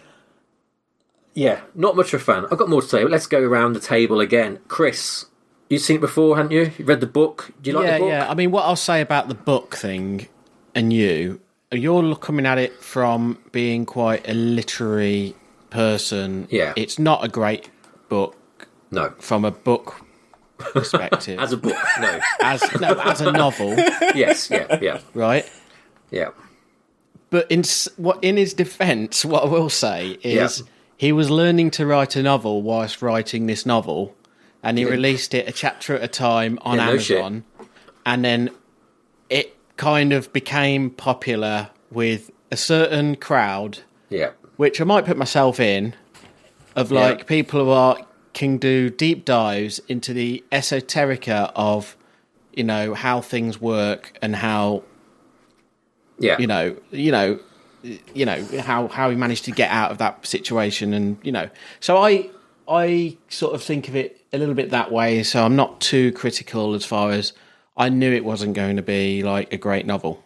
yeah, 1.33 1.61
not 1.73 1.95
much 1.95 2.13
of 2.13 2.21
a 2.21 2.23
fan. 2.23 2.45
I've 2.51 2.57
got 2.57 2.69
more 2.69 2.81
to 2.81 2.87
say, 2.87 3.01
but 3.01 3.11
let's 3.11 3.27
go 3.27 3.41
around 3.41 3.73
the 3.73 3.79
table 3.79 4.19
again. 4.19 4.59
Chris, 4.67 5.25
you've 5.69 5.81
seen 5.81 5.97
it 5.97 6.01
before, 6.01 6.37
haven't 6.37 6.51
you? 6.51 6.71
You 6.77 6.85
read 6.85 6.99
the 6.99 7.07
book. 7.07 7.51
Do 7.61 7.71
you 7.71 7.75
like 7.77 7.85
yeah, 7.85 7.93
the 7.93 7.99
book? 7.99 8.09
yeah. 8.09 8.29
I 8.29 8.33
mean, 8.35 8.51
what 8.51 8.65
I'll 8.65 8.75
say 8.75 9.01
about 9.01 9.29
the 9.29 9.35
book 9.35 9.75
thing, 9.75 10.27
and 10.75 10.91
you, 10.93 11.39
you're 11.71 12.15
coming 12.15 12.45
at 12.45 12.57
it 12.57 12.81
from 12.83 13.39
being 13.51 13.85
quite 13.85 14.27
a 14.27 14.33
literary 14.33 15.35
person. 15.69 16.47
Yeah. 16.49 16.73
it's 16.75 16.97
not 16.97 17.23
a 17.23 17.27
great 17.27 17.69
book 18.09 18.35
No, 18.91 19.13
from 19.19 19.45
a 19.45 19.51
book 19.51 20.01
perspective. 20.57 21.39
as 21.43 21.53
a 21.53 21.57
book, 21.57 21.77
no. 22.01 22.19
as 22.41 22.63
no, 22.81 22.93
as 22.99 23.21
a 23.21 23.31
novel, 23.31 23.75
yes, 24.15 24.49
yeah, 24.49 24.79
yeah, 24.81 24.99
right? 25.13 25.49
yeah. 26.11 26.29
But 27.29 27.49
in 27.51 27.63
what 27.97 28.23
in 28.23 28.37
his 28.37 28.53
defence, 28.53 29.23
what 29.31 29.43
I 29.43 29.47
will 29.47 29.69
say 29.69 30.17
is 30.23 30.59
Yeah. 30.59 30.65
he 30.97 31.11
was 31.11 31.29
learning 31.29 31.71
to 31.71 31.85
write 31.85 32.15
a 32.15 32.23
novel 32.23 32.61
whilst 32.61 33.01
writing 33.01 33.45
this 33.47 33.65
novel, 33.65 34.15
and 34.63 34.77
he 34.77 34.85
released 34.85 35.33
it 35.33 35.47
a 35.47 35.51
chapter 35.51 35.95
at 35.95 36.03
a 36.03 36.07
time 36.07 36.57
on 36.63 36.77
Yeah, 36.77 36.85
no. 36.85 36.91
Amazon, 36.91 37.43
and 38.05 38.25
then 38.25 38.49
it 39.29 39.55
kind 39.77 40.11
of 40.11 40.33
became 40.33 40.89
popular 40.89 41.69
with 41.91 42.31
a 42.51 42.57
certain 42.57 43.15
crowd, 43.15 43.79
Yeah, 44.09 44.31
which 44.57 44.81
I 44.81 44.83
might 44.83 45.05
put 45.05 45.15
myself 45.17 45.59
in, 45.59 45.93
of 46.75 46.91
like 46.91 47.19
Yeah. 47.19 47.23
people 47.25 47.63
who 47.63 47.69
are 47.69 47.97
can 48.39 48.57
do 48.57 48.89
deep 48.89 49.25
dives 49.25 49.81
into 49.89 50.13
the 50.13 50.41
esoterica 50.49 51.51
of, 51.57 51.97
you 52.53 52.63
know, 52.63 52.93
how 52.93 53.19
things 53.19 53.59
work 53.59 54.17
and 54.21 54.33
how 54.33 54.81
yeah. 56.19 56.37
you 56.39 56.47
know, 56.47 56.77
you 56.89 57.11
know, 57.11 57.39
you 58.13 58.25
know 58.25 58.41
how 58.61 58.87
how 58.87 59.09
he 59.09 59.17
managed 59.17 59.43
to 59.45 59.51
get 59.51 59.69
out 59.69 59.91
of 59.91 59.97
that 59.97 60.25
situation, 60.25 60.93
and 60.93 61.17
you 61.21 61.33
know, 61.33 61.49
so 61.81 61.97
I 61.97 62.29
I 62.65 63.17
sort 63.27 63.55
of 63.55 63.61
think 63.61 63.89
of 63.89 63.95
it 63.97 64.25
a 64.31 64.37
little 64.37 64.55
bit 64.55 64.69
that 64.69 64.89
way. 64.89 65.21
So 65.23 65.43
I'm 65.43 65.57
not 65.57 65.81
too 65.81 66.13
critical 66.13 66.75
as 66.75 66.85
far 66.85 67.11
as 67.11 67.33
I 67.75 67.89
knew 67.89 68.11
it 68.11 68.23
wasn't 68.23 68.53
going 68.53 68.77
to 68.77 68.81
be 68.81 69.21
like 69.21 69.51
a 69.51 69.57
great 69.57 69.85
novel, 69.85 70.23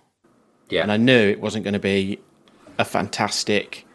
yeah. 0.70 0.84
and 0.84 0.92
I 0.92 0.98
knew 0.98 1.30
it 1.30 1.42
wasn't 1.42 1.64
going 1.64 1.74
to 1.74 1.80
be 1.80 2.20
a 2.78 2.86
fantastic. 2.86 3.88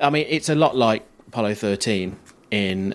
I 0.00 0.10
mean, 0.10 0.26
it's 0.28 0.48
a 0.48 0.54
lot 0.54 0.76
like 0.76 1.04
Apollo 1.26 1.54
13 1.54 2.16
in 2.52 2.94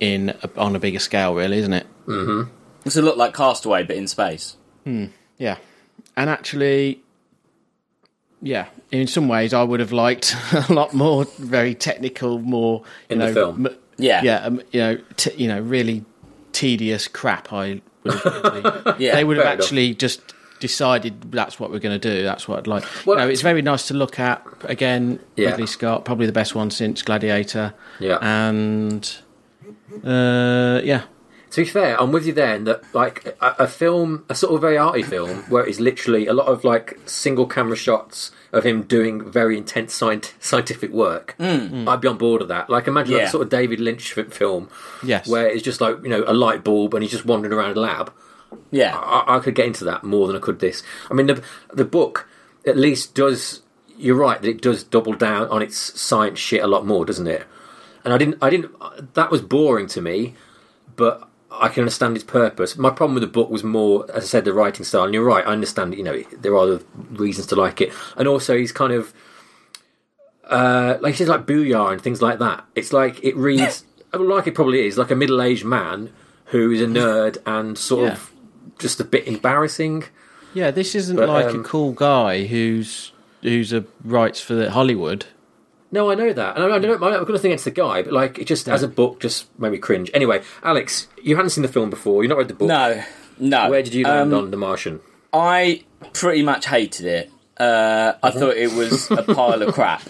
in 0.00 0.30
a, 0.42 0.50
on 0.58 0.74
a 0.74 0.78
bigger 0.80 0.98
scale, 0.98 1.34
really, 1.34 1.58
isn't 1.58 1.72
it? 1.72 1.86
It's 2.84 2.96
a 2.96 3.02
lot 3.02 3.16
like 3.18 3.34
Castaway, 3.34 3.82
but 3.84 3.96
in 3.96 4.08
space. 4.08 4.56
Yeah, 4.84 5.56
and 6.16 6.28
actually, 6.30 7.00
yeah, 8.42 8.66
in 8.90 9.06
some 9.06 9.28
ways, 9.28 9.52
I 9.54 9.62
would 9.62 9.80
have 9.80 9.92
liked 9.92 10.34
a 10.52 10.72
lot 10.72 10.94
more 10.94 11.24
very 11.38 11.74
technical, 11.74 12.38
more 12.38 12.82
you 13.08 13.14
In 13.14 13.18
the 13.18 13.26
know, 13.26 13.34
film. 13.34 13.66
m- 13.66 13.76
Yeah. 13.98 14.22
yeah, 14.22 14.36
um, 14.46 14.62
you 14.72 14.80
know, 14.80 14.98
t- 15.16 15.34
you 15.36 15.48
know, 15.48 15.60
really 15.60 16.04
tedious 16.52 17.06
crap. 17.06 17.52
I 17.52 17.80
would 18.04 18.14
have 18.14 18.96
Yeah. 19.00 19.14
they 19.14 19.24
would 19.24 19.36
have 19.36 19.44
fair 19.44 19.52
enough. 19.54 19.64
actually 19.64 19.94
just 19.94 20.20
decided 20.58 21.30
that's 21.32 21.60
what 21.60 21.70
we're 21.70 21.78
going 21.78 21.98
to 21.98 22.10
do. 22.16 22.22
That's 22.22 22.48
what 22.48 22.58
I'd 22.58 22.66
like. 22.66 22.84
Well, 23.06 23.18
you 23.18 23.24
know, 23.24 23.30
it's 23.30 23.40
very 23.42 23.62
nice 23.62 23.86
to 23.88 23.94
look 23.94 24.18
at. 24.18 24.42
Again, 24.64 25.20
Yeah. 25.36 25.50
Ridley 25.50 25.66
Scott, 25.66 26.04
probably 26.04 26.26
the 26.26 26.32
best 26.32 26.54
one 26.54 26.70
since 26.70 27.02
Gladiator. 27.02 27.72
Yeah. 27.98 28.18
and 28.20 29.16
uh, 30.04 30.80
yeah, 30.84 31.02
To 31.50 31.62
be 31.62 31.68
fair, 31.68 32.00
I'm 32.00 32.12
with 32.12 32.26
you 32.26 32.32
there 32.32 32.54
in 32.54 32.64
that, 32.64 32.82
like, 32.94 33.26
a, 33.40 33.56
a 33.60 33.66
film, 33.66 34.24
a 34.28 34.34
sort 34.34 34.54
of 34.54 34.60
very 34.60 34.78
arty 34.78 35.02
film, 35.02 35.38
where 35.48 35.64
it's 35.66 35.80
literally 35.80 36.26
a 36.26 36.32
lot 36.32 36.46
of, 36.46 36.62
like, 36.64 36.98
single 37.06 37.46
camera 37.46 37.76
shots 37.76 38.30
of 38.52 38.64
him 38.64 38.82
doing 38.82 39.30
very 39.30 39.56
intense 39.56 39.98
scient- 39.98 40.32
scientific 40.40 40.90
work. 40.92 41.34
I'd 41.38 42.00
be 42.00 42.08
on 42.08 42.18
board 42.18 42.42
of 42.42 42.48
that. 42.48 42.68
Like, 42.70 42.86
imagine 42.88 43.14
like 43.14 43.22
Yeah. 43.22 43.28
a 43.28 43.30
sort 43.30 43.42
of 43.44 43.48
David 43.48 43.80
Lynch 43.80 44.12
fi- 44.12 44.24
film 44.24 44.68
yes, 45.04 45.28
where 45.28 45.46
it's 45.48 45.62
just 45.62 45.80
like, 45.80 45.96
you 46.02 46.08
know, 46.08 46.24
a 46.26 46.34
light 46.34 46.62
bulb 46.64 46.94
and 46.94 47.02
he's 47.02 47.12
just 47.12 47.24
wandering 47.26 47.52
around 47.52 47.76
a 47.76 47.80
lab. 47.80 48.12
Yeah. 48.72 48.96
I, 48.96 49.36
I 49.36 49.38
could 49.38 49.54
get 49.54 49.66
into 49.66 49.84
that 49.84 50.02
more 50.02 50.26
than 50.26 50.34
I 50.36 50.40
could 50.40 50.58
this. 50.58 50.82
I 51.10 51.14
mean, 51.14 51.26
the 51.26 51.42
the 51.72 51.84
book 51.84 52.28
at 52.66 52.76
least 52.76 53.14
does. 53.14 53.62
You're 53.96 54.16
right 54.16 54.40
that 54.42 54.48
it 54.48 54.60
does 54.62 54.82
double 54.82 55.12
down 55.12 55.46
on 55.48 55.62
its 55.62 55.76
science 56.00 56.38
shit 56.38 56.62
a 56.62 56.66
lot 56.66 56.84
more, 56.86 57.04
doesn't 57.04 57.26
it? 57.28 57.44
And 58.04 58.14
I 58.14 58.18
didn't. 58.18 58.38
I 58.42 58.50
didn't. 58.50 59.14
That 59.14 59.30
was 59.30 59.40
boring 59.42 59.86
to 59.88 60.00
me, 60.00 60.34
but 60.96 61.28
I 61.50 61.68
can 61.68 61.82
understand 61.82 62.16
its 62.16 62.24
purpose. 62.24 62.76
My 62.78 62.90
problem 62.90 63.14
with 63.14 63.22
the 63.22 63.26
book 63.28 63.50
was 63.50 63.62
more, 63.64 64.06
as 64.14 64.24
I 64.24 64.26
said, 64.26 64.44
the 64.44 64.52
writing 64.54 64.84
style. 64.84 65.04
And 65.04 65.12
you're 65.14 65.24
right. 65.24 65.46
I 65.46 65.50
understand. 65.52 65.94
You 65.94 66.02
know, 66.04 66.22
there 66.40 66.52
are 66.52 66.58
other 66.58 66.80
reasons 67.10 67.46
to 67.48 67.56
like 67.56 67.80
it, 67.80 67.92
and 68.16 68.26
also 68.28 68.56
he's 68.56 68.72
kind 68.72 68.92
of. 68.92 69.12
Uh, 70.44 70.98
like 71.00 71.12
he 71.14 71.18
says, 71.18 71.28
like 71.28 71.46
booyah 71.46 71.92
and 71.92 72.02
things 72.02 72.20
like 72.20 72.40
that. 72.40 72.64
It's 72.74 72.92
like 72.92 73.22
it 73.22 73.36
reads 73.36 73.84
like 74.12 74.46
it 74.48 74.54
probably 74.54 74.84
is, 74.86 74.98
like 74.98 75.10
a 75.12 75.14
middle-aged 75.14 75.64
man 75.64 76.12
who 76.46 76.72
is 76.72 76.80
a 76.82 76.86
nerd 76.98 77.38
and 77.46 77.78
sort 77.78 78.06
Yeah. 78.06 78.12
of 78.14 78.32
just 78.78 78.98
a 78.98 79.04
bit 79.04 79.28
embarrassing. 79.28 80.04
Yeah, 80.52 80.72
this 80.72 80.96
isn't 80.96 81.16
But, 81.16 81.28
like 81.28 81.46
um, 81.54 81.60
a 81.60 81.62
cool 81.62 81.92
guy 81.92 82.46
who's 82.46 83.12
who's 83.42 83.72
a 83.72 83.84
writes 84.04 84.40
for 84.40 84.54
the 84.54 84.72
Hollywood. 84.72 85.26
No, 85.92 86.10
I 86.10 86.14
know 86.14 86.32
that, 86.32 86.56
and 86.56 86.64
I 86.72 86.78
don't. 86.78 87.02
I've 87.02 87.26
got 87.26 87.28
nothing 87.28 87.50
against 87.50 87.64
the 87.64 87.70
guy, 87.72 88.02
but 88.02 88.12
like 88.12 88.38
it 88.38 88.46
just 88.46 88.68
as 88.68 88.82
a 88.82 88.88
book, 88.88 89.20
just 89.20 89.46
made 89.58 89.72
me 89.72 89.78
cringe. 89.78 90.10
Anyway, 90.14 90.42
Alex, 90.62 91.08
you 91.22 91.34
hadn't 91.36 91.50
seen 91.50 91.62
the 91.62 91.68
film 91.68 91.90
before. 91.90 92.22
You've 92.22 92.30
not 92.30 92.38
read 92.38 92.48
the 92.48 92.54
book. 92.54 92.68
No. 92.68 93.02
No. 93.38 93.70
Where 93.70 93.82
did 93.82 93.94
you 93.94 94.04
land 94.04 94.32
Um, 94.32 94.44
on 94.44 94.50
The 94.50 94.56
Martian? 94.56 95.00
I 95.32 95.84
pretty 96.12 96.42
much 96.42 96.66
hated 96.66 97.06
it. 97.06 97.30
Uh, 97.58 98.12
I 98.22 98.30
thought 98.30 98.56
it 98.56 98.72
was 98.72 99.10
a 99.10 99.22
pile 99.22 99.62
of 99.62 99.74
crap. 99.74 100.02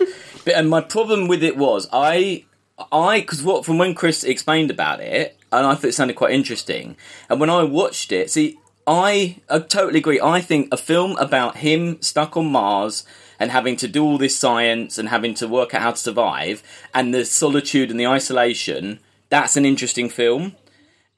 But 0.45 0.55
and 0.55 0.69
my 0.69 0.81
problem 0.81 1.29
with 1.29 1.43
it 1.43 1.57
was 1.57 1.89
I 1.93 2.45
I 2.93 3.21
because 3.21 3.43
what 3.43 3.65
from 3.65 3.79
when 3.79 3.95
Chris 3.95 4.23
explained 4.25 4.71
about 4.71 5.01
it, 5.01 5.37
and 5.53 5.67
I 5.67 5.75
thought 5.75 5.87
it 5.89 5.95
sounded 5.95 6.17
quite 6.17 6.33
interesting. 6.33 6.97
And 7.29 7.41
when 7.41 7.51
I 7.51 7.63
watched 7.63 8.13
it, 8.13 8.31
see, 8.31 8.59
I, 8.87 9.37
I 9.49 9.59
totally 9.61 9.99
agree. 10.01 10.21
I 10.21 10.41
think 10.41 10.69
a 10.73 10.77
film 10.77 11.17
about 11.19 11.59
him 11.59 12.01
stuck 12.03 12.37
on 12.37 12.47
Mars 12.53 13.05
and 13.41 13.51
having 13.51 13.75
to 13.77 13.89
do 13.89 14.05
all 14.05 14.19
this 14.19 14.39
science 14.39 14.99
and 14.99 15.09
having 15.09 15.35
to 15.35 15.49
work 15.49 15.75
out 15.75 15.83
how 15.83 15.91
to 15.91 15.97
survive 15.97 16.63
and 16.95 17.13
the 17.13 17.25
solitude 17.25 17.91
and 17.91 17.99
the 17.99 18.07
isolation. 18.07 19.01
That's 19.31 19.57
an 19.57 19.65
interesting 19.65 20.11
film. 20.11 20.55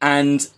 And 0.00 0.48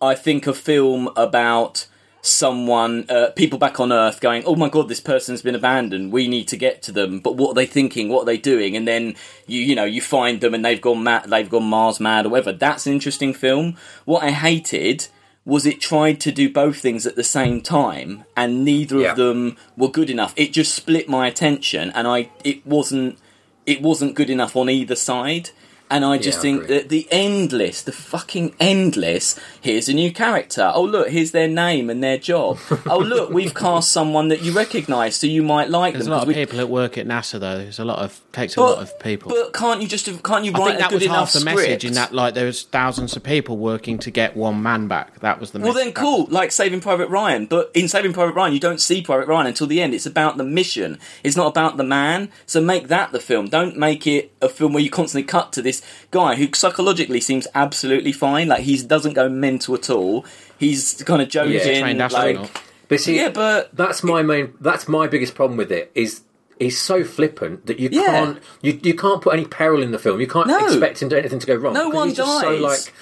I 0.00 0.14
think 0.14 0.46
a 0.46 0.54
film 0.54 1.10
about 1.14 1.86
someone, 2.22 3.04
uh, 3.10 3.30
people 3.36 3.58
back 3.58 3.80
on 3.80 3.92
Earth 3.92 4.20
going, 4.20 4.44
oh 4.46 4.56
my 4.56 4.68
god, 4.68 4.88
this 4.88 5.00
person's 5.00 5.42
been 5.42 5.54
abandoned. 5.54 6.12
We 6.12 6.28
need 6.28 6.48
to 6.48 6.56
get 6.56 6.80
to 6.84 6.92
them. 6.92 7.20
But 7.20 7.36
what 7.36 7.50
are 7.50 7.54
they 7.54 7.66
thinking? 7.66 8.08
What 8.08 8.22
are 8.22 8.26
they 8.26 8.38
doing? 8.38 8.76
And 8.76 8.88
then 8.88 9.16
you, 9.46 9.60
you 9.60 9.74
know, 9.74 9.84
you 9.84 10.00
find 10.00 10.40
them 10.40 10.54
and 10.54 10.64
they've 10.64 10.80
gone 10.80 11.02
mad, 11.02 11.24
they've 11.28 11.50
gone 11.50 11.64
Mars 11.64 12.00
mad 12.00 12.24
or 12.24 12.30
whatever. 12.30 12.52
That's 12.52 12.86
an 12.86 12.94
interesting 12.94 13.34
film. 13.34 13.76
What 14.06 14.22
I 14.22 14.30
hated 14.30 15.08
was 15.44 15.66
it 15.66 15.80
tried 15.80 16.20
to 16.20 16.30
do 16.30 16.48
both 16.52 16.78
things 16.78 17.06
at 17.06 17.16
the 17.16 17.24
same 17.24 17.60
time 17.60 18.24
and 18.36 18.64
neither 18.64 18.98
Yeah. 19.00 19.10
of 19.10 19.16
them 19.16 19.56
were 19.76 19.88
good 19.90 20.08
enough. 20.10 20.32
It 20.36 20.52
just 20.52 20.74
split 20.74 21.08
my 21.08 21.26
attention 21.26 21.90
and 21.94 22.06
I, 22.06 22.30
it 22.44 22.64
wasn't, 22.66 23.18
it 23.66 23.82
wasn't 23.82 24.14
good 24.14 24.30
enough 24.30 24.54
on 24.56 24.70
either 24.70 24.94
side. 24.94 25.50
And 25.94 26.04
I 26.06 26.16
just 26.18 26.38
Yeah, 26.38 26.42
think 26.42 26.64
agree. 26.64 26.76
that 26.78 26.88
the 26.88 27.06
endless, 27.10 27.82
the 27.82 27.92
fucking 27.92 28.54
endless. 28.58 29.38
Here's 29.60 29.88
a 29.88 29.92
new 29.94 30.10
character. 30.12 30.72
Oh 30.74 30.82
look, 30.84 31.08
here's 31.10 31.32
their 31.32 31.48
name 31.48 31.90
and 31.90 32.02
their 32.02 32.16
job. 32.18 32.58
oh 32.86 32.98
look, 32.98 33.30
we've 33.30 33.52
cast 33.54 33.92
someone 33.92 34.28
that 34.28 34.42
you 34.42 34.52
recognise, 34.52 35.16
so 35.16 35.26
you 35.26 35.42
might 35.42 35.68
like 35.68 35.92
them. 35.92 36.00
There's 36.00 36.06
a 36.06 36.10
lot 36.10 36.22
of 36.22 36.28
we- 36.28 36.34
people 36.34 36.56
that 36.58 36.68
work 36.68 36.96
at 36.96 37.06
NASA 37.06 37.38
though. 37.38 37.58
There's 37.58 37.78
a 37.78 37.84
lot 37.84 37.98
of 37.98 38.20
takes 38.32 38.56
a 38.56 38.60
lot 38.62 38.78
of 38.78 38.98
people. 39.00 39.30
But 39.30 39.52
can't 39.52 39.82
you 39.82 39.88
just 39.88 40.06
can't 40.22 40.44
you 40.44 40.52
I 40.54 40.58
write 40.58 40.64
think 40.68 40.76
a 40.76 40.78
that 40.80 40.90
good 40.90 40.94
was 40.96 41.02
enough 41.04 41.16
half 41.18 41.32
the 41.34 41.40
script? 41.40 41.56
message 41.58 41.84
in 41.84 41.92
that 41.94 42.14
like 42.14 42.32
there 42.34 42.46
was 42.46 42.62
thousands 42.62 43.14
of 43.14 43.22
people 43.22 43.58
working 43.58 43.98
to 43.98 44.10
get 44.10 44.34
one 44.36 44.62
man 44.62 44.88
back. 44.88 45.20
That 45.20 45.40
was 45.40 45.50
the 45.50 45.58
Well, 45.60 45.74
message. 45.74 45.84
then, 45.84 45.92
cool. 45.94 46.26
Like 46.30 46.52
Saving 46.52 46.80
Private 46.80 47.08
Ryan, 47.10 47.44
but 47.46 47.70
in 47.74 47.86
Saving 47.88 48.14
Private 48.14 48.34
Ryan, 48.34 48.54
you 48.54 48.60
don't 48.60 48.80
see 48.80 49.02
Private 49.02 49.28
Ryan 49.28 49.48
until 49.48 49.66
the 49.66 49.82
end. 49.82 49.92
It's 49.94 50.06
about 50.06 50.38
the 50.38 50.44
mission. 50.44 50.98
It's 51.22 51.36
not 51.36 51.48
about 51.48 51.76
the 51.76 51.84
man. 51.84 52.30
So 52.46 52.60
make 52.62 52.88
that 52.88 53.12
the 53.12 53.20
film. 53.20 53.46
Don't 53.48 53.76
make 53.76 54.06
it 54.06 54.32
a 54.40 54.48
film 54.48 54.72
where 54.72 54.82
you 54.82 54.88
constantly 54.90 55.26
cut 55.26 55.52
to 55.52 55.60
this 55.62 55.81
guy 56.10 56.34
who 56.36 56.48
psychologically 56.54 57.20
seems 57.20 57.46
absolutely 57.54 58.12
fine. 58.12 58.48
Like 58.48 58.60
he 58.62 58.82
doesn't 58.82 59.14
go 59.14 59.28
mental 59.28 59.74
at 59.74 59.90
all. 59.90 60.24
He's 60.58 61.02
kind 61.04 61.22
of 61.22 61.28
joking. 61.28 61.52
Yeah, 61.54 61.80
like, 61.82 61.98
astronaut. 61.98 62.50
But 62.88 63.00
see, 63.00 63.16
yeah, 63.16 63.30
but 63.30 63.74
that's 63.74 64.02
my 64.04 64.22
main. 64.22 64.54
That's 64.60 64.86
my 64.88 65.06
biggest 65.06 65.34
problem 65.34 65.56
with 65.56 65.72
it. 65.72 65.90
Is 65.94 66.22
he's 66.58 66.80
so 66.80 67.04
flippant 67.04 67.66
that 67.66 67.78
you 67.80 67.88
Yeah. 67.90 68.06
can't 68.06 68.38
you 68.60 68.78
you 68.82 68.94
can't 68.94 69.20
put 69.22 69.32
any 69.34 69.44
peril 69.46 69.82
in 69.82 69.90
the 69.92 69.98
film. 69.98 70.20
You 70.20 70.26
can't 70.26 70.46
No. 70.48 70.58
expect 70.66 71.00
him 71.02 71.08
to 71.10 71.18
anything 71.18 71.38
to 71.40 71.46
go 71.46 71.54
wrong. 71.54 71.74
No 71.74 71.86
because 71.90 71.96
one 71.96 72.08
he's 72.08 72.16
just 72.18 72.40
So 72.40 72.50
like, 72.56 72.92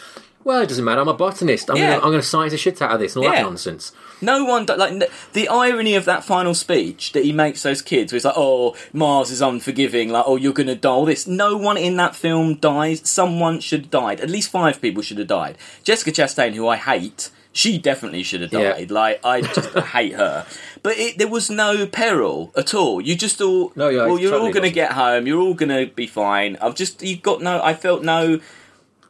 well, 0.44 0.62
it 0.62 0.68
doesn't 0.68 0.84
matter. 0.84 1.00
I'm 1.00 1.08
a 1.08 1.14
botanist. 1.14 1.70
I'm 1.70 1.76
Yeah. 1.76 1.90
gonna 1.94 2.04
I'm 2.04 2.10
gonna 2.12 2.22
science 2.22 2.52
the 2.52 2.58
shit 2.58 2.80
out 2.80 2.92
of 2.92 3.00
this 3.00 3.16
and 3.16 3.24
all 3.24 3.30
Yeah. 3.32 3.38
that 3.42 3.48
nonsense. 3.48 3.92
No 4.20 4.44
one 4.44 4.66
like 4.66 5.02
the 5.32 5.48
irony 5.48 5.94
of 5.94 6.04
that 6.04 6.24
final 6.24 6.54
speech 6.54 7.12
that 7.12 7.24
he 7.24 7.32
makes 7.32 7.62
those 7.62 7.82
kids, 7.82 8.12
where 8.12 8.16
he's 8.16 8.24
like, 8.24 8.34
"Oh, 8.36 8.76
Mars 8.92 9.30
is 9.30 9.40
unforgiving," 9.40 10.10
like, 10.10 10.24
"Oh, 10.26 10.36
you're 10.36 10.52
gonna 10.52 10.74
die." 10.74 10.90
All 10.90 11.04
this. 11.06 11.26
No 11.26 11.56
one 11.56 11.76
in 11.76 11.96
that 11.96 12.14
film 12.16 12.56
dies. 12.56 13.00
Someone 13.08 13.60
should 13.60 13.82
have 13.82 13.90
died. 13.90 14.20
At 14.20 14.28
least 14.30 14.50
five 14.50 14.80
people 14.82 15.02
should 15.02 15.18
have 15.18 15.28
died. 15.28 15.56
Jessica 15.84 16.10
Chastain, 16.10 16.54
who 16.54 16.66
I 16.68 16.76
hate, 16.76 17.30
she 17.52 17.78
definitely 17.78 18.22
should 18.22 18.42
have 18.42 18.52
Yeah. 18.52 18.72
died. 18.72 18.90
Like, 18.90 19.24
I 19.24 19.40
just 19.40 19.70
hate 19.94 20.14
her. 20.14 20.46
But 20.82 20.98
it, 20.98 21.18
there 21.18 21.28
was 21.28 21.48
no 21.50 21.86
peril 21.86 22.52
at 22.56 22.74
all. 22.74 23.00
You 23.00 23.14
just 23.16 23.40
all, 23.40 23.72
No, 23.76 23.88
yeah, 23.88 24.06
well, 24.06 24.18
you're 24.18 24.34
all 24.34 24.48
gonna 24.48 24.60
wasn't. 24.60 24.74
get 24.74 24.92
home. 24.92 25.26
You're 25.26 25.40
all 25.40 25.54
gonna 25.54 25.86
be 25.86 26.06
fine. 26.06 26.56
I've 26.60 26.74
just, 26.74 27.02
you've 27.02 27.22
got 27.22 27.40
no. 27.42 27.62
I 27.62 27.74
felt 27.74 28.02
no 28.02 28.40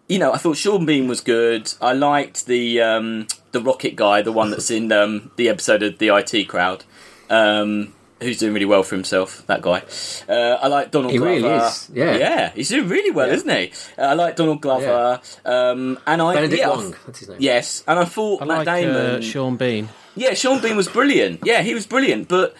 you 0.08 0.18
know, 0.18 0.32
I 0.32 0.38
thought 0.38 0.56
Sean 0.56 0.84
Bean 0.86 1.06
was 1.06 1.20
good. 1.20 1.72
I 1.80 1.92
liked 1.92 2.46
the 2.46 2.80
um, 2.82 3.28
the 3.52 3.60
Rocket 3.60 3.96
guy, 3.96 4.22
the 4.22 4.32
one 4.32 4.50
that's 4.50 4.70
in 4.70 4.90
um, 4.92 5.30
the 5.36 5.48
episode 5.48 5.82
of 5.82 5.98
the 5.98 6.08
IT 6.08 6.48
Crowd, 6.48 6.84
um, 7.28 7.92
who's 8.20 8.38
doing 8.38 8.52
really 8.52 8.66
well 8.66 8.82
for 8.82 8.94
himself. 8.94 9.44
That 9.46 9.62
guy. 9.62 9.82
Uh, 10.28 10.58
I 10.62 10.66
like 10.68 10.90
Donald 10.90 11.12
He 11.12 11.18
Glover. 11.18 11.32
really 11.34 11.48
is, 11.66 11.90
yeah. 11.92 12.16
yeah, 12.16 12.50
he's 12.54 12.68
doing 12.68 12.88
really 12.88 13.10
well, 13.10 13.28
Yeah. 13.28 13.34
isn't 13.34 13.48
he? 13.50 13.72
Uh, 13.98 14.02
I 14.06 14.12
like 14.14 14.36
Donald 14.36 14.60
Glover, 14.60 15.20
um, 15.44 15.98
and 16.06 16.22
I 16.22 16.34
Benedict 16.34 16.60
yeah, 16.60 16.68
I- 16.70 16.76
Wong. 16.76 16.94
That's 17.06 17.18
his 17.20 17.28
name. 17.28 17.38
Yes, 17.40 17.84
and 17.88 17.98
I 17.98 18.04
thought 18.04 18.42
I 18.42 18.44
Matt 18.44 18.66
like 18.66 18.66
Damon. 18.82 18.96
uh, 18.96 19.20
Sean 19.20 19.56
Bean. 19.56 19.88
Yeah, 20.16 20.34
Sean 20.34 20.60
Bean 20.60 20.76
was 20.76 20.88
brilliant. 20.88 21.40
Yeah, 21.44 21.62
he 21.62 21.72
was 21.74 21.86
brilliant, 21.86 22.28
but 22.28 22.54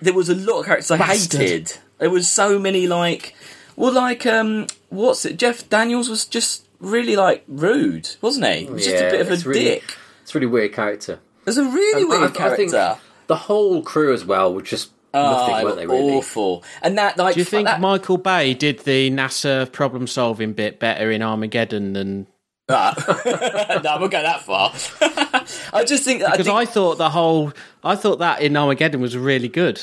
there 0.00 0.12
was 0.14 0.28
a 0.28 0.34
lot 0.34 0.60
of 0.60 0.66
characters 0.66 0.90
I 0.90 0.98
Bastard. 0.98 1.40
hated. 1.40 1.72
There 1.98 2.10
was 2.10 2.28
so 2.30 2.58
many 2.58 2.86
like, 2.86 3.34
well, 3.76 3.92
like 3.92 4.26
um, 4.26 4.66
what's 4.88 5.24
it? 5.24 5.36
Jeff 5.36 5.68
Daniels 5.68 6.08
was 6.08 6.24
just 6.24 6.66
really 6.80 7.14
like 7.16 7.44
rude, 7.48 8.10
wasn't 8.20 8.46
he? 8.46 8.64
He 8.64 8.70
was 8.70 8.84
just 8.84 9.02
a 9.04 9.10
bit 9.10 9.20
of 9.20 9.30
a 9.30 9.48
really- 9.48 9.64
dick. 9.64 9.96
It's 10.32 10.34
a 10.34 10.38
really 10.38 10.52
weird 10.52 10.72
character. 10.72 11.20
There's 11.44 11.58
a 11.58 11.64
really 11.64 12.02
And 12.04 12.12
I- 12.12 12.18
weird 12.20 12.36
I 12.38 12.56
think 12.56 12.72
character. 12.72 13.00
the 13.26 13.36
whole 13.36 13.82
crew 13.82 14.12
as 14.14 14.24
well 14.24 14.54
were 14.54 14.62
just 14.62 14.90
nothing, 15.12 15.54
Oh, 15.56 15.64
weren't 15.64 15.76
they? 15.76 15.86
Really? 15.86 16.14
awful. 16.14 16.64
And 16.80 16.96
that 16.96 17.18
like, 17.18 17.34
Do 17.34 17.40
you 17.40 17.44
think 17.44 17.66
that, 17.66 17.80
Michael 17.80 18.16
Bay 18.16 18.54
did 18.54 18.78
the 18.80 19.10
NASA 19.10 19.70
problem 19.70 20.06
solving 20.06 20.52
bit 20.54 20.78
better 20.80 21.10
in 21.10 21.20
Armageddon 21.22 21.92
than? 21.92 22.26
Ah. 22.70 22.94
no, 23.84 23.90
I 23.90 23.98
won't 24.00 24.10
go 24.12 24.22
that 24.22 24.42
far. 24.42 24.72
I 25.78 25.84
just 25.84 26.04
think 26.04 26.22
I 26.22 26.30
Because 26.30 26.46
think, 26.46 26.56
I 26.56 26.64
thought 26.64 26.96
the 26.96 27.10
whole, 27.10 27.52
I 27.84 27.96
thought 27.96 28.20
that 28.20 28.40
in 28.40 28.56
Armageddon 28.56 29.00
was 29.02 29.16
really 29.16 29.48
good. 29.48 29.82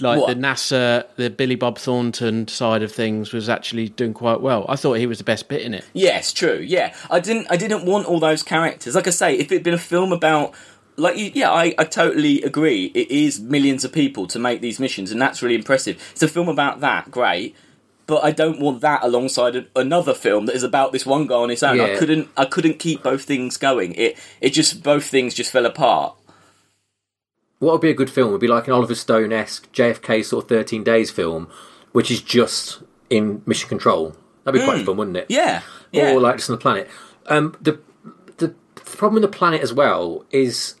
Like 0.00 0.20
What? 0.20 0.28
the 0.28 0.34
NASA, 0.34 1.04
the 1.16 1.30
Billy 1.30 1.54
Bob 1.56 1.78
Thornton 1.78 2.48
side 2.48 2.82
of 2.82 2.92
things 2.92 3.32
was 3.32 3.48
actually 3.48 3.88
doing 3.90 4.14
quite 4.14 4.40
well. 4.40 4.64
I 4.68 4.76
thought 4.76 4.94
he 4.94 5.06
was 5.06 5.18
the 5.18 5.24
best 5.24 5.48
bit 5.48 5.62
in 5.62 5.74
it. 5.74 5.84
Yes, 5.92 6.32
true. 6.32 6.58
Yeah, 6.66 6.94
I 7.10 7.20
didn't. 7.20 7.46
I 7.50 7.56
didn't 7.56 7.84
want 7.84 8.06
all 8.06 8.20
those 8.20 8.42
characters. 8.42 8.94
Like 8.94 9.06
I 9.06 9.10
say, 9.10 9.34
if 9.36 9.50
it'd 9.52 9.62
been 9.64 9.74
a 9.74 9.78
film 9.78 10.12
about, 10.12 10.54
like, 10.96 11.16
you, 11.16 11.30
yeah, 11.34 11.50
I, 11.50 11.74
I 11.78 11.84
totally 11.84 12.42
agree. 12.42 12.86
It 12.94 13.10
is 13.10 13.40
millions 13.40 13.84
of 13.84 13.92
people 13.92 14.26
to 14.28 14.38
make 14.38 14.60
these 14.60 14.78
missions, 14.80 15.10
and 15.12 15.20
that's 15.20 15.42
really 15.42 15.54
impressive. 15.54 15.96
It's 16.12 16.22
a 16.22 16.28
film 16.28 16.48
about 16.48 16.80
that, 16.80 17.10
great. 17.10 17.54
But 18.06 18.24
I 18.24 18.32
don't 18.32 18.58
want 18.58 18.80
that 18.80 19.04
alongside 19.04 19.68
another 19.76 20.14
film 20.14 20.46
that 20.46 20.56
is 20.56 20.64
about 20.64 20.90
this 20.90 21.06
one 21.06 21.28
guy 21.28 21.36
on 21.36 21.48
his 21.48 21.62
own. 21.62 21.78
I 21.80 21.96
couldn't. 21.96 22.28
I 22.36 22.44
couldn't 22.44 22.80
keep 22.80 23.04
both 23.04 23.22
things 23.22 23.56
going. 23.56 23.94
It. 23.94 24.18
It 24.40 24.50
just 24.50 24.82
both 24.82 25.04
things 25.04 25.32
just 25.32 25.52
fell 25.52 25.64
apart. 25.64 26.16
What 27.60 27.72
would 27.72 27.80
be 27.80 27.90
a 27.90 27.94
good 27.94 28.10
film 28.10 28.32
would 28.32 28.40
be 28.40 28.48
like 28.48 28.66
an 28.66 28.72
Oliver 28.72 28.94
Stone 28.94 29.32
esque 29.32 29.70
JFK 29.72 30.24
sort 30.24 30.44
of 30.44 30.48
13 30.48 30.82
Days 30.82 31.10
film, 31.10 31.48
which 31.92 32.10
is 32.10 32.20
just 32.20 32.82
in 33.08 33.42
Mission 33.46 33.68
Control. 33.68 34.16
That'd 34.44 34.60
be 34.60 34.64
quite 34.64 34.84
fun, 34.84 34.96
wouldn't 34.96 35.16
it? 35.16 35.26
Hmm. 35.26 35.32
Yeah. 35.34 35.62
Yeah. 35.92 36.12
Or 36.12 36.20
like 36.20 36.36
just 36.36 36.50
on 36.50 36.56
the 36.56 36.60
planet. 36.60 36.88
Um, 37.26 37.56
the, 37.60 37.78
the 38.38 38.54
the 38.74 38.80
problem 38.80 39.22
with 39.22 39.30
the 39.30 39.36
planet 39.36 39.60
as 39.60 39.72
well 39.72 40.24
is, 40.30 40.74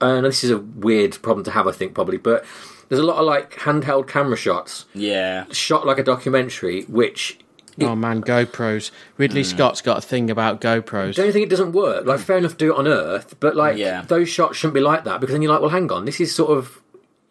and 0.00 0.26
this 0.26 0.44
is 0.44 0.50
a 0.50 0.58
weird 0.58 1.20
problem 1.22 1.44
to 1.44 1.50
have, 1.52 1.66
I 1.66 1.72
think 1.72 1.94
probably, 1.94 2.18
but 2.18 2.44
there's 2.88 3.00
a 3.00 3.04
lot 3.04 3.16
of 3.16 3.24
like 3.24 3.52
handheld 3.52 4.06
camera 4.06 4.36
shots, 4.36 4.84
yeah. 4.94 5.46
shot 5.50 5.86
like 5.86 5.98
a 5.98 6.02
documentary, 6.02 6.82
which 6.82 7.38
Oh 7.80 7.94
man, 7.96 8.22
GoPros. 8.22 8.90
Ridley 9.18 9.42
Hmm. 9.42 9.48
Scott's 9.48 9.80
got 9.82 9.98
a 9.98 10.00
thing 10.00 10.30
about 10.30 10.60
GoPros. 10.60 11.14
don't 11.14 11.26
you 11.26 11.32
think 11.32 11.46
it 11.46 11.50
doesn't 11.50 11.72
work? 11.72 12.06
Like, 12.06 12.20
fair 12.20 12.38
enough, 12.38 12.56
do 12.56 12.72
it 12.72 12.78
on 12.78 12.86
Earth, 12.88 13.34
but 13.40 13.54
like 13.56 13.76
Yeah. 13.76 14.02
those 14.08 14.28
shots 14.28 14.56
shouldn't 14.56 14.74
be 14.74 14.80
like 14.80 15.04
that 15.04 15.20
because 15.20 15.34
then 15.34 15.42
you're 15.42 15.52
like, 15.52 15.60
well, 15.60 15.70
hang 15.70 15.90
on, 15.92 16.04
this 16.06 16.20
is 16.20 16.34
sort 16.34 16.56
of 16.56 16.80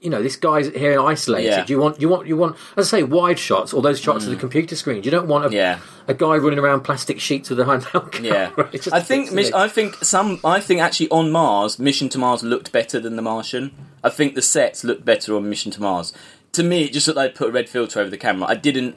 you 0.01 0.11
know, 0.11 0.21
this 0.21 0.35
guy's 0.35 0.67
here 0.69 1.01
isolated. 1.01 1.47
Yeah. 1.49 1.65
You 1.67 1.79
want, 1.79 1.99
you 1.99 2.07
want, 2.09 2.27
you 2.27 2.37
want, 2.37 2.57
as 2.77 2.93
I 2.93 2.97
say, 2.99 3.03
wide 3.03 3.39
shots 3.39 3.73
or 3.73 3.81
those 3.81 3.99
shots 3.99 4.25
of 4.25 4.29
the 4.29 4.35
computer 4.35 4.75
screen. 4.75 5.01
You 5.01 5.09
don't 5.09 5.25
want 5.27 5.45
a, 5.45 5.49
Mm. 5.49 5.53
Yeah. 5.53 5.79
a 6.07 6.13
guy 6.13 6.35
running 6.37 6.59
around 6.59 6.81
plastic 6.81 7.19
sheets 7.19 7.49
with 7.49 7.59
a 7.59 7.63
handheld 7.63 8.11
camera. 8.11 8.51
Yeah, 8.55 8.63
It's 8.71 8.83
just 8.85 8.95
I 8.95 8.99
think. 8.99 9.31
Mis- 9.31 9.51
I 9.51 9.67
think 9.67 9.95
some 10.03 10.39
I 10.45 10.59
think 10.59 10.79
actually 10.79 11.09
on 11.09 11.31
Mars, 11.31 11.79
Mission 11.79 12.07
to 12.09 12.19
Mars 12.19 12.43
looked 12.43 12.71
better 12.71 12.99
than 12.99 13.15
The 13.15 13.23
Martian. 13.23 13.71
I 14.03 14.09
think 14.09 14.35
the 14.35 14.43
sets 14.43 14.83
looked 14.83 15.05
better 15.05 15.35
on 15.35 15.49
Mission 15.49 15.71
to 15.71 15.81
Mars. 15.81 16.13
To 16.51 16.61
me, 16.61 16.83
it 16.83 16.93
just 16.93 17.07
looked 17.07 17.17
like 17.17 17.33
they 17.33 17.37
put 17.39 17.49
a 17.49 17.51
red 17.51 17.67
filter 17.67 17.99
over 17.99 18.09
the 18.11 18.17
camera. 18.17 18.47
I 18.47 18.55
didn't. 18.55 18.95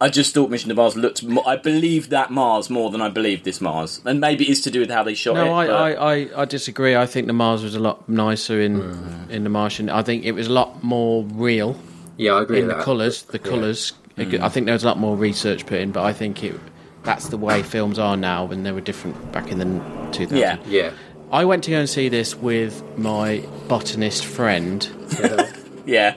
I 0.00 0.08
just 0.08 0.32
thought 0.32 0.48
Mission 0.48 0.70
to 0.70 0.74
Mars 0.74 0.96
looked. 0.96 1.22
More, 1.22 1.46
I 1.46 1.56
believe 1.56 2.08
that 2.08 2.30
Mars 2.30 2.70
more 2.70 2.90
than 2.90 3.02
I 3.02 3.08
believe 3.08 3.44
this 3.44 3.60
Mars, 3.60 4.00
and 4.04 4.20
maybe 4.20 4.48
it's 4.48 4.60
to 4.62 4.70
do 4.70 4.80
with 4.80 4.90
how 4.90 5.02
they 5.02 5.14
shot 5.14 5.36
it. 5.36 5.44
No, 5.44 5.52
I, 5.52 5.66
but- 5.66 5.76
I, 5.76 5.92
I, 5.92 6.42
I 6.42 6.44
disagree. 6.46 6.96
I 6.96 7.06
think 7.06 7.26
the 7.26 7.32
Mars 7.32 7.62
was 7.62 7.74
a 7.74 7.80
lot 7.80 8.08
nicer 8.08 8.60
in 8.60 8.80
mm. 8.80 9.30
in 9.30 9.44
the 9.44 9.50
Martian. 9.50 9.90
I 9.90 10.02
think 10.02 10.24
it 10.24 10.32
was 10.32 10.46
a 10.46 10.52
lot 10.52 10.82
more 10.82 11.24
real 11.24 11.76
yeah, 12.20 12.32
I 12.32 12.42
agree 12.42 12.58
in 12.58 12.66
with 12.66 12.74
the 12.74 12.78
that. 12.78 12.84
colours. 12.84 13.22
The 13.22 13.38
colours. 13.38 13.94
Mm. 14.18 14.40
I 14.40 14.50
think 14.50 14.66
there 14.66 14.74
was 14.74 14.84
a 14.84 14.86
lot 14.86 14.98
more 14.98 15.16
research 15.16 15.64
put 15.64 15.78
in, 15.78 15.90
but 15.90 16.04
I 16.04 16.12
think 16.12 16.44
it 16.44 16.54
that's 17.02 17.28
the 17.28 17.38
way 17.38 17.62
films 17.62 17.98
are 17.98 18.16
now, 18.16 18.50
and 18.50 18.66
they 18.66 18.72
were 18.72 18.82
different 18.82 19.32
back 19.32 19.50
in 19.50 19.58
the 19.58 19.64
2000s. 19.64 20.36
yeah, 20.36 20.58
Yeah, 20.66 20.92
I 21.32 21.46
went 21.46 21.64
to 21.64 21.70
go 21.70 21.78
and 21.78 21.88
see 21.88 22.10
this 22.10 22.34
with 22.34 22.82
my 22.98 23.38
botanist 23.68 24.26
friend. 24.26 24.86
yeah, 25.86 26.16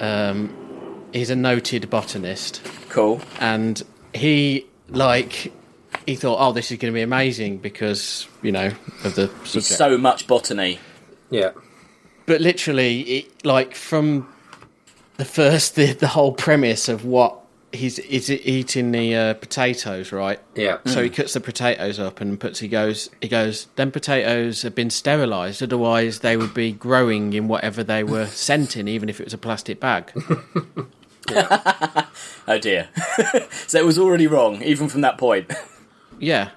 um, 0.00 0.54
He's 1.12 1.30
a 1.30 1.36
noted 1.36 1.90
botanist, 1.90 2.62
cool. 2.88 3.20
and 3.40 3.82
he 4.14 4.66
like 4.88 5.52
he 6.06 6.16
thought, 6.16 6.38
"Oh, 6.40 6.52
this 6.52 6.70
is 6.70 6.78
going 6.78 6.92
to 6.92 6.96
be 6.96 7.02
amazing 7.02 7.58
because 7.58 8.26
you 8.42 8.52
know 8.52 8.72
of 9.04 9.14
the 9.14 9.28
subject." 9.44 9.66
So 9.66 9.98
much 9.98 10.26
botany. 10.26 10.78
yeah, 11.30 11.50
but 12.26 12.40
literally, 12.40 13.00
it, 13.02 13.44
like 13.44 13.74
from 13.74 14.32
the 15.16 15.24
first, 15.24 15.74
the, 15.76 15.92
the 15.92 16.08
whole 16.08 16.32
premise 16.32 16.88
of 16.88 17.04
what 17.04 17.38
he's 17.72 17.98
is 18.00 18.30
eating 18.30 18.92
the 18.92 19.14
uh, 19.14 19.34
potatoes, 19.34 20.12
right? 20.12 20.38
yeah. 20.54 20.78
So 20.86 21.02
he 21.02 21.10
cuts 21.10 21.32
the 21.32 21.40
potatoes 21.40 21.98
up 21.98 22.20
and 22.20 22.38
puts. 22.38 22.60
He 22.60 22.68
goes. 22.68 23.10
He 23.20 23.28
goes. 23.28 23.66
Them 23.76 23.90
potatoes 23.90 24.62
have 24.62 24.74
been 24.74 24.90
sterilised. 24.90 25.62
Otherwise, 25.62 26.20
they 26.20 26.36
would 26.36 26.54
be 26.54 26.72
growing 26.72 27.32
in 27.32 27.48
whatever 27.48 27.82
they 27.82 28.04
were 28.04 28.26
sent 28.28 28.76
in, 28.76 28.88
even 28.88 29.08
if 29.08 29.20
it 29.20 29.24
was 29.24 29.34
a 29.34 29.38
plastic 29.38 29.80
bag. 29.80 30.12
Oh 32.48 32.58
dear. 32.58 32.88
so 33.68 33.78
it 33.78 33.84
was 33.84 33.98
already 33.98 34.26
wrong, 34.26 34.62
even 34.62 34.88
from 34.88 35.02
that 35.02 35.16
point. 35.18 35.50
yeah, 36.18 36.50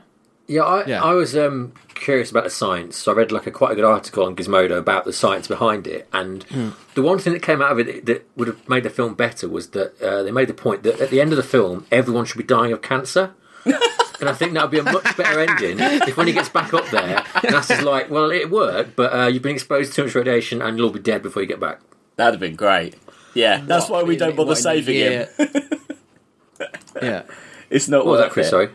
Yeah, 0.48 0.64
I, 0.64 0.86
Yeah. 0.86 1.04
I 1.04 1.14
was 1.14 1.38
um, 1.38 1.74
curious 1.94 2.32
about 2.32 2.44
the 2.44 2.50
science. 2.50 2.98
So 2.98 3.12
I 3.12 3.16
read 3.16 3.32
like 3.32 3.46
a 3.46 3.52
quite 3.52 3.74
a 3.74 3.76
good 3.76 3.86
article 3.86 4.26
on 4.26 4.36
Gizmodo 4.36 4.78
about 4.78 5.06
the 5.06 5.14
science 5.14 5.48
behind 5.48 5.86
it, 5.88 6.08
and 6.12 6.44
Hmm. 6.46 6.70
the 6.96 7.04
one 7.04 7.20
thing 7.20 7.34
that 7.34 7.44
came 7.44 7.62
out 7.62 7.72
of 7.72 7.80
it 7.80 8.06
that 8.08 8.28
would 8.36 8.48
have 8.48 8.68
made 8.68 8.84
the 8.84 8.90
film 8.90 9.14
better 9.14 9.48
was 9.48 9.70
that 9.70 10.02
uh, 10.02 10.24
they 10.24 10.32
made 10.32 10.48
the 10.50 10.54
point 10.56 10.82
that 10.84 11.00
at 11.00 11.10
the 11.12 11.22
end 11.22 11.32
of 11.32 11.38
the 11.38 11.44
film, 11.44 11.86
everyone 11.92 12.26
should 12.26 12.38
be 12.40 12.44
dying 12.44 12.74
of 12.74 12.82
cancer. 12.82 13.32
and 13.66 14.28
I 14.30 14.34
think 14.34 14.54
that 14.54 14.64
would 14.64 14.72
be 14.72 14.80
a 14.80 14.84
much 14.84 15.16
better 15.18 15.40
ending 15.40 15.78
if 15.80 16.18
when 16.18 16.28
he 16.28 16.34
gets 16.34 16.50
back 16.50 16.74
up 16.74 16.88
there, 16.90 17.18
NASA's 17.44 17.84
like, 17.84 18.10
"Well, 18.12 18.32
it 18.32 18.50
worked, 18.52 18.96
but 18.96 19.14
uh, 19.14 19.28
you've 19.28 19.42
been 19.44 19.56
exposed 19.56 19.92
to 19.92 19.96
too 19.98 20.04
much 20.06 20.16
radiation, 20.16 20.62
and 20.62 20.78
you'll 20.78 20.88
all 20.88 20.94
be 20.94 21.00
dead 21.00 21.22
before 21.24 21.42
you 21.44 21.48
get 21.48 21.60
back." 21.60 21.80
That'd 22.16 22.36
have 22.36 22.40
been 22.40 22.56
great. 22.56 22.96
Yeah, 23.36 23.62
that's 23.64 23.90
why 23.90 24.02
we 24.04 24.16
don't 24.16 24.36
bother 24.36 24.50
what, 24.50 24.58
in 24.58 24.60
a 24.60 24.62
saving 24.62 24.96
him. 24.96 25.28
yeah. 27.02 27.24
It's 27.70 27.88
not 27.88 28.06
What 28.06 28.12
was 28.14 28.22
that, 28.22 28.32
Chris? 28.32 28.48
it. 28.48 28.50
Sorry. 28.50 28.70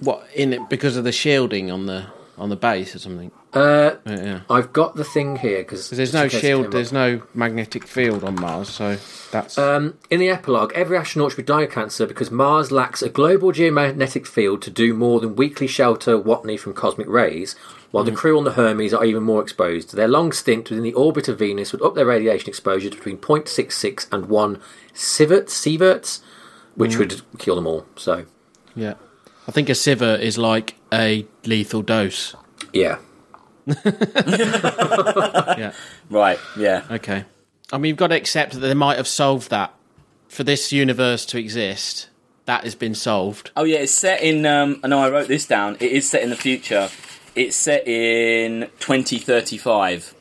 What 0.00 0.26
in 0.34 0.52
it 0.52 0.68
because 0.68 0.96
of 0.96 1.04
the 1.04 1.12
shielding 1.12 1.70
on 1.70 1.86
the 1.86 2.06
on 2.42 2.48
the 2.48 2.56
base 2.56 2.94
or 2.94 2.98
something? 2.98 3.30
Uh, 3.54 3.92
Yeah. 4.04 4.24
yeah. 4.24 4.40
I've 4.50 4.72
got 4.72 4.96
the 4.96 5.04
thing 5.04 5.36
here 5.36 5.58
because 5.58 5.90
there's 5.90 6.12
no 6.12 6.26
shield, 6.26 6.72
there's 6.72 6.92
no 6.92 7.22
magnetic 7.34 7.86
field 7.86 8.24
on 8.24 8.34
Mars, 8.40 8.68
so 8.68 8.96
that's 9.30 9.56
Um, 9.56 9.94
in 10.10 10.18
the 10.18 10.28
epilogue, 10.28 10.72
every 10.74 10.96
astronaut 10.98 11.30
should 11.30 11.36
be 11.36 11.42
dying 11.44 11.66
of 11.66 11.70
cancer 11.70 12.04
because 12.04 12.30
Mars 12.30 12.72
lacks 12.72 13.00
a 13.00 13.08
global 13.08 13.52
geomagnetic 13.52 14.26
field 14.26 14.60
to 14.62 14.70
do 14.70 14.92
more 14.92 15.20
than 15.20 15.36
weakly 15.36 15.68
shelter 15.68 16.18
Watney 16.18 16.58
from 16.58 16.72
cosmic 16.72 17.08
rays, 17.08 17.54
while 17.92 18.02
the 18.04 18.10
crew 18.10 18.36
on 18.38 18.44
the 18.44 18.52
Hermes 18.52 18.92
are 18.92 19.04
even 19.04 19.22
more 19.22 19.40
exposed. 19.42 19.94
Their 19.94 20.08
long 20.08 20.32
stint 20.32 20.68
within 20.70 20.82
the 20.82 20.94
orbit 20.94 21.28
of 21.28 21.38
Venus 21.38 21.70
would 21.72 21.82
up 21.82 21.94
their 21.94 22.06
radiation 22.06 22.48
exposure 22.48 22.90
to 22.90 22.96
between 22.96 23.18
0.66 23.18 24.06
and 24.10 24.26
1 24.26 24.58
sievert, 24.94 25.44
sieverts, 25.46 26.20
which 26.74 26.96
would 26.96 27.20
kill 27.38 27.54
them 27.54 27.66
all. 27.66 27.86
So, 27.96 28.24
yeah. 28.74 28.94
I 29.48 29.50
think 29.50 29.68
a 29.68 29.72
sievert 29.72 30.20
is 30.20 30.38
like 30.38 30.76
a 30.92 31.26
lethal 31.44 31.82
dose. 31.82 32.34
yeah. 32.72 32.98
Yeah. 35.58 35.72
Right, 36.10 36.38
yeah. 36.56 36.84
Okay. 36.90 37.24
I 37.72 37.78
mean, 37.78 37.90
you've 37.90 37.96
got 37.96 38.08
to 38.08 38.16
accept 38.16 38.52
that 38.54 38.60
they 38.60 38.74
might 38.74 38.96
have 38.96 39.06
solved 39.08 39.50
that 39.50 39.72
for 40.28 40.44
this 40.44 40.72
universe 40.72 41.24
to 41.26 41.38
exist. 41.38 42.08
That 42.46 42.64
has 42.64 42.74
been 42.74 42.94
solved. 42.94 43.50
Oh 43.56 43.62
yeah, 43.64 43.78
it's 43.78 43.92
set 43.92 44.20
in. 44.20 44.44
Um, 44.46 44.80
I 44.82 44.88
know 44.88 44.98
I 44.98 45.10
wrote 45.10 45.28
this 45.28 45.46
down. 45.46 45.76
It 45.78 45.92
is 45.92 46.08
set 46.10 46.22
in 46.22 46.30
the 46.30 46.36
future. 46.36 46.90
It's 47.36 47.54
set 47.56 47.86
in 47.86 48.68
2035. 48.80 50.14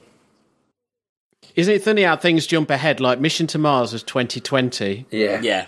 Isn't 1.56 1.74
it 1.76 1.84
funny 1.84 2.04
how 2.04 2.16
things 2.16 2.46
jump 2.46 2.70
ahead? 2.70 3.00
Like 3.00 3.20
Mission 3.20 3.48
to 3.48 3.58
Mars 3.58 3.92
was 3.92 4.04
2020. 4.04 5.08
Yeah. 5.10 5.42
Yeah. 5.42 5.66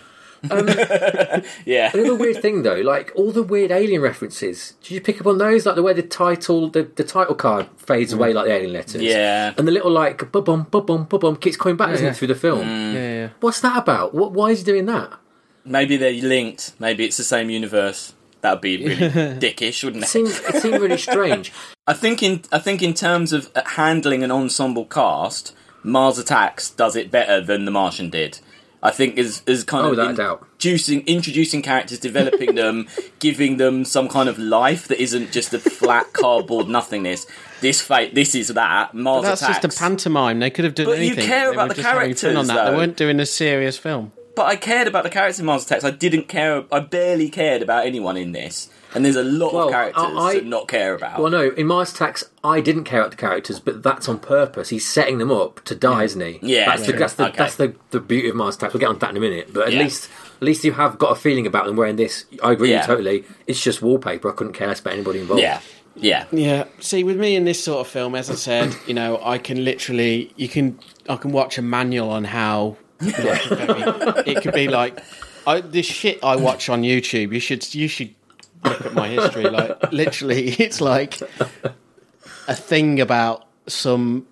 yeah. 1.64 1.90
Another 1.92 2.14
weird 2.14 2.40
thing 2.42 2.62
though, 2.62 2.80
like 2.80 3.12
all 3.14 3.32
the 3.32 3.42
weird 3.42 3.70
alien 3.70 4.00
references. 4.00 4.74
Did 4.82 4.90
you 4.92 5.00
pick 5.00 5.20
up 5.20 5.26
on 5.26 5.38
those? 5.38 5.66
Like 5.66 5.76
the 5.76 5.82
way 5.82 5.92
the 5.92 6.02
title, 6.02 6.68
the, 6.68 6.82
the 6.82 7.04
title 7.04 7.34
card 7.34 7.68
fades 7.76 8.12
away 8.12 8.32
like 8.32 8.46
the 8.46 8.52
alien 8.52 8.72
letters. 8.72 9.02
Yeah. 9.02 9.54
And 9.56 9.66
the 9.66 9.72
little 9.72 9.90
like 9.90 10.30
bum 10.32 10.44
bum 10.44 10.62
bum 10.70 10.86
bum 10.86 11.04
bum 11.04 11.20
bum 11.20 11.36
keeps 11.36 11.56
coming 11.56 11.76
back, 11.76 11.90
doesn't 11.90 12.04
yeah. 12.04 12.12
it, 12.12 12.16
through 12.16 12.28
the 12.28 12.34
film? 12.34 12.66
Mm. 12.66 12.94
Yeah, 12.94 13.14
yeah. 13.14 13.28
What's 13.40 13.60
that 13.60 13.76
about? 13.76 14.14
What? 14.14 14.32
Why 14.32 14.50
is 14.50 14.60
he 14.60 14.64
doing 14.64 14.86
that? 14.86 15.12
Maybe 15.64 15.96
they're 15.96 16.12
linked. 16.12 16.74
Maybe 16.78 17.04
it's 17.04 17.16
the 17.16 17.24
same 17.24 17.50
universe. 17.50 18.14
That 18.42 18.52
would 18.52 18.60
be 18.60 18.76
really 18.76 18.96
dickish, 19.40 19.82
wouldn't 19.82 20.04
It 20.04 20.06
it? 20.06 20.10
seemed, 20.10 20.28
it 20.28 20.60
seemed 20.60 20.80
really 20.80 20.98
strange. 21.10 21.50
I 21.86 21.94
think 21.94 22.22
in 22.22 22.42
I 22.52 22.58
think 22.58 22.82
in 22.82 22.92
terms 22.92 23.32
of 23.32 23.50
uh, 23.54 23.62
handling 23.64 24.22
an 24.22 24.30
ensemble 24.30 24.84
cast, 24.84 25.56
Mars 25.82 26.18
Attacks 26.18 26.70
does 26.70 26.96
it 26.96 27.10
better 27.10 27.40
than 27.40 27.64
The 27.64 27.70
Martian 27.70 28.10
did. 28.10 28.40
I 28.84 28.90
think 28.90 29.16
is 29.16 29.42
is 29.46 29.64
kind 29.64 29.82
Oh, 29.82 29.86
of 29.86 29.90
without 29.96 30.10
a 30.10 30.14
doubt. 30.14 30.46
introducing 30.56 31.00
introducing 31.06 31.62
characters, 31.62 31.98
developing 31.98 32.54
them, 32.62 32.86
giving 33.18 33.56
them 33.56 33.84
some 33.86 34.08
kind 34.08 34.28
of 34.28 34.38
life 34.38 34.86
that 34.88 35.00
isn't 35.02 35.32
just 35.32 35.52
a 35.54 35.58
flat 35.58 36.12
cardboard 36.12 36.68
nothingness. 36.68 37.26
This 37.62 37.80
fate, 37.80 38.14
this 38.14 38.34
is 38.34 38.48
that 38.48 38.92
Mars 38.94 39.24
That's 39.24 39.40
Attacks. 39.42 39.60
just 39.62 39.76
a 39.76 39.82
pantomime. 39.82 40.38
They 40.38 40.50
could 40.50 40.66
have 40.66 40.74
done 40.74 40.86
But 40.86 40.98
you 40.98 41.16
care 41.16 41.48
They 41.48 41.54
about 41.54 41.68
the 41.70 41.74
just 41.76 41.88
having 41.88 42.14
fun 42.14 42.36
on 42.36 42.46
characters, 42.46 42.48
that. 42.48 42.70
They 42.70 42.76
weren't 42.76 42.96
doing 42.98 43.20
a 43.20 43.26
serious 43.26 43.78
film. 43.78 44.12
But 44.36 44.46
I 44.46 44.56
cared 44.56 44.86
about 44.88 45.04
the 45.04 45.10
characters 45.10 45.40
in 45.40 45.46
Mars 45.46 45.64
Attacks. 45.64 45.84
I 45.84 45.90
didn't 45.90 46.28
care. 46.28 46.64
I 46.70 46.80
barely 46.80 47.30
cared 47.30 47.62
about 47.62 47.86
anyone 47.86 48.16
in 48.18 48.32
this. 48.32 48.68
And 48.94 49.04
there's 49.04 49.16
a 49.16 49.24
lot 49.24 49.52
Well, 49.52 49.66
of 49.68 49.72
characters 49.72 50.04
I- 50.04 50.38
to 50.38 50.44
not 50.44 50.68
care 50.68 50.94
about. 50.94 51.18
Well, 51.20 51.30
no, 51.30 51.50
in 51.50 51.66
Mars 51.66 51.92
Attacks, 51.92 52.24
I 52.44 52.60
didn't 52.60 52.84
care 52.84 53.00
about 53.00 53.10
the 53.10 53.16
characters, 53.16 53.58
but 53.58 53.82
that's 53.82 54.08
on 54.08 54.18
purpose. 54.20 54.68
He's 54.68 54.86
setting 54.86 55.18
them 55.18 55.30
up 55.32 55.62
to 55.64 55.74
die, 55.74 56.04
isn't 56.04 56.20
he? 56.20 56.38
Yeah, 56.42 56.66
that's 56.66 56.86
the 56.86 56.92
that's 56.92 57.14
the, 57.14 57.26
Okay. 57.28 57.34
that's 57.36 57.56
the, 57.56 57.74
the 57.90 58.00
beauty 58.00 58.28
of 58.28 58.36
Mars 58.36 58.56
Attacks. 58.56 58.72
We'll 58.74 58.80
get 58.80 58.88
on 58.88 58.94
to 58.94 59.00
that 59.00 59.10
in 59.10 59.16
a 59.16 59.20
minute, 59.20 59.52
but 59.52 59.66
at 59.68 59.72
Yeah. 59.72 59.80
least 59.80 60.08
at 60.36 60.42
least 60.42 60.64
you 60.64 60.72
have 60.72 60.98
got 60.98 61.12
a 61.12 61.14
feeling 61.14 61.46
about 61.46 61.66
them. 61.66 61.76
wearing 61.76 61.96
this, 61.96 62.24
I 62.42 62.52
agree 62.52 62.70
Yeah. 62.70 62.80
with 62.80 62.88
you 62.88 62.94
totally. 62.94 63.24
It's 63.46 63.60
just 63.62 63.82
wallpaper. 63.82 64.30
I 64.30 64.34
couldn't 64.34 64.52
care 64.52 64.68
less 64.68 64.80
about 64.80 64.92
anybody 64.94 65.20
involved. 65.20 65.42
yeah, 65.42 65.60
yeah, 65.96 66.24
Yeah. 66.32 66.64
See, 66.80 67.02
with 67.02 67.18
me 67.18 67.34
in 67.36 67.44
this 67.44 67.62
sort 67.62 67.80
of 67.86 67.90
film, 67.90 68.14
as 68.14 68.30
I 68.30 68.34
said, 68.34 68.74
you 68.86 68.94
know, 68.94 69.20
I 69.24 69.38
can 69.38 69.64
literally, 69.64 70.32
you 70.36 70.48
can, 70.48 70.78
I 71.08 71.16
can 71.16 71.32
watch 71.32 71.56
a 71.58 71.62
manual 71.62 72.10
on 72.10 72.24
how. 72.24 72.76
like, 73.00 73.42
very- 73.44 74.22
it 74.26 74.42
could 74.42 74.54
be 74.54 74.68
like, 74.68 75.00
I, 75.46 75.60
this 75.60 75.86
shit 75.86 76.18
I 76.22 76.36
watch 76.36 76.68
on 76.68 76.82
YouTube. 76.82 77.32
You 77.32 77.40
should, 77.40 77.74
you 77.74 77.88
should 77.88 78.14
look 78.64 78.84
at 78.86 78.94
my 78.94 79.08
history. 79.08 79.44
Like, 79.44 79.92
literally, 79.92 80.48
it's 80.58 80.80
like 80.80 81.20
a 82.48 82.54
thing 82.54 83.00
about 83.00 83.46
some 83.66 84.26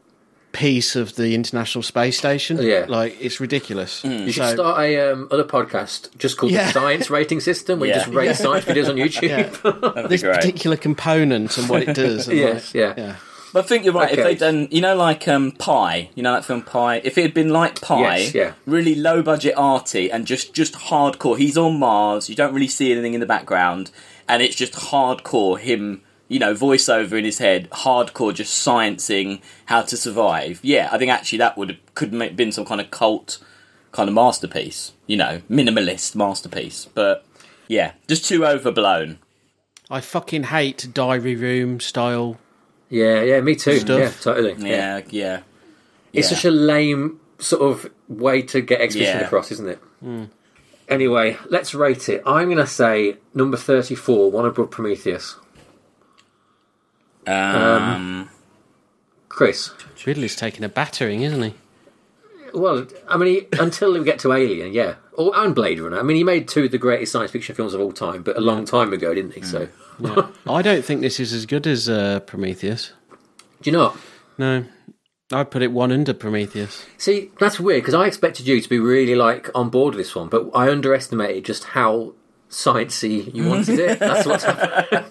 piece 0.53 0.97
of 0.97 1.16
the 1.16 1.35
International 1.35 1.83
Space 1.83 2.18
Station. 2.18 2.61
Yeah. 2.61 2.85
like 2.87 3.16
it's 3.20 3.41
ridiculous. 3.41 4.05
You 4.05 4.30
should 4.33 4.45
So- 4.45 4.55
start 4.55 4.80
a 4.80 5.11
um, 5.12 5.28
other 5.30 5.45
podcast 5.45 6.14
just 6.18 6.37
called 6.37 6.53
Yeah. 6.53 6.66
the 6.66 6.72
Science 6.72 7.09
Rating 7.09 7.41
System, 7.41 7.80
where 7.80 7.89
Yeah. 7.89 7.95
you 7.97 8.01
just 8.03 8.14
rate 8.14 8.37
science 8.37 8.64
videos 8.66 8.89
on 8.91 8.97
YouTube. 8.97 9.97
Yeah. 9.97 10.07
this 10.09 10.20
particular 10.22 10.76
component 10.76 11.57
and 11.57 11.68
what 11.70 11.83
it 11.89 11.95
does. 11.95 12.28
and 12.28 12.37
Yes, 12.39 12.74
like- 12.74 12.74
yeah. 12.74 12.95
yeah. 12.97 13.16
But 13.55 13.64
I 13.66 13.68
think 13.68 13.85
you're 13.85 13.93
right. 13.93 14.11
If 14.11 14.16
they'd 14.24 14.39
done, 14.39 14.68
you 14.70 14.80
know, 14.80 14.97
like 14.97 15.28
um, 15.28 15.53
Pi, 15.53 16.09
you 16.14 16.22
know 16.22 16.33
that 16.33 16.45
film 16.47 16.62
Pi. 16.62 17.03
If 17.05 17.18
it 17.18 17.22
had 17.22 17.35
been 17.35 17.51
like 17.51 17.83
Pi, 17.83 18.16
Yes, 18.16 18.35
yeah. 18.35 18.53
really 18.64 18.95
low 18.95 19.22
budget 19.22 19.53
arty 19.59 20.11
and 20.11 20.26
just 20.26 20.55
just 20.55 20.72
hardcore. 20.72 21.37
He's 21.37 21.59
on 21.59 21.78
Mars. 21.78 22.30
You 22.30 22.35
don't 22.35 22.55
really 22.55 22.66
see 22.68 22.93
anything 22.93 23.12
in 23.12 23.20
the 23.20 23.26
background, 23.26 23.91
and 24.29 24.43
it's 24.43 24.57
just 24.57 24.73
hardcore. 24.75 25.59
Him, 25.59 26.03
you 26.29 26.39
know, 26.39 26.55
voiceover 26.55 27.12
in 27.18 27.25
his 27.25 27.39
head, 27.39 27.68
hardcore, 27.70 28.35
just 28.35 28.66
sciencing 28.66 29.41
how 29.66 29.83
to 29.83 29.97
survive. 29.97 30.61
Yeah, 30.62 30.89
I 30.93 30.99
think 30.99 31.11
actually 31.11 31.39
that 31.39 31.57
would 31.59 31.70
have 31.70 31.95
could 31.95 32.12
have 32.12 32.37
been 32.37 32.53
some 32.53 32.64
kind 32.64 32.81
of 32.81 32.91
cult 32.91 33.39
kind 33.93 34.09
of 34.09 34.14
masterpiece. 34.14 34.93
You 35.07 35.16
know, 35.18 35.43
minimalist 35.51 36.14
masterpiece. 36.14 36.89
But 36.95 37.25
yeah, 37.68 37.93
just 38.09 38.25
too 38.27 38.47
overblown. 38.47 39.18
I 39.91 40.01
fucking 40.01 40.45
hate 40.45 40.89
diary 40.95 41.37
room 41.37 41.79
style. 41.81 42.39
yeah, 42.89 43.23
yeah, 43.23 43.41
me 43.41 43.55
too. 43.55 43.79
Stuff. 43.81 43.99
Yeah, 44.01 44.11
totally. 44.23 44.55
Yeah, 44.59 45.03
yeah. 45.11 45.41
It's 46.14 46.31
Yeah. 46.31 46.37
such 46.37 46.45
a 46.47 46.51
lame 46.51 47.20
sort 47.39 47.62
of 47.62 47.91
way 48.09 48.41
to 48.43 48.61
get 48.61 48.81
exposition 48.81 49.18
Yeah. 49.20 49.25
across, 49.27 49.51
isn't 49.53 49.68
it? 49.68 49.79
Hmm. 50.01 50.25
Anyway, 50.93 51.38
let's 51.49 51.72
rate 51.74 52.11
it. 52.11 52.22
I'm 52.26 52.47
going 52.49 52.59
to 52.59 52.66
say 52.66 53.16
number 53.32 53.57
34, 53.57 54.30
One 54.30 54.45
Above 54.45 54.70
Prometheus. 54.70 55.36
Um, 57.26 58.28
Chris. 59.30 59.70
Ridley's 60.07 60.36
taking 60.36 60.64
a 60.64 60.68
battering, 60.68 61.22
isn't 61.22 61.43
he? 61.43 61.55
Well, 62.53 62.86
I 63.09 63.16
mean, 63.16 63.28
he, 63.34 63.59
until 63.59 63.95
we 63.95 64.05
get 64.05 64.18
to 64.18 64.34
Alien, 64.34 64.74
yeah, 64.74 64.97
or 65.14 65.34
and 65.34 65.55
Blade 65.55 65.80
Runner. 65.80 65.99
I 65.99 66.03
mean, 66.03 66.18
he 66.18 66.24
made 66.24 66.47
two 66.47 66.64
of 66.64 66.70
the 66.70 66.76
greatest 66.76 67.12
science 67.12 67.30
fiction 67.30 67.55
films 67.55 67.72
of 67.72 67.80
all 67.80 67.93
time, 67.93 68.22
but 68.22 68.36
a 68.36 68.43
long 68.43 68.66
time 68.66 68.93
ago, 68.93 69.14
didn't 69.14 69.32
he? 69.32 69.40
So, 69.40 69.68
Yeah. 69.99 70.26
I 70.47 70.61
don't 70.61 70.84
think 70.84 71.01
this 71.01 71.18
is 71.18 71.32
as 71.32 71.47
good 71.47 71.66
as 71.66 71.88
uh, 71.88 72.20
Prometheus. 72.20 72.93
do 73.62 73.70
you 73.70 73.72
know? 73.78 73.88
What? 73.88 73.97
No, 74.36 74.64
I'd 75.35 75.51
put 75.51 75.62
it 75.62 75.72
one 75.72 75.93
under 75.93 76.12
Prometheus. 76.14 76.85
See, 76.99 77.30
that's 77.41 77.59
weird 77.61 77.83
because 77.83 77.95
I 77.95 78.07
expected 78.07 78.47
you 78.47 78.61
to 78.61 78.68
be 78.68 78.78
really 78.78 79.14
like 79.14 79.49
on 79.55 79.70
board 79.70 79.95
with 79.95 80.07
this 80.07 80.14
one, 80.14 80.28
but 80.28 80.51
I 80.55 80.70
underestimated 80.70 81.45
just 81.45 81.64
how 81.64 82.14
sciencey 82.51 83.33
you 83.35 83.49
wanted 83.49 83.78
it. 83.78 83.99
That's 83.99 84.26
what's 84.26 84.45
happened. 84.45 85.11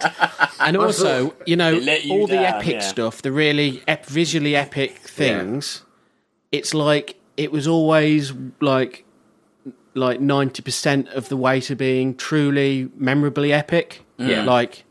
And 0.60 0.76
also, 0.76 1.34
you 1.44 1.56
know, 1.56 1.70
you 1.70 2.12
all 2.12 2.28
the 2.28 2.38
epic 2.38 2.74
yeah. 2.74 2.78
stuff, 2.80 3.20
the 3.22 3.32
really 3.32 3.82
ep- 3.88 4.06
visually 4.06 4.54
epic 4.54 4.98
things. 4.98 5.82
It's 6.52 6.72
like 6.72 7.16
it 7.36 7.50
was 7.50 7.66
always 7.66 8.32
like 8.60 9.04
like 9.94 10.20
ninety 10.20 10.62
percent 10.62 11.08
of 11.08 11.28
the 11.28 11.36
way 11.36 11.60
to 11.62 11.74
being 11.74 12.14
truly 12.14 12.88
memorably 12.96 13.52
epic. 13.52 14.02
Yeah. 14.18 14.44
like 14.44 14.84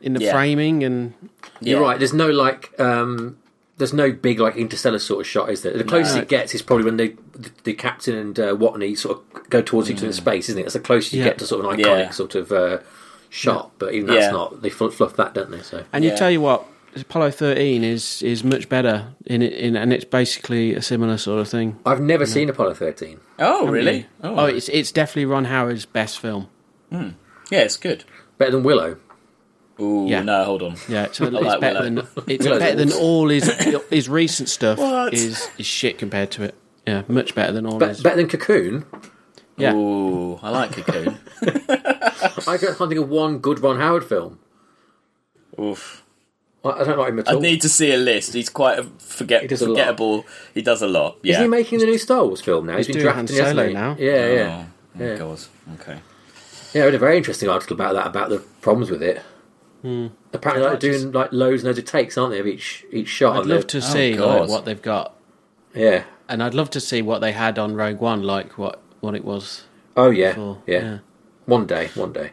in 0.00 0.12
the 0.14 0.20
Yeah. 0.20 0.32
framing 0.32 0.84
and 0.84 1.14
You're 1.60 1.80
Yeah. 1.80 1.86
right. 1.88 1.98
There's 1.98 2.12
no 2.14 2.30
like, 2.30 2.78
um, 2.80 3.36
there's 3.80 3.92
no 3.92 4.12
big 4.12 4.38
like 4.38 4.54
interstellar 4.56 5.00
sort 5.00 5.22
of 5.22 5.26
shot, 5.26 5.50
is 5.50 5.62
there? 5.62 5.76
The 5.76 5.82
closest 5.82 6.14
No. 6.14 6.22
it 6.22 6.28
gets 6.28 6.54
is 6.54 6.62
probably 6.62 6.84
when 6.84 6.96
they, 6.98 7.08
the, 7.32 7.50
the 7.64 7.74
captain 7.74 8.14
and 8.16 8.38
uh, 8.38 8.54
Watney 8.54 8.96
sort 8.96 9.18
of 9.18 9.50
go 9.50 9.60
towards 9.60 9.90
each 9.90 9.96
other 9.98 10.06
in 10.06 10.12
space, 10.12 10.48
isn't 10.48 10.60
it? 10.60 10.62
That's 10.64 10.74
the 10.74 10.80
closest 10.80 11.12
you 11.12 11.20
Yeah. 11.20 11.30
get 11.30 11.38
to 11.38 11.46
sort 11.46 11.64
of 11.64 11.70
an 11.72 11.78
iconic 11.80 11.84
Yeah. 12.04 12.10
sort 12.10 12.34
of 12.36 12.52
uh, 12.52 12.78
shot. 13.30 13.72
But 13.78 13.92
even 13.94 14.06
that's 14.08 14.26
Yeah. 14.26 14.30
not. 14.30 14.62
They 14.62 14.70
fluff, 14.70 14.94
fluff 14.94 15.16
that, 15.16 15.34
don't 15.34 15.50
they? 15.50 15.62
So 15.62 15.82
and 15.92 16.04
you 16.04 16.10
Yeah. 16.10 16.16
tell 16.16 16.30
you 16.30 16.40
what, 16.40 16.64
Apollo 16.96 17.30
thirteen 17.32 17.82
is 17.84 18.22
is 18.22 18.42
much 18.44 18.68
better 18.68 19.06
in 19.26 19.42
it, 19.42 19.52
in, 19.54 19.76
and 19.76 19.92
it's 19.92 20.04
basically 20.04 20.74
a 20.74 20.82
similar 20.82 21.16
sort 21.18 21.40
of 21.40 21.48
thing. 21.48 21.78
I've 21.86 22.00
never 22.00 22.26
seen 22.26 22.48
Apollo 22.48 22.74
13. 22.74 23.20
oh, 23.38 23.66
really? 23.68 24.06
Oh, 24.22 24.40
Oh, 24.40 24.44
it's 24.46 24.68
it's 24.68 24.90
definitely 24.92 25.26
Ron 25.26 25.44
Howard's 25.46 25.86
best 25.86 26.18
film. 26.20 26.48
yeah, 26.90 27.10
it's 27.50 27.76
good. 27.76 28.04
Better 28.38 28.50
than 28.52 28.62
Willow. 28.64 28.96
Ooh, 29.80 30.06
Yeah. 30.08 30.22
no, 30.22 30.44
hold 30.44 30.62
on. 30.62 30.76
Yeah, 30.88 31.04
it's, 31.04 31.20
it's 31.20 31.32
like 31.32 31.60
better 31.60 31.80
Willow. 31.80 32.02
than 32.02 32.24
it's 32.26 32.44
Willow's 32.44 32.58
better 32.60 32.76
than 32.76 32.92
all 32.92 33.28
his 33.28 33.46
his 33.90 34.08
recent 34.08 34.48
stuff 34.48 34.78
What? 34.78 35.14
is 35.14 35.48
is 35.58 35.66
shit 35.66 35.98
compared 35.98 36.30
to 36.32 36.42
it. 36.44 36.54
Yeah, 36.86 37.02
much 37.08 37.34
better 37.34 37.52
than 37.52 37.66
all 37.66 37.78
Be- 37.78 37.86
his. 37.86 38.00
better 38.02 38.16
than 38.16 38.28
Cocoon. 38.28 38.84
Yeah. 39.56 39.74
Ooh, 39.74 40.38
I 40.42 40.50
like 40.50 40.72
Cocoon. 40.72 41.18
I 41.42 42.56
can't 42.58 42.76
think 42.76 42.94
of 42.96 43.08
one 43.08 43.38
good 43.38 43.60
Ron 43.60 43.78
Howard 43.78 44.04
film. 44.04 44.38
Oof. 45.58 46.02
I 46.64 46.68
I 46.70 46.84
don't 46.84 46.98
like 46.98 47.08
him 47.10 47.18
at 47.20 47.28
all. 47.28 47.36
I 47.38 47.40
need 47.40 47.60
to 47.62 47.68
see 47.68 47.92
a 47.92 47.96
list. 47.96 48.32
He's 48.34 48.48
quite 48.48 48.78
a 48.78 48.84
forget 48.98 49.42
He 49.42 49.48
does 49.48 49.62
a 49.62 49.66
lot. 49.68 49.72
forgettable. 49.78 50.24
He 50.54 50.62
does 50.62 50.82
a 50.82 50.86
lot. 50.86 51.18
Yeah. 51.22 51.32
Isn't 51.34 51.44
he 51.44 51.48
making 51.48 51.78
the 51.80 51.86
new 51.86 51.98
Star 51.98 52.24
Wars 52.24 52.40
film 52.40 52.66
now? 52.66 52.76
He's 52.76 52.86
been 52.86 52.96
doing 52.98 53.06
Han 53.14 53.24
drafting, 53.26 53.36
hasn't 53.44 53.56
Solo 53.56 53.68
he? 53.68 53.74
now. 53.74 53.96
Yeah, 53.98 54.26
yeah. 54.32 54.64
Oh, 54.98 55.04
Yeah. 55.04 55.16
God. 55.16 55.40
Okay. 55.80 55.98
Yeah, 56.74 56.82
I 56.82 56.84
read 56.86 56.94
a 56.94 56.98
very 56.98 57.16
interesting 57.16 57.48
article 57.48 57.74
about 57.74 57.94
that, 57.94 58.06
about 58.06 58.28
the 58.30 58.38
problems 58.60 58.90
with 58.90 59.02
it. 59.02 59.20
Hmm. 59.82 60.08
Apparently, 60.32 60.68
like, 60.68 60.80
they're 60.80 60.92
doing 60.92 61.12
like 61.12 61.32
loads 61.32 61.62
and 61.62 61.68
loads 61.68 61.78
of 61.78 61.84
takes, 61.86 62.18
aren't 62.18 62.32
they, 62.32 62.38
of 62.38 62.46
each 62.46 62.84
each 62.92 63.08
shot? 63.08 63.36
I'd 63.38 63.46
love 63.46 63.62
the- 63.62 63.66
to 63.68 63.82
see 63.82 64.14
God. 64.16 64.40
like, 64.42 64.48
what 64.50 64.64
they've 64.64 64.80
got, 64.82 65.14
Yeah. 65.74 66.04
and 66.28 66.42
I'd 66.42 66.54
love 66.54 66.70
to 66.70 66.80
see 66.80 67.02
what 67.02 67.20
they 67.20 67.32
had 67.32 67.58
on 67.58 67.74
Rogue 67.74 68.00
One, 68.00 68.22
like 68.22 68.58
what 68.58 68.80
what 69.00 69.14
it 69.14 69.24
was 69.24 69.64
Oh 69.96 70.10
yeah. 70.10 70.34
for. 70.34 70.58
yeah. 70.66 70.98
One 71.46 71.66
day. 71.66 71.88
One 71.96 72.12
day. 72.12 72.30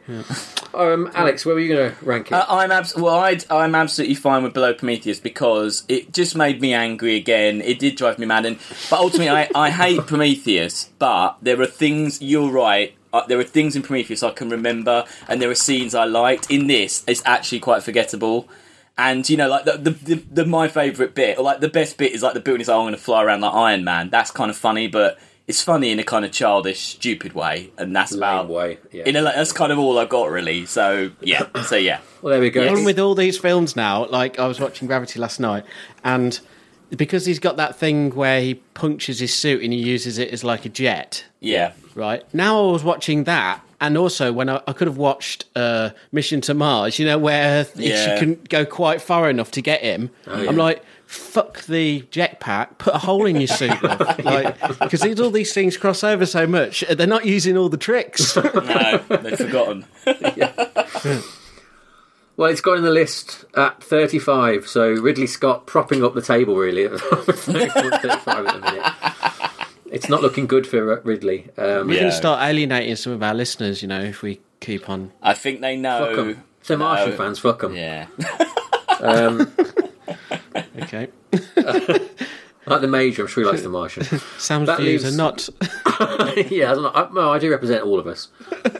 Um, 0.75 1.09
Alex, 1.15 1.43
where 1.43 1.55
were 1.55 1.61
you 1.61 1.73
going 1.75 1.91
to 1.91 2.05
rank 2.05 2.27
it? 2.27 2.33
Uh, 2.33 2.45
I'm 2.49 2.71
abs- 2.71 2.95
well. 2.95 3.15
I'd, 3.17 3.49
I'm 3.49 3.73
absolutely 3.73 4.13
fine 4.13 4.43
with 4.43 4.53
Below 4.53 4.75
Prometheus 4.75 5.19
because 5.19 5.83
it 5.87 6.13
just 6.13 6.35
made 6.35 6.61
me 6.61 6.73
angry 6.73 7.15
again. 7.15 7.61
It 7.61 7.79
did 7.79 7.95
drive 7.95 8.19
me 8.19 8.27
mad, 8.27 8.45
and 8.45 8.57
but 8.91 8.99
ultimately, 8.99 9.29
I, 9.29 9.49
I 9.55 9.69
hate 9.71 10.01
Prometheus. 10.05 10.91
But 10.99 11.37
there 11.41 11.59
are 11.61 11.65
things. 11.65 12.21
You're 12.21 12.51
right. 12.51 12.93
Uh, 13.13 13.25
there 13.27 13.39
are 13.39 13.43
things 13.43 13.75
in 13.75 13.81
Prometheus 13.81 14.23
I 14.23 14.31
can 14.31 14.49
remember, 14.49 15.05
and 15.27 15.41
there 15.41 15.49
are 15.49 15.55
scenes 15.55 15.95
I 15.95 16.05
liked. 16.05 16.51
In 16.51 16.67
this, 16.67 17.03
it's 17.07 17.21
actually 17.25 17.59
quite 17.59 17.83
forgettable. 17.83 18.47
And 18.97 19.29
you 19.29 19.37
know, 19.37 19.47
like 19.47 19.65
the 19.65 19.77
the, 19.77 19.91
the, 19.91 20.15
the 20.31 20.45
my 20.45 20.67
favourite 20.67 21.13
bit, 21.13 21.37
or 21.37 21.43
like 21.43 21.59
the 21.59 21.69
best 21.69 21.97
bit, 21.97 22.11
is 22.11 22.23
like 22.23 22.33
the 22.33 22.39
building 22.39 22.61
is 22.61 22.67
like, 22.67 22.75
I'm 22.75 22.83
going 22.83 22.93
to 22.93 22.99
fly 22.99 23.23
around 23.23 23.41
like 23.41 23.53
Iron 23.53 23.83
Man. 23.83 24.09
That's 24.09 24.31
kind 24.31 24.49
of 24.49 24.57
funny, 24.57 24.87
but 24.87 25.19
it's 25.47 25.63
funny 25.63 25.91
in 25.91 25.99
a 25.99 26.03
kind 26.03 26.25
of 26.25 26.31
childish, 26.31 26.79
stupid 26.79 27.33
way, 27.33 27.71
and 27.77 27.95
that's 27.95 28.13
about 28.13 28.49
way. 28.49 28.79
Yeah. 28.91 29.03
in 29.05 29.15
a, 29.15 29.21
that's 29.21 29.53
kind 29.53 29.71
of 29.71 29.79
all 29.79 29.97
I've 29.97 30.09
got 30.09 30.29
really. 30.29 30.65
So 30.65 31.11
yeah, 31.21 31.47
so 31.63 31.77
yeah. 31.77 32.01
well, 32.21 32.31
there 32.31 32.41
we 32.41 32.49
go. 32.49 32.63
Yes. 32.63 32.83
with 32.83 32.99
all 32.99 33.15
these 33.15 33.37
films 33.37 33.75
now, 33.75 34.07
like 34.07 34.39
I 34.39 34.47
was 34.47 34.59
watching 34.59 34.87
Gravity 34.87 35.19
last 35.19 35.39
night, 35.39 35.63
and 36.03 36.39
because 36.95 37.25
he's 37.25 37.39
got 37.39 37.57
that 37.57 37.75
thing 37.77 38.11
where 38.15 38.41
he 38.41 38.55
punctures 38.55 39.19
his 39.19 39.33
suit 39.33 39.61
and 39.63 39.73
he 39.73 39.79
uses 39.79 40.17
it 40.17 40.29
as 40.31 40.43
like 40.43 40.65
a 40.65 40.69
jet, 40.69 41.23
Yeah. 41.39 41.73
right? 41.95 42.23
Now 42.33 42.67
I 42.67 42.71
was 42.71 42.83
watching 42.83 43.25
that, 43.25 43.61
and 43.81 43.97
also 43.97 44.31
when 44.33 44.49
I, 44.49 44.61
I 44.67 44.73
could 44.73 44.87
have 44.87 44.97
watched 44.97 45.45
uh, 45.55 45.89
Mission 46.11 46.41
to 46.41 46.53
Mars, 46.53 46.97
you 46.99 47.05
know, 47.05 47.17
where 47.17 47.65
Yeah. 47.75 48.13
she 48.13 48.19
couldn't 48.19 48.49
go 48.49 48.65
quite 48.65 49.01
far 49.01 49.29
enough 49.29 49.51
to 49.51 49.61
get 49.61 49.81
him. 49.81 50.09
yeah. 50.25 50.33
I'm 50.47 50.55
like, 50.57 50.83
fuck 51.05 51.63
the 51.65 52.01
jetpack, 52.11 52.77
put 52.79 52.93
a 52.93 52.97
hole 52.97 53.25
in 53.25 53.37
your 53.37 53.47
suit, 53.47 53.81
love. 53.83 54.19
like 54.25 54.59
because 54.79 55.01
these 55.01 55.19
all 55.19 55.29
these 55.31 55.53
things 55.53 55.77
cross 55.77 56.03
over 56.03 56.25
so 56.25 56.45
much, 56.47 56.83
they're 56.89 57.07
not 57.07 57.25
using 57.25 57.57
all 57.57 57.69
the 57.69 57.77
tricks. 57.77 58.35
No, 58.45 58.97
they've 59.09 59.37
forgotten. 59.37 59.85
Well, 62.37 62.49
it's 62.51 62.61
got 62.61 62.77
in 62.77 62.83
the 62.83 62.91
list 62.91 63.45
at 63.55 63.83
35, 63.83 64.67
so 64.67 64.91
Ridley 64.91 65.25
Scott 65.27 65.65
propping 65.65 66.03
up 66.03 66.13
the 66.13 66.21
table 66.21 66.55
really 66.55 66.85
at 66.85 66.91
35 66.99 68.27
at 68.27 68.53
the 68.53 68.59
minute. 68.61 68.93
It's 69.91 70.07
not 70.07 70.21
looking 70.21 70.45
good 70.45 70.67
for 70.67 70.99
uh, 70.99 71.01
Ridley. 71.03 71.49
Um, 71.57 71.87
we 71.87 71.95
Yeah. 71.95 72.01
can 72.03 72.11
start 72.11 72.41
alienating 72.47 72.95
some 72.95 73.13
of 73.13 73.23
our 73.23 73.33
listeners, 73.33 73.81
you 73.81 73.87
know, 73.87 74.01
if 74.01 74.21
we 74.21 74.39
keep 74.59 74.87
on. 74.89 75.11
I 75.23 75.33
think 75.33 75.61
they 75.61 75.81
Fuck 75.81 76.15
know. 76.15 76.19
'em. 76.29 76.43
So 76.61 76.77
Martian 76.77 77.09
No. 77.11 77.17
fans, 77.17 77.39
fuck 77.39 77.59
them. 77.61 77.75
Yeah. 77.75 78.05
Okay, 80.81 81.07
Like 82.67 82.81
the 82.81 82.87
Major, 82.87 83.23
I'm 83.23 83.27
sure 83.27 83.43
he 83.43 83.49
likes 83.49 83.61
the 83.63 83.69
Martian. 83.69 84.03
Sam's 84.37 84.67
That 84.67 84.79
views 84.79 85.03
leaves- 85.03 85.15
are 85.15 85.17
not. 85.17 85.49
yeah, 86.51 86.71
I, 86.71 86.75
don't 86.75 86.83
know. 86.83 86.91
I, 86.93 87.09
no, 87.13 87.31
I 87.31 87.39
do 87.39 87.49
represent 87.49 87.83
all 87.83 87.97
of 87.99 88.07
us 88.07 88.27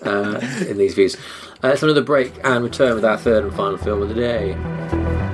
uh, 0.05 0.39
in 0.67 0.77
these 0.77 0.93
views. 0.93 1.15
Uh, 1.63 1.69
it's 1.69 1.83
another 1.83 2.01
break 2.03 2.33
and 2.43 2.63
return 2.63 2.95
with 2.95 3.05
our 3.05 3.17
third 3.17 3.43
and 3.43 3.53
final 3.53 3.77
film 3.77 4.01
of 4.01 4.09
the 4.09 4.15
day. 4.15 5.26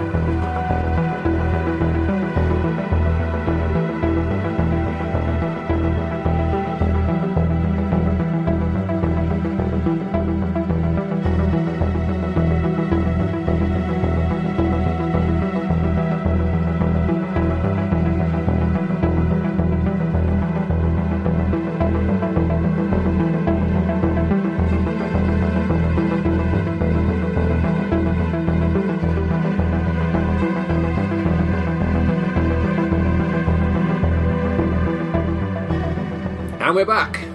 We're 36.84 36.94
back 36.94 37.26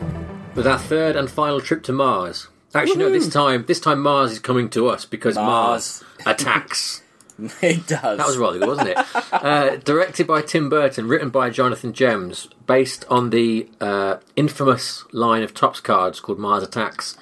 with 0.55 0.67
our 0.67 0.79
third 0.79 1.17
and 1.17 1.31
final 1.31 1.59
trip 1.59 1.83
to 1.83 1.91
Mars. 1.91 2.49
Actually, 2.75 2.99
no, 2.99 3.11
this 3.11 3.31
time, 3.31 3.65
this 3.67 3.81
time 3.81 3.99
Mars 3.99 4.33
is 4.33 4.39
coming 4.39 4.69
to 4.69 4.89
us 4.89 5.07
because 5.07 5.37
Mars, 5.37 6.05
Mars. 6.27 6.39
attacks. 6.39 7.03
it 7.63 7.87
does. 7.87 8.19
That 8.19 8.27
was 8.27 8.37
rather 8.37 8.59
good, 8.59 8.69
wasn't 8.69 8.89
it? 8.91 8.99
uh, 9.33 9.77
directed 9.77 10.27
by 10.27 10.43
Tim 10.43 10.69
Burton, 10.69 11.09
written 11.09 11.31
by 11.31 11.49
Jonathan 11.49 11.95
Gems, 11.95 12.49
based 12.67 13.07
on 13.09 13.31
the 13.31 13.71
uh, 13.81 14.19
infamous 14.37 15.05
line 15.13 15.43
of 15.43 15.55
Topps 15.55 15.81
cards 15.81 16.21
called 16.21 16.39
Mars 16.39 16.63
Attacks, 16.63 17.17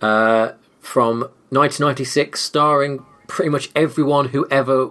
uh, 0.00 0.52
from 0.78 1.22
1996, 1.50 2.40
starring 2.40 3.04
pretty 3.26 3.48
much 3.48 3.70
everyone 3.74 4.28
who 4.28 4.46
ever 4.52 4.90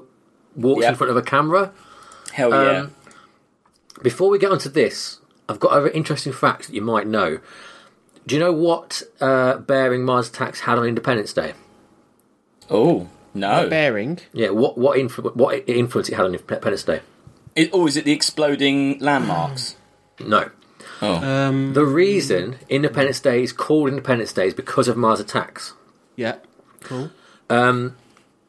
walks 0.58 0.84
Yeah. 0.84 0.90
in 0.90 0.96
front 0.96 1.12
of 1.12 1.16
a 1.16 1.22
camera. 1.22 1.72
Hell 2.34 2.50
yeah. 2.50 2.80
Um, 2.82 2.96
Before 4.04 4.30
we 4.30 4.38
get 4.40 4.52
onto 4.52 4.68
this, 4.68 5.22
I've 5.48 5.60
got 5.60 5.78
a 5.78 5.82
very 5.82 5.94
interesting 5.94 6.34
fact 6.34 6.68
that 6.68 6.74
you 6.76 6.82
might 6.82 7.08
know. 7.08 7.40
Do 8.28 8.36
you 8.36 8.40
know 8.42 8.52
what 8.52 9.04
uh, 9.22 9.58
bearing 9.58 10.04
Mars 10.04 10.30
Attacks 10.30 10.62
had 10.62 10.78
on 10.80 10.86
Independence 10.88 11.34
Day? 11.34 11.54
oh 12.70 13.08
no. 13.34 13.70
bearing. 13.70 14.20
Yeah, 14.34 14.50
what 14.50 14.78
what, 14.78 14.98
influ- 14.98 15.36
what 15.36 15.64
influence 15.70 16.10
it 16.10 16.16
had 16.16 16.26
on 16.26 16.32
Independence 16.34 16.84
Day? 16.84 17.02
It, 17.56 17.70
oh, 17.74 17.86
is 17.88 17.96
it 17.98 18.06
the 18.06 18.12
exploding 18.14 19.00
landmarks? 19.00 19.76
No. 20.20 20.50
Oh, 21.02 21.16
Um, 21.16 21.74
The 21.74 21.84
reason 21.86 22.58
Independence 22.70 23.20
Day 23.20 23.44
is 23.44 23.52
called 23.52 23.90
Independence 23.90 24.32
Day 24.32 24.48
is 24.48 24.54
because 24.54 24.88
of 24.88 24.96
Mars 24.96 25.20
Attacks. 25.20 25.74
yeah, 26.16 26.38
cool. 26.82 27.12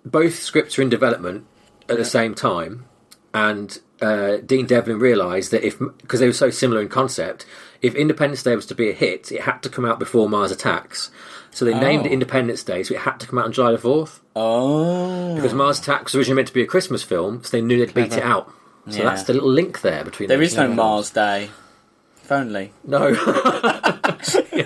Both 0.04 0.38
scripts 0.38 0.78
are 0.78 0.82
in 0.82 0.88
development 0.88 1.44
at 1.88 1.96
the 1.96 2.04
same 2.04 2.34
time, 2.36 2.84
and 3.34 3.80
uh, 4.00 4.36
Dean 4.38 4.66
Devlin 4.66 4.98
realised 4.98 5.50
that 5.52 5.64
if 5.66 5.78
because 5.78 6.20
they 6.20 6.26
were 6.26 6.32
so 6.32 6.50
similar 6.50 6.80
in 6.80 6.88
concept, 6.88 7.46
if 7.82 7.94
Independence 7.94 8.42
Day 8.42 8.54
was 8.56 8.66
to 8.66 8.74
be 8.74 8.90
a 8.90 8.92
hit, 8.92 9.30
it 9.32 9.42
had 9.42 9.62
to 9.62 9.68
come 9.68 9.84
out 9.84 9.98
before 9.98 10.28
Mars 10.28 10.50
Attacks. 10.50 11.10
So 11.50 11.64
they 11.64 11.72
named 11.72 12.04
it 12.04 12.10
Oh. 12.10 12.12
Independence 12.12 12.62
Day, 12.62 12.82
so 12.82 12.94
it 12.94 13.00
had 13.00 13.18
to 13.20 13.26
come 13.26 13.38
out 13.38 13.46
on 13.46 13.52
July 13.52 13.72
the 13.72 13.78
fourth. 13.78 14.20
oh, 14.36 15.34
Because 15.34 15.54
Mars 15.54 15.78
Attacks 15.78 16.12
was 16.12 16.18
originally 16.20 16.36
meant 16.36 16.48
to 16.48 16.54
be 16.54 16.62
a 16.62 16.66
Christmas 16.66 17.02
film, 17.02 17.42
so 17.42 17.56
they 17.56 17.62
knew 17.62 17.78
they'd 17.78 17.94
beat 17.94 18.12
it 18.12 18.22
out. 18.34 18.52
So 18.90 18.98
Yeah. 18.98 19.04
that's 19.04 19.22
the 19.24 19.32
little 19.32 19.50
link 19.50 19.80
there 19.80 20.04
between. 20.04 20.28
There 20.28 20.42
is 20.42 20.54
no 20.56 20.66
two 20.66 20.74
Mars 20.74 21.10
Day. 21.10 21.48
If 22.22 22.30
only. 22.32 22.72
No, 22.84 23.08
Yeah, 23.08 24.65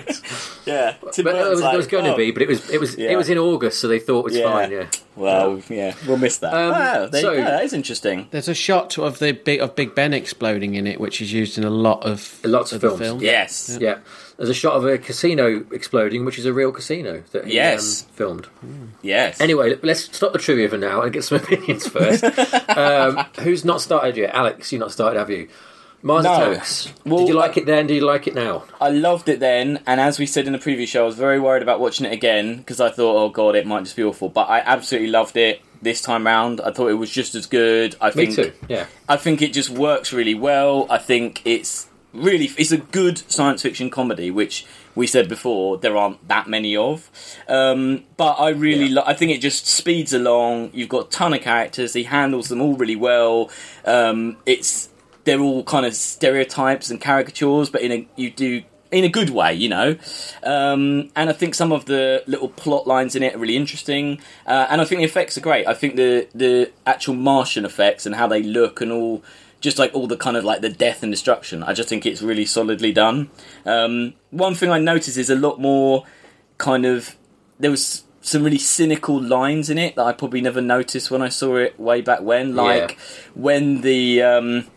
Tim 1.11 1.23
but 1.25 1.33
there 1.33 1.49
was, 1.49 1.61
there 1.61 1.77
was 1.77 1.87
going 1.87 2.05
to 2.05 2.13
oh, 2.13 2.17
be, 2.17 2.31
but 2.31 2.41
it 2.41 2.47
was 2.47 2.69
it 2.69 2.79
was 2.79 2.97
Yeah. 2.97 3.11
it 3.11 3.15
was 3.17 3.29
in 3.29 3.37
August, 3.37 3.79
so 3.79 3.87
they 3.87 3.99
thought 3.99 4.19
it 4.19 4.25
was 4.25 4.35
Yeah. 4.37 4.51
fine. 4.51 4.71
Yeah, 4.71 4.85
Well, 5.15 5.61
yeah, 5.69 5.93
we'll 6.07 6.17
miss 6.17 6.37
that. 6.37 6.53
Um, 6.53 6.71
wow, 6.71 7.05
there 7.07 7.21
so- 7.21 7.31
you 7.31 7.37
go. 7.39 7.43
That 7.45 7.63
is 7.63 7.73
interesting. 7.73 8.27
There's 8.31 8.47
a 8.47 8.53
shot 8.53 8.97
of 8.97 9.19
the 9.19 9.31
big 9.33 9.59
of 9.59 9.75
Big 9.75 9.93
Ben 9.95 10.13
exploding 10.13 10.75
in 10.75 10.87
it, 10.87 10.99
which 10.99 11.21
is 11.21 11.31
used 11.33 11.57
in 11.57 11.63
a 11.63 11.69
lot 11.69 12.03
of 12.03 12.39
Lots 12.43 12.71
of 12.71 12.81
the 12.81 12.87
films. 12.89 13.01
film. 13.01 13.21
Yes. 13.21 13.77
yeah. 13.81 13.97
There's 14.37 14.49
a 14.49 14.53
shot 14.55 14.73
of 14.73 14.85
a 14.85 14.97
casino 14.97 15.63
exploding, 15.71 16.25
which 16.25 16.39
is 16.39 16.45
a 16.45 16.53
real 16.53 16.71
casino 16.71 17.21
that 17.31 17.45
he 17.45 17.53
Yes. 17.55 18.03
um, 18.03 18.09
filmed. 18.15 18.47
Yes. 19.03 19.39
Anyway, 19.39 19.77
let's 19.83 20.05
stop 20.15 20.33
the 20.33 20.39
trivia 20.39 20.67
for 20.67 20.77
now 20.79 21.01
and 21.03 21.13
get 21.13 21.23
some 21.23 21.37
opinions 21.43 21.87
first. 21.87 22.23
um, 22.69 23.17
who's 23.41 23.63
not 23.63 23.81
started 23.81 24.17
yet? 24.17 24.33
Alex, 24.33 24.71
you 24.71 24.79
not 24.79 24.91
started, 24.91 25.19
have 25.19 25.29
you? 25.29 25.47
Mars 26.03 26.23
No. 26.23 26.51
Attacks. 26.51 26.91
Well, 27.05 27.19
Did 27.19 27.29
you 27.29 27.35
like 27.35 27.57
it 27.57 27.65
then? 27.65 27.87
Do 27.87 27.93
you 27.93 28.01
like 28.05 28.27
it 28.27 28.33
now? 28.35 28.63
I 28.79 28.89
loved 28.89 29.29
it 29.29 29.39
then, 29.39 29.81
and 29.85 29.99
as 30.01 30.17
we 30.19 30.25
said 30.25 30.47
in 30.47 30.53
the 30.53 30.59
previous 30.59 30.89
show, 30.89 31.03
I 31.03 31.05
was 31.05 31.15
very 31.15 31.39
worried 31.39 31.61
about 31.63 31.79
watching 31.79 32.05
it 32.05 32.13
again 32.13 32.57
because 32.57 32.79
I 32.81 32.89
thought, 32.89 33.15
oh 33.15 33.29
god, 33.29 33.55
it 33.55 33.67
might 33.67 33.83
just 33.83 33.95
be 33.95 34.03
awful. 34.03 34.29
But 34.29 34.49
I 34.49 34.59
absolutely 34.59 35.09
loved 35.09 35.37
it 35.37 35.61
this 35.81 36.01
time 36.01 36.25
round. 36.25 36.59
I 36.61 36.71
thought 36.71 36.87
it 36.89 36.95
was 36.95 37.09
just 37.11 37.35
as 37.35 37.45
good. 37.45 37.95
I 38.01 38.07
Me 38.09 38.25
think 38.27 38.35
too. 38.35 38.53
Yeah. 38.67 38.85
I 39.09 39.17
think 39.17 39.41
it 39.41 39.53
just 39.53 39.69
works 39.69 40.11
really 40.13 40.35
well. 40.35 40.87
I 40.89 40.97
think 40.97 41.41
it's 41.45 41.87
really 42.13 42.45
it's 42.57 42.71
a 42.71 42.77
good 42.77 43.19
science 43.31 43.61
fiction 43.61 43.89
comedy, 43.89 44.31
which 44.31 44.65
we 44.93 45.07
said 45.07 45.29
before 45.29 45.77
there 45.77 45.95
aren't 45.95 46.27
that 46.27 46.49
many 46.49 46.75
of. 46.75 47.09
Um, 47.47 48.03
but 48.17 48.33
I 48.33 48.49
really, 48.49 48.85
Yeah. 48.87 48.95
lo- 48.97 49.03
I 49.07 49.13
think 49.13 49.31
it 49.31 49.39
just 49.39 49.65
speeds 49.65 50.13
along. 50.13 50.71
You've 50.73 50.89
got 50.89 51.07
a 51.07 51.09
ton 51.09 51.33
of 51.33 51.41
characters. 51.41 51.93
He 51.93 52.03
handles 52.03 52.49
them 52.49 52.59
all 52.61 52.75
really 52.75 52.97
well. 52.97 53.49
Um, 53.85 54.37
it's 54.45 54.89
they're 55.23 55.39
all 55.39 55.63
kind 55.63 55.85
of 55.85 55.95
stereotypes 55.95 56.89
and 56.89 56.99
caricatures, 56.99 57.69
but 57.69 57.81
in 57.81 57.91
a 57.91 58.07
you 58.15 58.31
do 58.31 58.63
in 58.91 59.05
a 59.05 59.09
good 59.09 59.29
way, 59.29 59.53
you 59.53 59.69
know. 59.69 59.95
Um, 60.43 61.09
and 61.15 61.29
I 61.29 61.33
think 61.33 61.55
some 61.55 61.71
of 61.71 61.85
the 61.85 62.23
little 62.27 62.49
plot 62.49 62.87
lines 62.87 63.15
in 63.15 63.23
it 63.23 63.35
are 63.35 63.37
really 63.37 63.55
interesting, 63.55 64.19
uh, 64.45 64.67
and 64.69 64.81
I 64.81 64.85
think 64.85 64.99
the 64.99 65.05
effects 65.05 65.37
are 65.37 65.41
great. 65.41 65.67
I 65.67 65.73
think 65.73 65.95
the 65.95 66.27
the 66.35 66.71
actual 66.85 67.15
Martian 67.15 67.65
effects 67.65 68.05
and 68.05 68.15
how 68.15 68.27
they 68.27 68.43
look 68.43 68.81
and 68.81 68.91
all, 68.91 69.23
just 69.61 69.79
like 69.79 69.93
all 69.93 70.07
the 70.07 70.17
kind 70.17 70.37
of 70.37 70.43
like 70.43 70.61
the 70.61 70.69
death 70.69 71.03
and 71.03 71.11
destruction. 71.11 71.63
I 71.63 71.73
just 71.73 71.89
think 71.89 72.05
it's 72.05 72.21
really 72.21 72.45
solidly 72.45 72.91
done. 72.91 73.29
Um, 73.65 74.13
one 74.29 74.55
thing 74.55 74.69
I 74.69 74.79
noticed 74.79 75.17
is 75.17 75.29
a 75.29 75.35
lot 75.35 75.59
more 75.59 76.05
kind 76.57 76.85
of 76.85 77.15
there 77.59 77.71
was 77.71 78.03
some 78.21 78.43
really 78.43 78.57
cynical 78.57 79.19
lines 79.19 79.69
in 79.69 79.77
it 79.79 79.95
that 79.95 80.05
I 80.05 80.13
probably 80.13 80.41
never 80.41 80.61
noticed 80.61 81.09
when 81.09 81.23
I 81.23 81.29
saw 81.29 81.55
it 81.55 81.79
way 81.79 82.01
back 82.01 82.21
when, 82.21 82.55
like 82.55 82.99
when 83.33 83.81
the 83.81 84.21
um, 84.21 84.67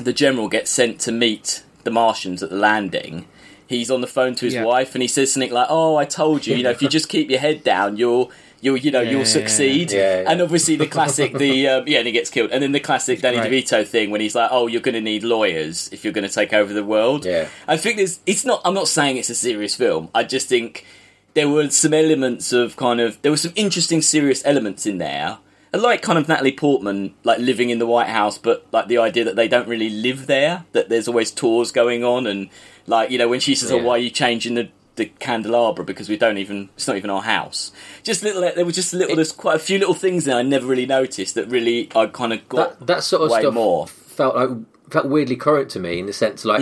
the 0.00 0.12
general 0.12 0.48
gets 0.48 0.70
sent 0.70 1.00
to 1.00 1.12
meet 1.12 1.62
the 1.84 1.90
Martians 1.90 2.42
at 2.42 2.50
the 2.50 2.56
landing. 2.56 3.26
He's 3.66 3.90
on 3.90 4.00
the 4.00 4.06
phone 4.06 4.34
to 4.36 4.44
his 4.44 4.54
Yeah. 4.54 4.64
wife, 4.64 4.94
and 4.94 5.02
he 5.02 5.08
says 5.08 5.32
something 5.32 5.52
like, 5.52 5.66
"Oh, 5.70 5.96
I 5.96 6.04
told 6.04 6.46
you, 6.46 6.56
you 6.56 6.62
know, 6.62 6.70
if 6.70 6.82
you 6.82 6.88
just 6.88 7.08
keep 7.08 7.30
your 7.30 7.40
head 7.40 7.62
down, 7.64 7.96
you'll." 7.96 8.30
You'll, 8.60 8.78
you 8.78 8.90
know, 8.90 9.02
Yeah, 9.02 9.10
you'll 9.10 9.24
succeed, 9.26 9.92
yeah. 9.92 10.24
And 10.26 10.40
obviously 10.40 10.76
the 10.76 10.86
classic, 10.86 11.36
the 11.36 11.68
um, 11.72 11.84
yeah, 11.86 11.98
and 11.98 12.06
he 12.06 12.12
gets 12.14 12.30
killed, 12.30 12.50
and 12.50 12.62
then 12.62 12.72
the 12.72 12.80
classic 12.80 13.20
Danny 13.20 13.36
great. 13.36 13.66
DeVito 13.66 13.86
thing 13.86 14.10
when 14.10 14.22
he's 14.22 14.34
like, 14.34 14.48
"Oh, 14.50 14.68
you're 14.68 14.80
going 14.80 14.94
to 14.94 15.02
need 15.02 15.22
lawyers 15.22 15.90
if 15.92 16.02
you're 16.02 16.14
going 16.14 16.26
to 16.26 16.32
take 16.34 16.54
over 16.54 16.72
the 16.72 16.82
world." 16.84 17.26
Yeah. 17.26 17.48
I 17.68 17.76
think 17.76 17.98
there's. 17.98 18.20
It's 18.24 18.42
not. 18.46 18.62
I'm 18.64 18.72
not 18.72 18.88
saying 18.88 19.18
it's 19.18 19.28
a 19.28 19.34
serious 19.34 19.74
film. 19.74 20.08
I 20.14 20.22
just 20.24 20.48
think 20.48 20.86
there 21.34 21.46
were 21.46 21.68
some 21.68 21.92
elements 21.92 22.54
of 22.54 22.74
kind 22.76 23.00
of. 23.02 23.20
There 23.20 23.30
were 23.30 23.36
some 23.36 23.52
interesting, 23.54 24.00
serious 24.00 24.40
elements 24.46 24.86
in 24.86 24.96
there. 24.96 25.36
I 25.74 25.76
like 25.78 26.02
kind 26.02 26.18
of 26.18 26.28
Natalie 26.28 26.52
Portman, 26.52 27.14
like 27.24 27.40
living 27.40 27.70
in 27.70 27.78
the 27.80 27.86
White 27.86 28.08
House, 28.08 28.38
but 28.38 28.66
like 28.72 28.86
the 28.88 28.98
idea 28.98 29.24
that 29.24 29.34
they 29.36 29.48
don't 29.48 29.66
really 29.68 29.90
live 29.90 30.26
there. 30.26 30.64
That 30.72 30.88
there's 30.88 31.08
always 31.08 31.30
tours 31.32 31.72
going 31.72 32.04
on, 32.04 32.26
and 32.26 32.48
like 32.86 33.10
you 33.10 33.18
know 33.18 33.28
when 33.28 33.40
she 33.40 33.54
says, 33.54 33.72
"Oh, 33.72 33.78
why 33.82 33.92
are 33.92 33.98
you 33.98 34.10
changing 34.10 34.54
the?" 34.54 34.68
The 34.96 35.06
candelabra 35.06 35.84
because 35.84 36.08
we 36.08 36.16
don't 36.16 36.38
even 36.38 36.68
it's 36.76 36.86
not 36.86 36.96
even 36.96 37.10
our 37.10 37.22
house. 37.22 37.72
Just 38.04 38.22
little 38.22 38.42
there 38.42 38.64
were 38.64 38.70
just 38.70 38.94
little 38.94 39.16
there's 39.16 39.32
quite 39.32 39.56
a 39.56 39.58
few 39.58 39.76
little 39.76 39.92
things 39.92 40.24
that 40.26 40.36
I 40.36 40.42
never 40.42 40.68
really 40.68 40.86
noticed 40.86 41.34
that 41.34 41.48
really 41.48 41.88
I 41.96 42.06
kind 42.06 42.32
of 42.32 42.48
got 42.48 42.78
That 42.78 42.86
that 42.86 43.02
sort 43.02 43.22
of 43.22 43.30
way 43.32 43.40
stuff 43.40 43.54
more. 43.54 43.88
felt 43.88 44.36
like 44.36 44.50
felt 44.90 45.06
weirdly 45.06 45.34
current 45.34 45.68
to 45.72 45.80
me 45.80 45.98
in 45.98 46.06
the 46.06 46.12
sense 46.12 46.44
like 46.44 46.60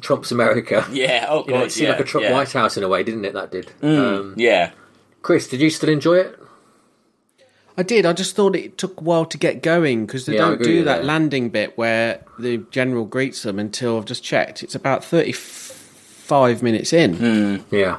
Trump's 0.00 0.32
America. 0.32 0.80
Mm. 0.88 0.94
Yeah, 0.96 1.26
oh 1.28 1.44
god, 1.44 1.46
You 1.46 1.54
know, 1.54 1.64
it 1.66 1.70
seemed 1.70 1.84
yeah, 1.86 1.92
like 1.92 2.00
a 2.00 2.04
Trump 2.04 2.24
yeah. 2.24 2.30
Mm. 2.30 2.34
White 2.34 2.52
House 2.52 2.76
in 2.76 2.82
a 2.82 2.88
way, 2.88 3.04
didn't 3.04 3.24
it? 3.24 3.34
That 3.34 3.52
did. 3.52 3.70
Um, 3.80 4.34
Yeah, 4.36 4.72
Chris, 5.22 5.46
did 5.46 5.60
you 5.60 5.70
still 5.70 5.90
enjoy 5.90 6.14
it? 6.16 6.37
I 7.78 7.82
did. 7.84 8.04
I 8.04 8.12
just 8.12 8.34
thought 8.36 8.56
it 8.56 8.76
took 8.76 9.00
a 9.00 9.04
while 9.04 9.24
to 9.24 9.38
get 9.38 9.62
going 9.62 10.04
because 10.04 10.26
they 10.26 10.34
Yeah, 10.34 10.40
don't 10.48 10.62
do 10.62 10.82
that 10.84 10.98
that. 10.98 11.04
landing 11.06 11.48
bit 11.48 11.78
where 11.78 12.24
the 12.38 12.58
general 12.72 13.04
greets 13.06 13.44
them 13.44 13.58
until 13.58 13.96
I've 13.96 14.04
just 14.04 14.22
checked. 14.24 14.62
It's 14.64 14.74
about 14.74 15.04
thirty-five 15.04 16.62
minutes 16.62 16.92
in. 16.92 17.14
Hmm. 17.14 17.74
Yeah. 17.74 17.98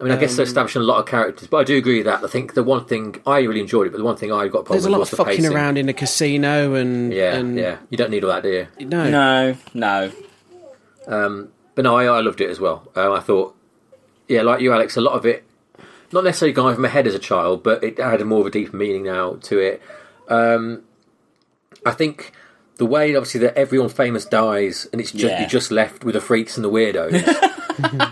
I 0.00 0.04
mean, 0.04 0.12
I 0.12 0.16
guess 0.16 0.36
they're 0.36 0.44
establishing 0.46 0.80
a 0.80 0.84
lot 0.84 1.00
of 1.00 1.06
characters, 1.06 1.48
but 1.48 1.56
I 1.56 1.64
do 1.64 1.76
agree 1.76 1.96
with 1.98 2.06
that. 2.06 2.22
I 2.22 2.28
think 2.28 2.54
the 2.54 2.62
one 2.62 2.84
thing 2.84 3.20
I 3.26 3.40
really 3.40 3.60
enjoyed 3.60 3.88
it, 3.88 3.90
but 3.90 3.98
the 3.98 4.04
one 4.04 4.16
thing 4.16 4.30
I 4.32 4.46
got 4.46 4.60
a 4.60 4.62
problem 4.62 4.74
There's 4.76 4.84
a 4.86 4.90
lot 4.90 5.00
of 5.00 5.08
fucking 5.10 5.38
pacing. 5.38 5.52
around 5.52 5.76
in 5.76 5.88
a 5.88 5.92
casino 5.92 6.74
and 6.74 7.12
Yeah, 7.12 7.34
and 7.34 7.56
yeah. 7.58 7.78
You 7.90 7.98
don't 7.98 8.10
need 8.12 8.22
all 8.22 8.30
that, 8.30 8.44
do 8.44 8.48
you? 8.78 8.86
No, 8.86 9.10
no, 9.10 9.56
no, 9.74 10.12
But 11.74 11.82
no, 11.84 11.96
I, 11.96 12.04
I 12.04 12.20
loved 12.20 12.40
it 12.40 12.48
as 12.48 12.60
well. 12.60 12.88
Um, 12.94 13.12
I 13.12 13.18
thought, 13.18 13.56
yeah, 14.28 14.42
like 14.42 14.60
you, 14.60 14.72
Alex, 14.72 14.96
a 14.96 15.00
lot 15.00 15.14
of 15.14 15.26
it, 15.26 15.44
not 16.12 16.24
necessarily 16.24 16.52
going 16.52 16.72
over 16.72 16.80
my 16.80 16.88
head 16.88 17.06
as 17.06 17.14
a 17.14 17.18
child, 17.18 17.62
but 17.62 17.82
it 17.84 17.98
had 17.98 18.24
more 18.24 18.40
of 18.40 18.46
a 18.46 18.50
deeper 18.50 18.76
meaning 18.76 19.04
now 19.04 19.34
to 19.42 19.58
it. 19.58 19.82
Um, 20.28 20.82
I 21.86 21.92
think 21.92 22.32
the 22.76 22.86
way, 22.86 23.14
obviously, 23.14 23.40
that 23.40 23.56
everyone 23.56 23.88
famous 23.88 24.24
dies 24.24 24.86
and 24.92 25.00
it's 25.00 25.12
just 25.12 25.24
Yeah. 25.24 25.40
you're 25.40 25.48
just 25.48 25.70
left 25.70 26.04
with 26.04 26.14
the 26.14 26.20
freaks 26.20 26.56
and 26.56 26.64
the 26.64 26.70
weirdos 26.70 27.12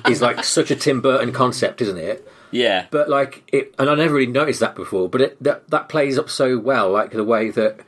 is 0.10 0.20
like 0.22 0.44
such 0.44 0.70
a 0.70 0.76
Tim 0.76 1.00
Burton 1.00 1.32
concept, 1.32 1.80
isn't 1.82 1.98
it? 1.98 2.26
yeah, 2.52 2.86
But 2.90 3.08
like 3.08 3.42
it, 3.52 3.74
and 3.78 3.90
I 3.90 3.94
never 3.94 4.14
really 4.14 4.30
noticed 4.30 4.60
that 4.60 4.74
before. 4.76 5.08
But 5.08 5.20
it, 5.20 5.42
that 5.42 5.68
that 5.70 5.88
plays 5.88 6.18
up 6.18 6.30
so 6.30 6.58
well, 6.58 6.90
like 6.90 7.10
the 7.10 7.24
way 7.24 7.50
that 7.50 7.80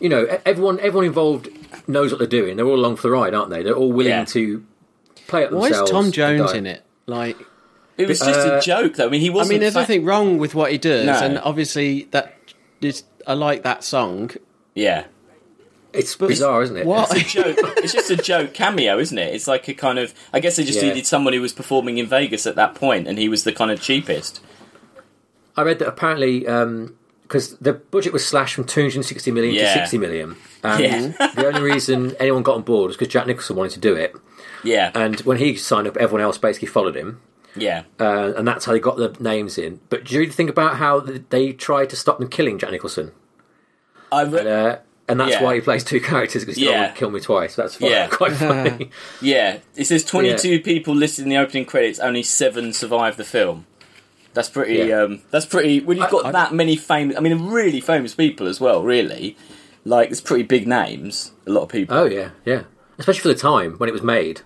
you 0.00 0.08
know 0.08 0.24
e- 0.24 0.38
everyone 0.46 0.78
everyone 0.80 1.04
involved 1.04 1.48
knows 1.88 2.12
what 2.12 2.18
they're 2.18 2.26
doing. 2.28 2.56
They're 2.56 2.66
all 2.66 2.76
along 2.76 2.96
for 2.96 3.02
the 3.02 3.10
ride, 3.10 3.34
aren't 3.34 3.50
they? 3.50 3.62
They're 3.62 3.74
all 3.74 3.92
willing 3.92 4.12
Yeah. 4.12 4.24
to 4.26 4.64
play 5.26 5.42
it 5.42 5.52
Why 5.52 5.68
themselves. 5.68 5.90
is 5.90 5.94
Tom 5.94 6.12
Jones 6.12 6.52
in 6.52 6.66
it? 6.66 6.84
Like, 7.06 7.36
it 7.98 8.08
was 8.08 8.18
just 8.20 8.46
Uh, 8.46 8.54
a 8.56 8.60
joke, 8.60 8.94
though. 8.96 9.06
I 9.06 9.10
mean, 9.10 9.20
he 9.20 9.28
wasn't. 9.30 9.50
mean, 9.54 9.60
there's 9.60 9.74
fa- 9.74 9.80
nothing 9.80 10.04
wrong 10.04 10.38
with 10.38 10.54
what 10.54 10.72
he 10.72 10.78
does, 10.78 11.04
No. 11.06 11.12
and 11.14 11.38
obviously 11.40 12.08
that 12.12 12.34
is. 12.80 13.02
I 13.26 13.34
like 13.34 13.62
that 13.64 13.84
song. 13.84 14.30
Yeah, 14.74 15.04
It's 15.92 16.14
bizarre, 16.16 16.62
isn't 16.62 16.76
it? 16.76 16.86
What? 16.86 17.14
it's 17.16 17.34
a 17.34 17.42
joke. 17.42 17.56
it's 17.78 17.92
just 17.92 18.10
a 18.10 18.16
joke 18.16 18.54
cameo, 18.54 18.98
isn't 18.98 19.18
it? 19.18 19.34
It's 19.34 19.46
like 19.48 19.68
a 19.68 19.74
kind 19.74 19.98
of. 19.98 20.14
I 20.32 20.40
guess 20.40 20.56
they 20.56 20.64
just 20.64 20.80
Yeah. 20.80 20.88
needed 20.88 21.06
someone 21.06 21.32
who 21.34 21.40
was 21.42 21.52
performing 21.52 21.98
in 21.98 22.06
Vegas 22.06 22.46
at 22.46 22.54
that 22.56 22.74
point, 22.74 23.06
and 23.08 23.18
he 23.18 23.28
was 23.28 23.44
the 23.44 23.52
kind 23.52 23.70
of 23.70 23.80
cheapest. 23.82 24.40
I 25.56 25.62
read 25.62 25.78
that 25.80 25.88
apparently 25.88 26.40
because 27.22 27.56
the 27.60 27.72
budget 27.74 28.12
was 28.12 28.24
slashed 28.26 28.54
from 28.54 28.64
260 28.64 29.30
million 29.32 29.54
Yeah. 29.54 29.74
to 29.74 29.80
60 29.80 29.98
million, 29.98 30.36
and 30.62 30.80
Yeah. 30.82 31.28
the 31.34 31.46
only 31.46 31.60
reason 31.62 32.14
anyone 32.20 32.42
got 32.44 32.54
on 32.54 32.62
board 32.62 32.88
was 32.88 32.96
because 32.96 33.12
Jack 33.12 33.26
Nicholson 33.26 33.56
wanted 33.56 33.72
to 33.72 33.80
do 33.80 33.94
it, 33.96 34.14
Yeah, 34.62 34.90
and 34.94 35.18
when 35.22 35.38
he 35.38 35.56
signed 35.56 35.88
up, 35.88 35.96
everyone 35.96 36.22
else 36.22 36.38
basically 36.38 36.68
followed 36.68 36.94
him. 36.94 37.20
Yeah, 37.62 37.82
uh, 38.00 38.32
and 38.36 38.46
that's 38.46 38.64
how 38.64 38.72
they 38.72 38.80
got 38.80 38.96
the 38.96 39.14
names 39.20 39.58
in. 39.58 39.80
But 39.90 40.04
do 40.04 40.14
you 40.20 40.30
think 40.30 40.50
about 40.50 40.76
how 40.76 41.00
they 41.00 41.52
tried 41.52 41.90
to 41.90 41.96
stop 41.96 42.18
them 42.18 42.28
killing 42.28 42.58
Jack 42.58 42.70
Nicholson? 42.70 43.12
I 44.10 44.22
re- 44.22 44.40
Uh, 44.40 44.76
and 45.08 45.20
that's 45.20 45.32
Yeah. 45.32 45.42
why 45.42 45.54
he 45.54 45.60
plays 45.60 45.84
two 45.84 46.00
characters 46.10 46.42
because 46.44 46.56
he 46.56 46.64
Yeah. 46.66 46.70
yeah. 46.82 46.88
kill 46.92 47.10
me 47.10 47.20
twice. 47.20 47.56
That's 47.56 47.76
fun, 47.76 47.90
Yeah. 47.90 48.06
quite 48.08 48.32
funny. 48.36 48.90
yeah. 49.20 49.58
It 49.76 49.86
says 49.86 50.04
22 50.04 50.60
people 50.60 50.94
listed 50.94 51.24
in 51.24 51.28
the 51.30 51.36
opening 51.36 51.64
credits. 51.64 51.98
Only 51.98 52.22
seven 52.22 52.72
survived 52.72 53.16
the 53.18 53.24
film. 53.24 53.66
That's 54.34 54.48
pretty. 54.48 54.74
Yeah. 54.88 55.02
Um, 55.02 55.22
that's 55.30 55.46
pretty. 55.46 55.80
When 55.80 55.96
you've 55.98 56.10
got 56.10 56.26
I- 56.26 56.30
that 56.32 56.54
many 56.54 56.76
famous, 56.76 57.16
I 57.16 57.20
mean, 57.20 57.46
really 57.48 57.80
famous 57.80 58.14
people 58.14 58.46
as 58.46 58.60
well. 58.60 58.82
Really, 58.82 59.36
like 59.84 60.10
it's 60.10 60.20
pretty 60.20 60.44
big 60.44 60.66
names. 60.68 61.32
A 61.46 61.50
lot 61.50 61.62
of 61.62 61.68
people. 61.70 61.96
oh 61.96 62.04
yeah, 62.04 62.30
yeah. 62.44 62.62
Especially 62.98 63.22
for 63.22 63.28
the 63.28 63.34
time 63.40 63.74
when 63.78 63.88
it 63.88 63.92
was 63.92 64.02
made. 64.02 64.42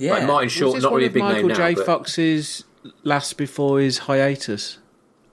Yeah, 0.00 0.12
Like 0.14 0.26
Martin 0.26 0.48
Short, 0.48 0.74
this 0.74 0.82
not 0.82 0.92
really 0.92 1.04
a 1.04 1.08
of 1.08 1.14
big 1.14 1.22
Michael 1.22 1.48
name 1.48 1.56
J. 1.56 1.62
now, 1.70 1.74
but 1.76 1.86
Fox's 1.86 2.64
last 3.04 3.36
before 3.36 3.78
his 3.80 3.98
hiatus? 3.98 4.78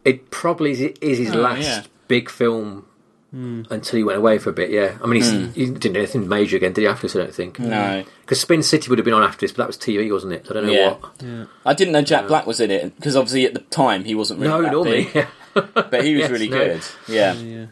it 0.06 0.30
probably 0.32 0.72
is, 0.72 0.80
is 1.02 1.18
his 1.18 1.36
Oh, 1.36 1.40
last 1.42 1.62
yeah. 1.62 1.84
big 2.08 2.30
film 2.30 2.86
until 3.34 3.98
he 3.98 4.04
went 4.04 4.18
away 4.18 4.38
for 4.40 4.50
a 4.50 4.54
bit. 4.54 4.70
Yeah, 4.72 4.98
I 5.04 5.06
mean, 5.06 5.22
he's, 5.22 5.32
he 5.56 5.66
didn't 5.66 5.94
do 5.94 6.00
anything 6.00 6.28
major 6.28 6.56
again, 6.58 6.74
did 6.74 6.82
he? 6.82 6.88
After 6.88 7.04
this, 7.08 7.16
I 7.16 7.20
don't 7.20 7.36
think. 7.36 7.60
No. 7.60 8.04
because 8.22 8.40
Spin 8.42 8.64
City 8.64 8.90
would 8.90 8.98
have 9.00 9.06
been 9.06 9.14
on 9.14 9.22
after 9.22 9.42
this, 9.42 9.52
but 9.52 9.58
that 9.64 9.68
was 9.68 9.78
TV, 9.78 10.12
wasn't 10.12 10.34
it? 10.34 10.48
So 10.48 10.52
I 10.52 10.54
don't 10.56 10.66
know 10.68 10.72
Yeah. 10.72 10.94
what. 10.94 11.48
I 11.66 11.74
didn't 11.74 11.92
know 11.94 12.02
Jack 12.02 12.28
Black 12.28 12.48
was 12.48 12.60
in 12.60 12.72
it 12.72 12.96
because 12.96 13.16
obviously 13.16 13.46
at 13.46 13.54
the 13.54 13.60
time 13.60 14.06
he 14.06 14.16
wasn't 14.16 14.40
really 14.40 14.52
No, 14.54 14.62
that 14.64 14.72
nor 14.72 14.86
me. 14.86 15.10
big, 15.14 15.28
but 15.54 16.04
he 16.04 16.14
was 16.16 16.22
Yes, 16.22 16.32
really 16.32 16.50
no. 16.50 16.58
good. 16.58 16.82
Yeah. 17.10 17.34
Yeah. 17.34 17.66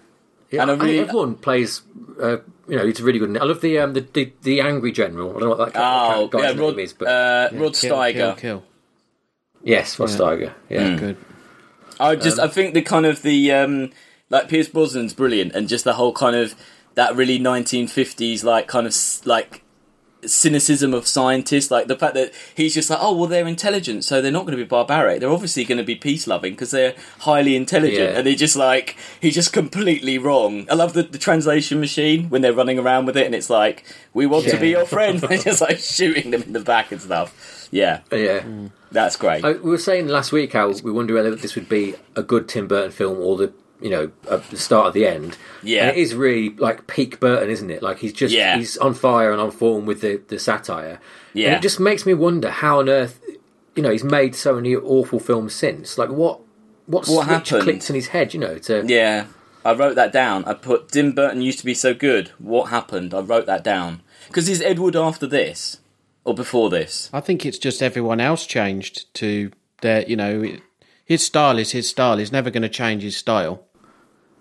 Yeah, 0.51 0.61
And 0.61 0.71
I 0.71 0.73
I 0.73 0.77
think 0.77 0.83
really- 0.83 0.99
everyone 0.99 1.35
plays. 1.35 1.81
Uh, 2.21 2.37
you 2.67 2.77
know, 2.77 2.85
he's 2.85 3.01
really 3.01 3.19
good. 3.19 3.29
in 3.29 3.35
it. 3.35 3.41
I 3.41 3.45
love 3.45 3.61
the 3.61 3.77
um, 3.79 3.93
the, 3.93 4.01
the 4.01 4.33
the 4.43 4.61
angry 4.61 4.91
general. 4.91 5.29
I 5.29 5.33
don't 5.33 5.41
know 5.41 5.49
what 5.49 5.57
that 5.59 5.73
guy- 5.73 6.15
Oh, 6.15 6.27
guy's 6.27 6.41
yeah, 6.43 6.51
name 6.51 6.59
Rod, 6.61 6.79
is, 6.79 6.93
but 6.93 7.07
uh, 7.07 7.49
Yeah, 7.51 7.59
Rod 7.59 7.71
Steiger. 7.73 8.13
Kill, 8.13 8.35
kill. 8.35 8.63
yes, 9.63 9.99
Rod 9.99 10.09
yeah. 10.09 10.15
Steiger. 10.15 10.53
Yeah, 10.69 10.95
Good. 10.97 11.17
I 11.99 12.15
just 12.15 12.39
I 12.39 12.47
think 12.47 12.73
the 12.73 12.81
kind 12.81 13.05
of 13.05 13.21
the 13.21 13.51
um 13.51 13.91
like 14.29 14.49
Pierce 14.49 14.67
Brosnan's 14.67 15.13
brilliant 15.13 15.53
and 15.53 15.67
just 15.69 15.83
the 15.85 15.93
whole 15.93 16.11
kind 16.13 16.35
of 16.35 16.55
that 16.95 17.15
really 17.15 17.39
1950s 17.39 18.43
like 18.43 18.67
kind 18.67 18.87
of 18.87 18.95
like 19.25 19.61
cynicism 20.27 20.93
of 20.93 21.07
scientists 21.07 21.71
like 21.71 21.87
the 21.87 21.95
fact 21.95 22.13
that 22.15 22.33
he's 22.55 22.73
just 22.73 22.89
like 22.89 22.99
oh 23.01 23.15
well 23.15 23.27
they're 23.27 23.47
intelligent 23.47 24.03
so 24.03 24.21
they're 24.21 24.31
not 24.31 24.45
going 24.45 24.57
to 24.57 24.63
be 24.63 24.67
barbaric. 24.67 25.19
They're 25.19 25.31
obviously 25.31 25.63
going 25.63 25.77
to 25.77 25.83
be 25.83 25.95
peace 25.95 26.27
loving 26.27 26.53
because 26.53 26.71
they're 26.71 26.95
highly 27.19 27.55
intelligent. 27.55 28.11
Yeah. 28.11 28.17
and 28.17 28.27
they're 28.27 28.35
just 28.35 28.55
like 28.55 28.97
he's 29.21 29.35
just 29.35 29.53
completely 29.53 30.17
wrong. 30.17 30.67
I 30.69 30.75
love 30.75 30.93
the, 30.93 31.03
the 31.03 31.17
translation 31.17 31.79
machine 31.79 32.29
when 32.29 32.41
they're 32.41 32.53
running 32.53 32.79
around 32.79 33.05
with 33.05 33.17
it 33.17 33.25
and 33.25 33.35
it's 33.35 33.49
like 33.49 33.83
we 34.13 34.25
want 34.25 34.45
to 34.47 34.57
be 34.57 34.69
your 34.69 34.85
friend. 34.85 35.19
They're 35.25 35.37
just 35.37 35.61
like 35.61 35.79
shooting 35.79 36.31
them 36.31 36.43
in 36.43 36.53
the 36.53 36.59
back 36.59 36.91
and 36.91 37.01
stuff. 37.01 37.67
Yeah. 37.71 38.01
Yeah. 38.11 38.43
that's 38.91 39.17
great. 39.17 39.43
I, 39.43 39.53
we 39.53 39.69
were 39.71 39.77
saying 39.77 40.07
last 40.07 40.31
week 40.31 40.53
how 40.53 40.71
we 40.71 40.91
wonder 40.91 41.13
whether 41.13 41.35
this 41.35 41.55
would 41.55 41.69
be 41.69 41.95
a 42.15 42.23
good 42.23 42.47
Tim 42.47 42.67
Burton 42.67 42.91
film 42.91 43.17
or 43.19 43.37
the 43.37 43.53
you 43.81 43.89
know 43.89 44.11
at 44.31 44.43
the 44.49 44.57
start 44.57 44.87
of 44.87 44.93
the 44.93 45.05
end. 45.07 45.37
Yeah. 45.63 45.87
and 45.89 45.97
it 45.97 45.99
is 46.01 46.15
really 46.15 46.49
like 46.57 46.87
peak 46.87 47.19
Burton, 47.19 47.49
isn't 47.49 47.69
it? 47.69 47.81
Like 47.83 47.99
he's 47.99 48.13
just 48.13 48.33
Yeah. 48.33 48.57
he's 48.57 48.77
on 48.77 48.93
fire 48.93 49.31
and 49.31 49.41
on 49.41 49.51
form 49.51 49.85
with 49.85 50.01
the 50.01 50.21
the 50.27 50.39
satire. 50.39 50.99
Yeah. 51.33 51.47
and 51.47 51.55
it 51.57 51.61
just 51.61 51.79
makes 51.79 52.05
me 52.05 52.13
wonder 52.13 52.49
how 52.49 52.79
on 52.79 52.89
earth 52.89 53.19
you 53.75 53.83
know 53.83 53.89
he's 53.91 54.03
made 54.03 54.35
so 54.35 54.55
many 54.55 54.75
awful 54.75 55.19
films 55.19 55.53
since. 55.53 55.97
Like 55.97 56.09
what 56.09 56.39
what, 56.87 57.07
What 57.07 57.25
switch 57.25 57.49
happened? 57.49 57.63
clicked 57.63 57.89
in 57.89 57.95
his 57.95 58.07
head? 58.09 58.33
You 58.33 58.39
know 58.39 58.57
to 58.59 58.83
Yeah, 58.85 59.25
I 59.65 59.73
wrote 59.73 59.95
that 59.95 60.11
down. 60.13 60.45
I 60.45 60.53
put 60.53 60.89
Tim 60.91 61.11
Burton 61.13 61.41
used 61.41 61.59
to 61.59 61.65
be 61.65 61.73
so 61.73 61.93
good. 61.93 62.29
What 62.37 62.65
happened? 62.69 63.13
I 63.13 63.19
wrote 63.19 63.45
that 63.47 63.63
down 63.63 64.01
because 64.27 64.47
is 64.47 64.61
Edward 64.61 64.95
after 64.95 65.27
this 65.27 65.79
or 66.23 66.33
before 66.33 66.69
this? 66.69 67.09
I 67.11 67.19
think 67.21 67.45
it's 67.45 67.57
just 67.57 67.81
everyone 67.83 68.19
else 68.21 68.45
changed 68.45 69.13
to 69.15 69.51
their, 69.81 70.03
you 70.07 70.15
know, 70.15 70.57
his 71.05 71.23
style 71.25 71.57
is 71.59 71.71
his 71.71 71.87
style. 71.89 72.17
He's 72.17 72.31
never 72.31 72.49
going 72.49 72.63
to 72.63 72.69
change 72.69 73.03
his 73.03 73.15
style. 73.15 73.63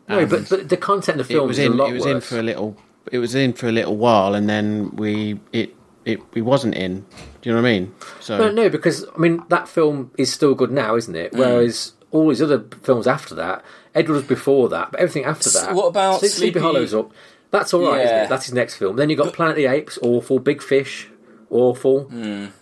no, 0.09 0.27
but, 0.27 0.49
but 0.49 0.69
the 0.69 0.77
content 0.77 1.21
of 1.21 1.29
the 1.29 1.35
It 1.35 1.37
film 1.37 1.49
was 1.49 1.59
in. 1.59 1.73
a 1.73 1.75
lot 1.75 1.91
It 1.91 1.95
was 1.95 2.05
worse. 2.05 2.15
in 2.15 2.21
for 2.21 2.39
a 2.39 2.43
little. 2.43 2.77
It 3.12 3.19
was 3.19 3.35
in 3.35 3.53
for 3.53 3.69
a 3.69 3.73
little 3.73 3.97
while, 3.97 4.35
and 4.35 4.49
then 4.49 4.91
we 4.97 5.39
it 5.53 5.75
it 6.05 6.21
we 6.35 6.43
wasn't 6.43 6.75
in. 6.75 7.01
Do 7.41 7.51
you 7.51 7.55
know 7.55 7.61
what 7.62 7.69
I 7.69 7.73
mean? 7.73 7.95
So 8.21 8.39
No, 8.39 8.51
no, 8.51 8.69
because 8.71 9.05
I 9.15 9.19
mean 9.19 9.43
that 9.49 9.69
film 9.69 10.11
is 10.19 10.33
still 10.33 10.55
good 10.55 10.71
now, 10.71 10.97
isn't 10.97 11.15
Mm. 11.15 11.25
it? 11.25 11.33
Whereas 11.35 11.93
all 12.11 12.29
these 12.29 12.41
other 12.43 12.65
films 12.83 13.07
after 13.07 13.35
that, 13.35 13.62
Edward 13.95 14.15
was 14.15 14.25
before 14.25 14.69
that, 14.71 14.91
but 14.93 15.01
everything 15.01 15.25
after 15.25 15.49
S- 15.49 15.61
that. 15.67 15.75
what 15.75 15.87
about 15.87 16.21
Sleepy, 16.21 16.35
Sleepy- 16.35 16.61
Hollow's 16.61 16.95
up? 16.95 17.12
That's 17.51 17.73
all 17.75 17.83
right, 17.83 18.01
isn't 18.05 18.17
Yeah. 18.17 18.25
it? 18.25 18.29
That's 18.29 18.47
his 18.47 18.55
next 18.55 18.75
film. 18.77 18.97
Then 18.97 19.11
you 19.11 19.17
got 19.17 19.33
Planet 19.33 19.53
of 19.53 19.57
the 19.57 19.67
Apes, 19.67 19.99
awful. 20.03 20.39
Big 20.39 20.61
Fish, 20.62 21.09
awful. 21.55 22.11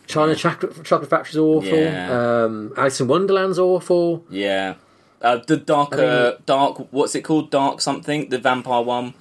China 0.07 0.34
Chocolate, 0.36 0.84
Chocolate 0.84 1.11
Factory's 1.11 1.36
awful. 1.38 1.68
Yeah. 1.78 2.43
Um, 2.45 2.72
Alice 2.76 3.01
in 3.01 3.09
Wonderland's 3.09 3.59
awful. 3.59 4.24
Yeah, 4.30 4.74
uh, 5.20 5.38
the 5.47 5.57
darker 5.57 6.38
dark. 6.47 6.86
What's 6.93 7.14
it 7.14 7.22
called? 7.22 7.51
Dark 7.51 7.80
something. 7.80 8.28
The 8.28 8.38
vampire 8.38 8.82
one 8.82 9.14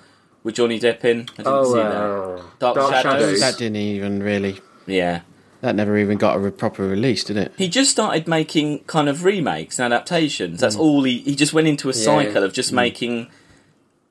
with 0.44 0.56
Johnny 0.56 0.80
Depp 0.80 1.04
in. 1.06 1.22
I 1.22 1.24
didn't 1.38 1.48
Oh, 1.48 1.64
see 1.74 1.80
that. 1.80 1.96
uh, 1.96 2.74
Dark 2.74 2.94
Shadows. 3.02 3.40
that 3.40 3.58
didn't 3.58 3.78
even 3.78 4.22
really. 4.22 4.60
Yeah. 4.86 5.22
That 5.62 5.76
never 5.76 5.96
even 5.98 6.18
got 6.18 6.36
a 6.38 6.40
re- 6.40 6.50
proper 6.50 6.88
release, 6.88 7.24
did 7.24 7.38
it? 7.38 7.52
He 7.56 7.68
just 7.68 7.92
started 7.92 8.28
making 8.28 8.80
kind 8.86 9.08
of 9.08 9.24
remakes 9.24 9.78
and 9.80 9.94
adaptations. 9.94 10.60
That's 10.60 10.76
all 10.76 11.04
he. 11.04 11.20
He 11.20 11.36
just 11.36 11.54
went 11.54 11.68
into 11.68 11.88
a 11.88 11.94
cycle 11.94 12.44
of 12.44 12.52
just 12.52 12.74
making. 12.74 13.28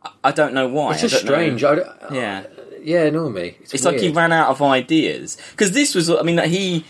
I- 0.03 0.11
I 0.25 0.31
don't 0.31 0.55
know 0.55 0.69
why. 0.69 0.93
It's 0.93 1.01
just 1.03 1.17
I 1.17 1.19
strange. 1.19 1.65
I 1.65 1.75
don't- 1.75 1.89
Yeah. 2.13 2.45
Yeah, 2.83 3.11
no, 3.11 3.29
me. 3.29 3.57
It's, 3.61 3.75
It's 3.75 3.85
like 3.85 4.01
he 4.01 4.11
ran 4.11 4.33
out 4.33 4.49
of 4.49 4.61
ideas 4.63 5.37
because 5.53 5.73
this 5.73 5.95
was. 5.95 6.11
I 6.11 6.23
mean, 6.23 6.37
like, 6.37 6.49
he 6.51 6.85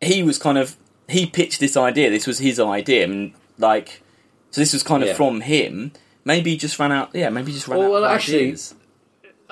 he 0.00 0.22
was 0.22 0.38
kind 0.38 0.58
of 0.58 0.76
he 1.08 1.26
pitched 1.26 1.60
this 1.60 1.76
idea. 1.76 2.10
This 2.10 2.26
was 2.26 2.38
his 2.38 2.58
idea, 2.60 3.04
and 3.04 3.32
like 3.58 4.02
so, 4.50 4.60
this 4.60 4.72
was 4.72 4.82
kind 4.82 5.02
of 5.02 5.08
Yeah. 5.10 5.14
from 5.14 5.40
him. 5.42 5.92
Maybe 6.24 6.50
he 6.50 6.56
just 6.56 6.78
ran 6.78 6.92
out. 6.92 7.10
Yeah, 7.14 7.30
maybe 7.30 7.50
he 7.50 7.54
just 7.56 7.68
ran 7.68 7.78
Oh, 7.80 7.84
out. 7.84 7.90
well, 7.92 8.04
of 8.04 8.10
actually- 8.12 8.38
ideas. 8.46 8.74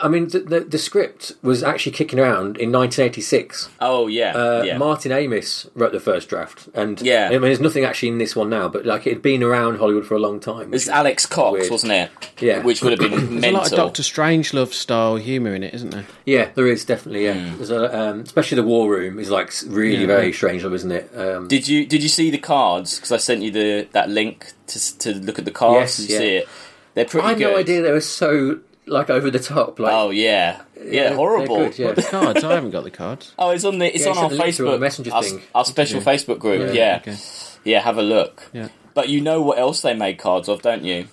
I 0.03 0.09
mean, 0.09 0.29
the, 0.29 0.39
the, 0.41 0.61
the 0.61 0.79
script 0.79 1.33
was 1.43 1.63
actually 1.63 1.93
kicking 1.93 2.19
around 2.19 2.57
in 2.59 2.71
1986. 2.73 3.69
Oh 3.81 4.07
yeah, 4.07 4.33
Uh, 4.35 4.63
yeah. 4.63 4.79
Martin 4.79 5.13
Amis 5.13 5.69
wrote 5.75 5.93
the 5.93 6.01
first 6.01 6.29
draft, 6.29 6.69
and 6.75 7.01
Yeah. 7.01 7.27
I 7.29 7.31
mean, 7.33 7.43
there's 7.43 7.61
nothing 7.61 7.85
actually 7.85 8.11
in 8.11 8.19
this 8.19 8.35
one 8.37 8.49
now, 8.51 8.69
but 8.69 8.87
like 8.87 9.07
it 9.07 9.15
had 9.15 9.23
been 9.23 9.43
around 9.43 9.79
Hollywood 9.79 10.07
for 10.07 10.15
a 10.15 10.19
long 10.19 10.41
time. 10.41 10.73
It's 10.75 10.89
Alex 10.89 11.27
Cox, 11.27 11.53
weird. 11.59 11.71
wasn't 11.71 11.93
it? 11.93 12.11
Yeah. 12.41 12.63
which 12.63 12.83
would 12.83 12.99
have 12.99 13.11
been 13.11 13.41
There's 13.41 13.53
a 13.53 13.57
lot 13.57 13.73
of 13.73 13.77
Doctor 13.77 14.03
Strangelove 14.03 14.73
style 14.73 15.17
humour 15.17 15.55
in 15.55 15.63
it, 15.63 15.75
isn't 15.75 15.91
there? 15.91 16.07
yeah, 16.27 16.51
there 16.55 16.67
is 16.67 16.85
definitely 16.85 17.25
yeah. 17.25 17.55
There's 17.57 17.71
a, 17.71 17.99
um, 17.99 18.21
especially 18.21 18.57
the 18.57 18.65
War 18.69 18.91
Room 18.91 19.19
is 19.19 19.31
like 19.31 19.53
really 19.67 20.01
Yeah. 20.03 20.07
very 20.07 20.33
strange, 20.33 20.65
isn't 20.65 20.93
it? 20.93 21.11
Um, 21.17 21.49
Did 21.49 21.67
you 21.69 21.87
did 21.87 22.03
you 22.03 22.09
see 22.09 22.31
the 22.31 22.39
cards? 22.39 22.97
Because 22.97 23.13
I 23.13 23.17
sent 23.17 23.43
you 23.43 23.51
the 23.51 23.89
that 23.93 24.09
link 24.11 24.53
to 24.69 24.99
to 24.99 25.15
look 25.15 25.39
at 25.39 25.45
the 25.45 25.51
cards. 25.51 25.99
Yes, 25.99 26.07
Did 26.07 26.11
yeah. 26.11 26.19
see 26.19 26.37
it? 26.37 26.49
They're 26.95 27.05
pretty 27.05 27.27
I 27.27 27.29
had 27.31 27.39
good. 27.39 27.53
no 27.53 27.57
idea 27.57 27.83
they 27.83 27.93
were 27.93 28.01
so 28.01 28.59
like 28.89 29.11
over 29.11 29.31
the 29.31 29.39
top. 29.39 29.79
Like, 29.79 29.93
Oh 29.93 30.11
yeah, 30.11 30.63
yeah, 30.83 31.15
horrible. 31.15 31.57
good, 31.69 31.79
yeah. 31.79 31.93
The 31.93 32.03
cards. 32.03 32.43
I 32.45 32.53
haven't 32.55 32.71
got 32.71 32.85
the 32.85 32.91
cards. 32.91 33.33
Oh, 33.39 33.51
it's 33.51 33.65
on 33.65 33.79
the 33.79 33.87
it's 33.95 34.05
Yeah, 34.05 34.11
on 34.11 34.17
you 34.17 34.21
our 34.23 34.29
sent 34.31 34.39
the 34.39 34.45
link 34.45 34.57
through 34.57 34.69
on 34.71 34.77
Facebook 34.77 34.81
messenger 34.81 35.15
our, 35.15 35.23
thing. 35.23 35.43
our 35.55 35.65
special 35.65 36.01
Facebook 36.01 36.39
group. 36.39 36.69
Yeah. 36.69 36.73
Yeah, 36.75 36.97
Okay. 37.03 37.17
yeah, 37.65 37.81
have 37.81 37.99
a 37.99 38.03
look. 38.03 38.49
Yeah. 38.53 38.69
But 38.95 39.09
you 39.09 39.21
know 39.21 39.41
what 39.43 39.59
else 39.59 39.81
they 39.83 39.95
made 39.95 40.19
cards 40.19 40.49
of, 40.49 40.63
don't 40.63 40.85
you? 40.85 41.07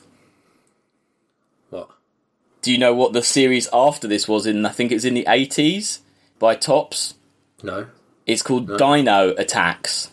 What? 1.69 1.89
Do 2.61 2.71
you 2.71 2.77
know 2.77 2.93
what 2.93 3.13
the 3.13 3.21
series 3.23 3.67
after 3.71 4.07
this 4.07 4.27
was 4.27 4.45
in? 4.45 4.65
I 4.65 4.69
think 4.69 4.91
it's 4.91 5.05
in 5.05 5.13
the 5.13 5.25
eighties 5.27 6.01
by 6.39 6.55
Topps. 6.55 7.15
No. 7.63 7.87
It's 8.25 8.41
called 8.41 8.77
Dino 8.77 9.35
Attacks. 9.37 10.09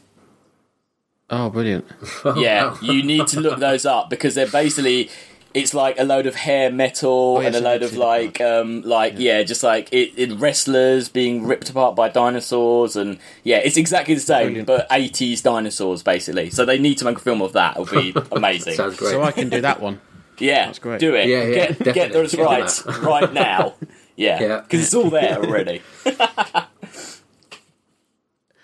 Oh, 1.31 1.49
brilliant! 1.49 1.87
Oh, 2.27 2.37
yeah, 2.39 2.77
you 2.83 3.03
need 3.03 3.27
to 3.29 3.41
look 3.41 3.59
those 3.69 3.87
up 3.87 4.11
because 4.11 4.35
they're 4.35 4.47
basically 4.51 5.09
it's 5.55 5.75
like 5.75 5.99
a 5.99 6.05
load 6.05 6.27
of 6.27 6.35
hair 6.35 6.71
metal 6.71 7.39
yes, 7.43 7.55
and 7.55 7.57
a 7.65 7.69
load 7.69 7.83
of 7.83 7.97
like 7.97 8.41
um 8.41 8.83
like 8.83 9.15
yeah, 9.19 9.43
just 9.43 9.63
like 9.63 9.89
it, 9.93 10.13
it 10.17 10.33
wrestlers 10.39 11.09
being 11.09 11.47
ripped 11.47 11.69
apart 11.71 11.95
by 11.97 12.09
dinosaurs 12.09 12.97
and 12.97 13.19
yeah, 13.45 13.59
it's 13.59 13.77
exactly 13.77 14.15
the 14.15 14.21
same 14.21 14.47
Brilliant. 14.55 14.67
but 14.67 14.89
80s 14.91 15.43
dinosaurs 15.43 16.03
basically. 16.03 16.51
So 16.51 16.65
they 16.65 16.79
need 16.79 16.99
to 16.99 17.05
make 17.05 17.17
a 17.17 17.21
film 17.21 17.43
of 17.43 17.53
that. 17.53 17.77
It'll 17.79 18.01
be 18.01 18.15
amazing. 18.33 18.75
Sounds 18.75 18.97
great. 18.97 19.11
So 19.11 19.23
I 19.23 19.33
can 19.33 19.49
do 19.49 19.61
that 19.61 19.81
one. 19.81 20.01
yeah, 20.39 20.67
That's 20.67 20.79
great. 20.79 21.01
Do 21.01 21.15
it. 21.15 21.27
Yeah, 21.29 21.45
yeah, 21.45 21.73
get, 21.73 21.95
get 21.95 22.13
those 22.13 22.35
Yeah. 22.35 22.45
rights 22.45 22.85
right 23.03 23.33
now. 23.33 23.75
Yeah, 24.17 24.41
Yeah. 24.41 24.61
because 24.61 24.81
it's 24.85 24.95
all 24.95 25.11
there 25.11 25.39
already. 25.39 25.83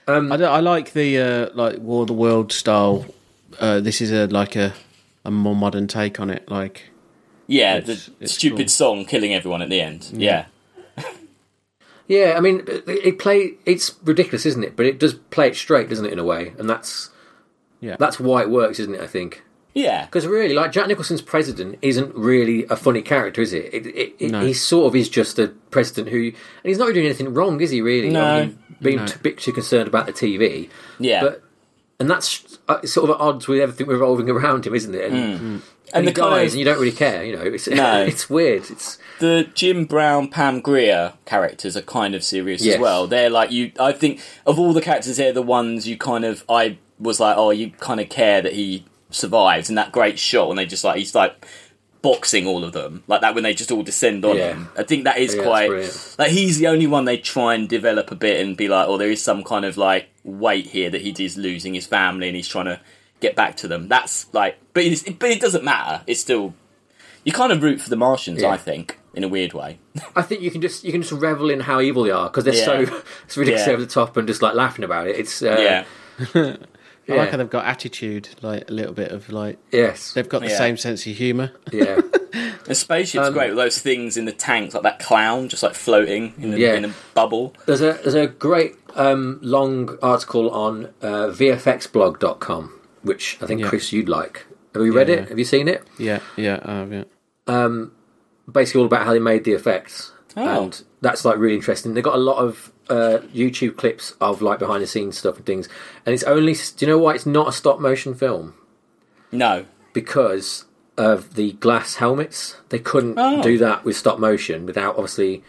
um, 0.06 0.32
I, 0.32 0.36
don't- 0.36 0.52
I 0.52 0.60
like 0.60 0.92
the 0.92 1.18
uh, 1.18 1.48
like 1.54 1.78
War 1.78 2.02
of 2.02 2.08
the 2.08 2.14
World 2.14 2.52
style. 2.52 3.06
Uh, 3.58 3.80
this 3.80 4.00
is 4.00 4.12
a 4.12 4.26
like 4.26 4.56
a 4.56 4.72
a 5.28 5.30
more 5.30 5.54
modern 5.54 5.86
take 5.86 6.18
on 6.18 6.30
it. 6.30 6.50
Like 6.50 6.84
Yeah, 7.46 7.76
It's- 7.76 8.06
the 8.06 8.12
it's 8.20 8.32
stupid 8.34 8.58
cool. 8.58 8.68
song 8.68 9.04
killing 9.04 9.34
everyone 9.34 9.62
at 9.62 9.68
the 9.68 9.80
end. 9.80 10.08
Yeah. 10.12 10.46
yeah, 12.06 12.34
I 12.36 12.40
mean, 12.40 12.60
it, 12.66 12.84
it 12.88 13.18
play. 13.18 13.52
It's 13.66 13.94
ridiculous, 14.02 14.46
isn't 14.46 14.64
it? 14.64 14.76
But 14.76 14.86
it 14.86 14.98
does 14.98 15.14
play 15.14 15.48
it 15.48 15.56
straight, 15.56 15.88
doesn't 15.90 16.06
it? 16.06 16.12
In 16.12 16.18
a 16.18 16.24
way, 16.24 16.54
and 16.58 16.68
that's 16.68 17.10
yeah, 17.80 17.96
that's 17.98 18.18
why 18.18 18.42
it 18.42 18.50
works, 18.50 18.80
isn't 18.80 18.94
it? 18.94 19.00
I 19.00 19.06
think. 19.06 19.42
Yeah. 19.74 20.06
Because 20.06 20.26
really, 20.26 20.54
like 20.54 20.72
Jack 20.72 20.88
Nicholson's 20.88 21.22
president 21.22 21.78
isn't 21.82 22.12
really 22.16 22.64
a 22.68 22.74
funny 22.74 23.02
character, 23.02 23.40
is 23.42 23.52
it? 23.52 23.72
it, 23.72 23.86
it, 23.86 24.14
it 24.18 24.30
No. 24.32 24.44
He 24.44 24.52
sort 24.52 24.86
of 24.88 24.96
is 24.96 25.08
just 25.08 25.38
a 25.38 25.48
president 25.70 26.08
who, 26.08 26.18
and 26.18 26.34
he's 26.64 26.78
not 26.78 26.92
doing 26.94 27.04
anything 27.06 27.32
wrong, 27.32 27.60
is 27.60 27.70
he? 27.70 27.80
Really? 27.80 28.08
No. 28.08 28.24
I 28.24 28.46
mean, 28.46 28.58
being 28.82 28.96
No. 28.96 29.04
a 29.04 29.18
bit 29.18 29.38
too 29.38 29.52
concerned 29.52 29.86
about 29.86 30.06
the 30.06 30.12
TV, 30.12 30.68
Yeah. 30.98 31.20
but 31.22 31.42
and 32.00 32.08
that's 32.10 32.58
uh, 32.68 32.82
sort 32.86 33.10
of 33.10 33.16
at 33.16 33.20
odds 33.20 33.48
with 33.48 33.60
everything 33.60 33.86
revolving 33.86 34.28
around 34.30 34.66
him, 34.66 34.74
isn't 34.74 34.94
it? 34.94 35.04
And, 35.10 35.16
and, 35.16 35.38
Hmm. 35.38 35.56
and 35.94 36.06
he 36.06 36.12
the 36.12 36.20
kind 36.20 36.34
dies, 36.34 36.48
of- 36.48 36.52
and 36.54 36.58
you 36.60 36.64
don't 36.64 36.78
really 36.78 36.92
care. 36.92 37.24
You 37.24 37.36
know, 37.36 37.42
it's 37.42 37.68
No. 37.68 38.02
it's 38.06 38.28
weird. 38.30 38.70
It's 38.70 38.98
the 39.20 39.48
Jim 39.54 39.84
Brown, 39.84 40.28
Pam 40.28 40.60
Grier 40.60 41.14
characters 41.24 41.76
are 41.76 41.82
kind 41.82 42.14
of 42.14 42.22
serious 42.22 42.62
Yes. 42.62 42.76
as 42.76 42.80
well. 42.80 43.06
They're 43.06 43.30
like 43.30 43.50
you. 43.50 43.72
I 43.80 43.92
think 43.92 44.20
of 44.46 44.58
all 44.58 44.72
the 44.72 44.80
characters, 44.82 45.16
they're 45.16 45.32
the 45.32 45.42
ones 45.42 45.88
you 45.88 45.96
kind 45.96 46.24
of. 46.24 46.44
I 46.48 46.78
was 47.00 47.18
like, 47.20 47.36
oh, 47.36 47.50
you 47.50 47.70
kind 47.78 48.00
of 48.00 48.08
care 48.08 48.42
that 48.42 48.52
he 48.52 48.84
survives 49.10 49.68
in 49.70 49.74
that 49.76 49.90
great 49.90 50.18
shot 50.18 50.48
when 50.48 50.56
they 50.56 50.66
just 50.66 50.84
like 50.84 50.98
he's 50.98 51.14
like 51.14 51.46
boxing 52.00 52.46
all 52.46 52.62
of 52.62 52.72
them 52.72 53.02
like 53.08 53.22
that 53.22 53.34
when 53.34 53.42
they 53.42 53.52
just 53.52 53.72
all 53.72 53.82
descend 53.82 54.24
on 54.24 54.36
Yeah. 54.36 54.52
him. 54.52 54.68
I 54.76 54.84
think 54.84 55.02
that 55.04 55.18
is 55.18 55.34
Yeah, 55.34 55.42
quite 55.42 55.70
like 56.18 56.30
he's 56.30 56.58
the 56.58 56.68
only 56.68 56.86
one 56.86 57.06
they 57.06 57.16
try 57.18 57.54
and 57.54 57.68
develop 57.68 58.12
a 58.12 58.14
bit 58.14 58.40
and 58.44 58.56
be 58.56 58.68
like, 58.68 58.86
oh, 58.86 58.96
there 58.98 59.10
is 59.10 59.20
some 59.22 59.42
kind 59.42 59.64
of 59.64 59.76
like 59.76 60.08
weight 60.28 60.66
here 60.66 60.90
that 60.90 61.00
he 61.02 61.10
is 61.24 61.36
losing 61.36 61.74
his 61.74 61.86
family 61.86 62.28
and 62.28 62.36
he's 62.36 62.48
trying 62.48 62.66
to 62.66 62.80
get 63.20 63.34
back 63.34 63.56
to 63.58 63.68
them. 63.68 63.88
That's 63.88 64.32
like, 64.34 64.58
but 64.74 64.84
it's, 64.84 65.02
but 65.02 65.30
it 65.30 65.40
doesn't 65.40 65.64
matter. 65.64 66.02
It's 66.06 66.20
still. 66.20 66.54
You 67.24 67.32
kind 67.32 67.52
of 67.52 67.62
root 67.62 67.80
for 67.80 67.90
the 67.90 67.96
Martians, 67.96 68.40
Yeah. 68.40 68.48
I 68.50 68.56
think, 68.56 68.98
in 69.12 69.22
a 69.24 69.28
weird 69.28 69.52
way. 69.52 69.80
I 70.16 70.22
think 70.22 70.40
you 70.40 70.50
can 70.50 70.60
just 70.62 70.84
you 70.84 70.92
can 70.92 71.02
just 71.02 71.12
revel 71.12 71.50
in 71.50 71.60
how 71.60 71.80
evil 71.80 72.04
they 72.04 72.10
are 72.10 72.28
because 72.30 72.44
they're 72.44 72.54
Yeah. 72.54 72.64
so 72.86 73.02
it's 73.24 73.36
ridiculous 73.36 73.66
Yeah. 73.66 73.72
over 73.74 73.82
the 73.82 73.88
top 73.90 74.16
and 74.16 74.26
just 74.26 74.40
like 74.40 74.54
laughing 74.54 74.84
about 74.84 75.08
it. 75.08 75.16
It's 75.16 75.42
uh, 75.42 75.84
yeah, 76.34 76.56
I 77.08 77.14
yeah. 77.14 77.20
like 77.20 77.30
how 77.30 77.36
they've 77.38 77.48
got 77.48 77.64
attitude, 77.64 78.28
like 78.42 78.68
a 78.68 78.72
little 78.72 78.92
bit 78.92 79.10
of 79.12 79.30
like 79.30 79.58
yes, 79.72 80.12
they've 80.12 80.28
got 80.28 80.42
the 80.42 80.48
Yeah. 80.48 80.58
same 80.58 80.76
sense 80.76 81.06
of 81.06 81.12
humour. 81.16 81.52
yeah. 81.72 82.00
the 82.64 82.74
spaceship's 82.74 83.28
Um, 83.28 83.32
great 83.32 83.48
with 83.48 83.56
those 83.56 83.78
things 83.78 84.16
in 84.18 84.26
the 84.26 84.32
tanks, 84.32 84.74
like 84.74 84.82
that 84.82 84.98
clown 84.98 85.48
just 85.48 85.62
like 85.62 85.74
floating 85.74 86.34
in, 86.38 86.50
the, 86.50 86.58
Yeah. 86.60 86.74
in 86.74 86.84
a 86.84 86.94
bubble. 87.14 87.54
There's 87.66 87.80
a 87.80 87.94
there's 88.02 88.14
a 88.14 88.26
great 88.26 88.74
um, 88.94 89.38
long 89.42 89.96
article 90.02 90.50
on 90.50 90.86
uh, 91.00 91.28
VFXblog.com, 91.28 92.72
which 93.02 93.38
I 93.40 93.46
think 93.46 93.60
Yeah. 93.60 93.68
Chris 93.68 93.92
you'd 93.92 94.08
like. 94.08 94.44
Have 94.74 94.84
you 94.84 94.92
read 94.92 95.08
Yeah. 95.08 95.14
it? 95.16 95.28
Have 95.30 95.38
you 95.38 95.44
seen 95.44 95.66
it? 95.68 95.84
Yeah, 95.98 96.20
yeah, 96.36 96.60
I 96.64 96.72
have, 96.80 96.92
yeah. 96.92 97.04
Basically, 98.50 98.78
all 98.80 98.86
about 98.86 99.04
how 99.04 99.12
they 99.12 99.18
made 99.18 99.44
the 99.44 99.52
effects, 99.52 100.12
Oh. 100.36 100.64
and 100.64 100.82
that's 101.02 101.24
like 101.24 101.36
really 101.38 101.54
interesting. 101.56 101.94
They 101.94 102.00
got 102.02 102.14
a 102.14 102.18
lot 102.18 102.38
of 102.38 102.72
uh, 102.90 103.18
YouTube 103.34 103.76
clips 103.76 104.12
of 104.20 104.40
like 104.42 104.58
behind 104.58 104.82
the 104.82 104.86
scenes 104.86 105.18
stuff 105.18 105.36
and 105.36 105.46
things, 105.46 105.68
and 106.06 106.14
it's 106.14 106.24
only. 106.24 106.54
Do 106.54 106.60
you 106.80 106.86
know 106.86 106.98
why 106.98 107.14
it's 107.14 107.26
not 107.26 107.48
a 107.48 107.52
stop 107.52 107.80
motion 107.80 108.14
film? 108.14 108.54
No, 109.32 109.66
Because 109.92 110.64
of 110.96 111.34
the 111.34 111.52
glass 111.52 111.96
helmets, 111.96 112.56
they 112.70 112.78
couldn't 112.78 113.14
Oh. 113.18 113.42
do 113.42 113.56
that 113.58 113.84
with 113.84 113.96
stop 113.96 114.18
motion 114.18 114.64
without 114.66 114.96
obviously 114.96 115.42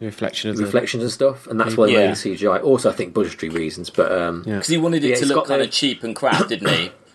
The 0.00 0.06
reflection 0.06 0.50
of 0.50 0.56
the 0.56 0.64
reflections 0.64 1.02
and 1.02 1.12
stuff, 1.12 1.46
and 1.46 1.58
that's 1.60 1.76
why 1.76 1.86
they 1.86 1.92
Yeah. 1.92 2.06
made 2.06 2.10
it 2.12 2.16
CGI. 2.18 2.58
Also, 2.62 2.90
I 2.90 2.92
think 2.92 3.14
budgetary 3.14 3.50
reasons, 3.50 3.88
but 3.90 4.10
um, 4.12 4.42
Yeah. 4.46 4.54
because 4.54 4.68
he 4.68 4.76
wanted 4.78 5.04
it 5.04 5.08
Yeah, 5.10 5.14
to 5.16 5.26
look 5.26 5.46
kind 5.46 5.60
the- 5.60 5.66
of 5.66 5.70
cheap 5.70 6.02
and 6.02 6.14
crap, 6.16 6.48
didn't 6.48 6.68
he? 6.68 6.90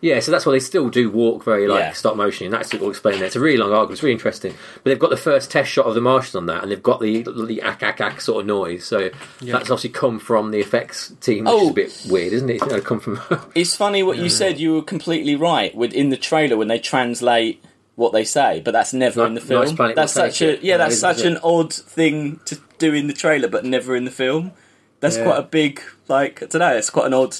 Yeah, 0.00 0.20
so 0.20 0.30
that's 0.30 0.46
why 0.46 0.52
they 0.52 0.60
still 0.60 0.88
do 0.90 1.10
walk 1.10 1.42
very 1.42 1.66
like 1.66 1.80
Yeah. 1.80 1.92
stop 1.92 2.14
motion, 2.16 2.46
and 2.46 2.54
that's 2.54 2.72
all 2.74 2.88
explained 2.90 3.18
there. 3.18 3.26
It's 3.26 3.34
a 3.34 3.40
really 3.40 3.56
long 3.56 3.72
article. 3.72 3.92
It's 3.94 4.02
really 4.02 4.12
interesting, 4.12 4.54
but 4.74 4.84
they've 4.84 4.98
got 4.98 5.10
the 5.10 5.16
first 5.16 5.50
test 5.50 5.70
shot 5.72 5.86
of 5.86 5.94
the 5.96 6.00
Martians 6.00 6.36
on 6.36 6.46
that, 6.46 6.62
and 6.62 6.70
they've 6.70 6.82
got 6.82 7.00
the 7.00 7.22
the 7.24 7.60
ack 7.62 7.82
ack 7.82 8.00
ack 8.00 8.20
sort 8.20 8.42
of 8.42 8.46
noise. 8.46 8.84
So 8.84 9.10
that's 9.42 9.70
obviously 9.70 9.90
come 9.90 10.20
from 10.20 10.52
the 10.52 10.60
effects 10.60 11.12
team, 11.20 11.44
which 11.46 11.54
is 11.54 11.60
Oh. 11.62 11.70
a 11.70 11.72
bit 11.72 12.02
weird, 12.08 12.32
isn't 12.32 12.48
it? 12.48 12.60
You 12.70 12.80
come 12.80 13.00
from 13.00 13.18
It's 13.56 13.74
funny 13.74 14.04
what 14.04 14.18
you 14.18 14.28
said. 14.28 14.60
You 14.60 14.74
were 14.74 14.82
completely 14.82 15.34
right 15.34 15.74
with 15.74 15.92
in 15.92 16.10
the 16.10 16.16
trailer 16.16 16.56
when 16.56 16.68
they 16.68 16.78
translate 16.78 17.60
what 17.96 18.12
they 18.12 18.22
say, 18.22 18.62
but 18.64 18.70
that's 18.70 18.92
never 18.92 19.22
Ni- 19.22 19.26
in 19.26 19.34
the 19.34 19.40
film. 19.40 19.64
Nice 19.64 19.72
Planet 19.72 19.96
that's 19.96 20.12
such 20.12 20.40
a 20.42 20.50
it. 20.52 20.62
yeah, 20.62 20.76
that's 20.76 20.96
such 21.00 21.22
an 21.22 21.38
odd 21.42 21.72
thing 21.72 22.38
to 22.44 22.56
do 22.78 22.94
in 22.94 23.08
the 23.08 23.12
trailer, 23.12 23.48
but 23.48 23.64
never 23.64 23.96
in 23.96 24.04
the 24.04 24.12
film. 24.12 24.52
That's 25.00 25.16
Yeah. 25.16 25.24
quite 25.24 25.38
a 25.40 25.42
big 25.42 25.80
like 26.06 26.40
I 26.40 26.46
don't 26.46 26.60
know. 26.60 26.76
It's 26.76 26.90
quite 26.90 27.06
an 27.06 27.14
odd. 27.14 27.34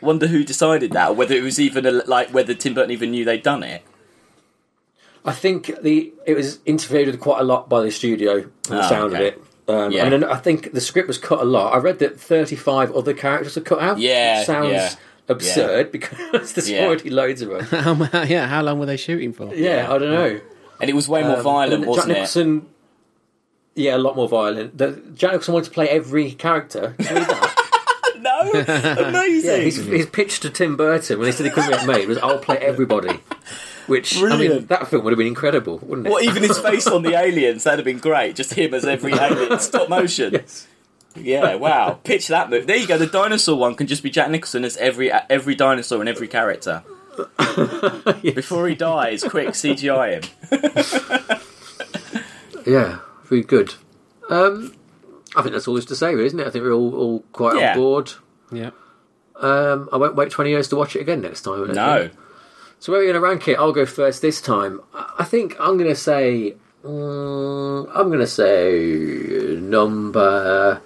Wonder 0.00 0.26
who 0.28 0.44
decided 0.44 0.92
that, 0.92 1.10
or 1.10 1.14
whether 1.14 1.34
it 1.34 1.42
was 1.42 1.58
even 1.60 1.86
a, 1.86 1.90
like 1.92 2.30
whether 2.30 2.54
Tim 2.54 2.74
Burton 2.74 2.90
even 2.90 3.10
knew 3.10 3.24
they'd 3.24 3.42
done 3.42 3.62
it. 3.62 3.82
I 5.24 5.32
think 5.32 5.70
the 5.82 6.12
it 6.26 6.34
was 6.34 6.60
interfered 6.64 7.06
with 7.06 7.20
quite 7.20 7.40
a 7.40 7.44
lot 7.44 7.68
by 7.68 7.82
the 7.82 7.90
studio 7.90 8.34
and 8.38 8.52
the 8.64 8.84
Oh, 8.84 8.88
sound 8.88 9.14
okay. 9.14 9.28
of 9.28 9.34
it. 9.34 9.42
Um, 9.68 9.92
Yeah. 9.92 10.04
And 10.04 10.12
then 10.12 10.24
I 10.24 10.36
think 10.36 10.72
the 10.72 10.80
script 10.80 11.08
was 11.08 11.18
cut 11.18 11.40
a 11.40 11.44
lot. 11.44 11.74
I 11.74 11.78
read 11.78 11.98
that 11.98 12.18
35 12.18 12.94
other 12.94 13.12
characters 13.12 13.56
were 13.56 13.62
cut 13.62 13.80
out. 13.80 13.98
Yeah, 13.98 14.38
which 14.38 14.46
sounds 14.46 14.70
yeah. 14.72 14.94
absurd 15.28 15.92
because 15.92 16.52
there's 16.54 16.70
Yeah. 16.70 16.86
already 16.86 17.10
loads 17.10 17.42
of 17.42 17.50
them. 17.70 18.08
Yeah, 18.28 18.46
how 18.46 18.62
long 18.62 18.78
were 18.78 18.86
they 18.86 18.96
shooting 18.96 19.32
for? 19.32 19.54
Yeah, 19.54 19.86
I 19.92 19.98
don't 19.98 20.10
know. 20.12 20.40
And 20.80 20.88
it 20.88 20.94
was 20.94 21.08
way 21.08 21.22
more 21.22 21.36
Um, 21.38 21.42
violent, 21.42 21.84
wasn't 21.86 22.06
Jack 22.06 22.14
Nicholson, 22.16 22.66
Yeah, 23.74 23.96
a 23.96 23.98
lot 23.98 24.16
more 24.16 24.28
violent. 24.28 24.78
The, 24.78 24.92
Jack 25.14 25.32
Nicholson 25.32 25.52
wanted 25.54 25.66
to 25.66 25.70
play 25.72 25.88
every 25.88 26.30
character. 26.32 26.94
Did 26.96 27.08
you 27.10 27.16
read 27.16 27.26
that? 27.28 27.54
it? 28.16 28.22
No, 28.44 28.50
amazing. 29.08 29.50
yeah, 29.50 29.56
his, 29.58 29.76
his 29.76 30.06
pitch 30.06 30.40
to 30.40 30.50
Tim 30.50 30.76
Burton 30.76 31.18
when 31.18 31.26
he 31.26 31.32
said 31.32 31.46
he 31.46 31.52
couldn't 31.52 31.70
get 31.70 31.86
made 31.86 32.08
was, 32.08 32.18
"I'll 32.18 32.38
play 32.38 32.58
everybody." 32.58 33.20
Which 33.86 34.18
I 34.22 34.36
mean, 34.36 34.66
that 34.66 34.88
film 34.88 35.04
would 35.04 35.12
have 35.12 35.18
been 35.18 35.26
incredible, 35.28 35.78
wouldn't 35.78 36.06
it? 36.06 36.10
What 36.10 36.22
even 36.24 36.42
his 36.42 36.58
face 36.58 36.86
on 36.86 37.02
the 37.02 37.14
aliens? 37.18 37.64
That'd 37.64 37.78
have 37.78 37.84
been 37.86 37.98
great. 37.98 38.36
Just 38.36 38.52
him 38.54 38.74
as 38.74 38.84
every 38.84 39.12
alien, 39.14 39.58
stop 39.60 39.88
motion. 39.88 40.34
Yes. 40.34 40.66
Yeah, 41.16 41.54
wow. 41.54 41.98
Pitch 42.04 42.28
that 42.28 42.50
move. 42.50 42.66
There 42.66 42.76
you 42.76 42.86
go. 42.86 42.98
The 42.98 43.06
dinosaur 43.06 43.56
one 43.58 43.74
can 43.74 43.86
just 43.86 44.02
be 44.02 44.10
Jack 44.10 44.30
Nicholson 44.30 44.64
as 44.64 44.76
every 44.76 45.10
every 45.10 45.54
dinosaur 45.54 46.00
and 46.00 46.08
every 46.08 46.28
character. 46.28 46.82
Before 48.22 48.68
he 48.68 48.74
dies, 48.76 49.24
quick 49.24 49.48
CGI 49.48 50.22
him. 50.22 51.42
Yeah, 52.66 52.98
very 53.24 53.42
good. 53.42 53.74
Um, 54.28 54.74
I 55.34 55.42
think 55.42 55.54
that's 55.54 55.66
all 55.66 55.74
there's 55.74 55.86
to 55.86 55.96
say, 55.96 56.14
really, 56.14 56.26
isn't 56.26 56.38
it? 56.40 56.46
I 56.46 56.50
think 56.50 56.62
we're 56.64 56.72
all, 56.72 56.94
all 56.94 57.20
quite 57.32 57.56
Yeah. 57.58 57.70
on 57.72 57.76
board. 57.78 58.12
Yeah. 58.52 58.70
Um, 59.36 59.88
I 59.92 59.96
won't 59.96 60.16
wait 60.16 60.30
20 60.30 60.50
years 60.50 60.68
to 60.68 60.76
watch 60.76 60.96
it 60.96 61.00
again 61.00 61.20
next 61.20 61.42
time. 61.42 61.66
No. 61.72 62.08
think. 62.08 62.12
So 62.80 62.92
where 62.92 63.00
are 63.00 63.04
we 63.04 63.10
going 63.12 63.20
to 63.20 63.26
rank 63.26 63.46
it? 63.48 63.58
I'll 63.58 63.72
go 63.72 63.86
first 63.86 64.22
this 64.22 64.40
time. 64.40 64.80
I 64.94 65.14
I 65.20 65.24
think 65.24 65.54
I'm 65.60 65.76
going 65.78 65.90
to 65.90 65.96
say. 65.96 66.54
mm, 66.84 67.90
I'm 67.94 68.06
going 68.08 68.20
to 68.20 68.26
say 68.26 69.56
number. 69.60 70.80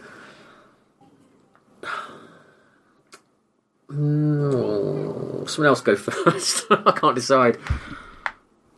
Mm, 3.89 5.49
someone 5.49 5.69
else 5.69 5.81
go 5.81 5.97
first. 5.97 6.65
I 6.71 6.93
can't 6.93 7.15
decide. 7.15 7.59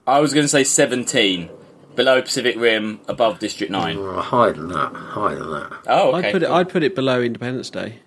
I 0.06 0.20
was 0.20 0.32
going 0.34 0.44
to 0.44 0.48
say 0.48 0.64
17. 0.64 1.50
Below 1.94 2.22
Pacific 2.22 2.56
Rim, 2.56 3.00
above 3.06 3.38
District 3.38 3.70
9. 3.70 3.96
Oh, 3.96 4.20
higher 4.20 4.52
than 4.52 4.66
that. 4.68 4.92
Higher 4.92 5.36
than 5.36 5.50
that. 5.50 5.72
Oh, 5.86 6.16
okay. 6.16 6.28
I'd 6.28 6.32
put 6.32 6.42
it. 6.42 6.50
I'd 6.50 6.68
put 6.68 6.82
it 6.82 6.94
below 6.96 7.22
Independence 7.22 7.70
Day. 7.70 8.00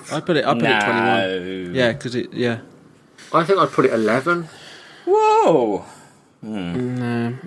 What? 0.00 0.12
I'd 0.12 0.26
put 0.26 0.36
it. 0.36 0.44
I'd 0.44 0.58
put 0.58 0.68
it 0.68 0.80
twenty 0.80 1.66
one. 1.66 1.74
Yeah, 1.74 1.92
because 1.92 2.14
it. 2.14 2.32
Yeah. 2.32 2.60
I 3.34 3.44
think 3.44 3.58
I'd 3.58 3.70
put 3.70 3.86
it 3.86 3.92
11. 3.92 4.48
Whoa. 5.06 5.84
Hmm. 6.40 6.98
No. 6.98 7.38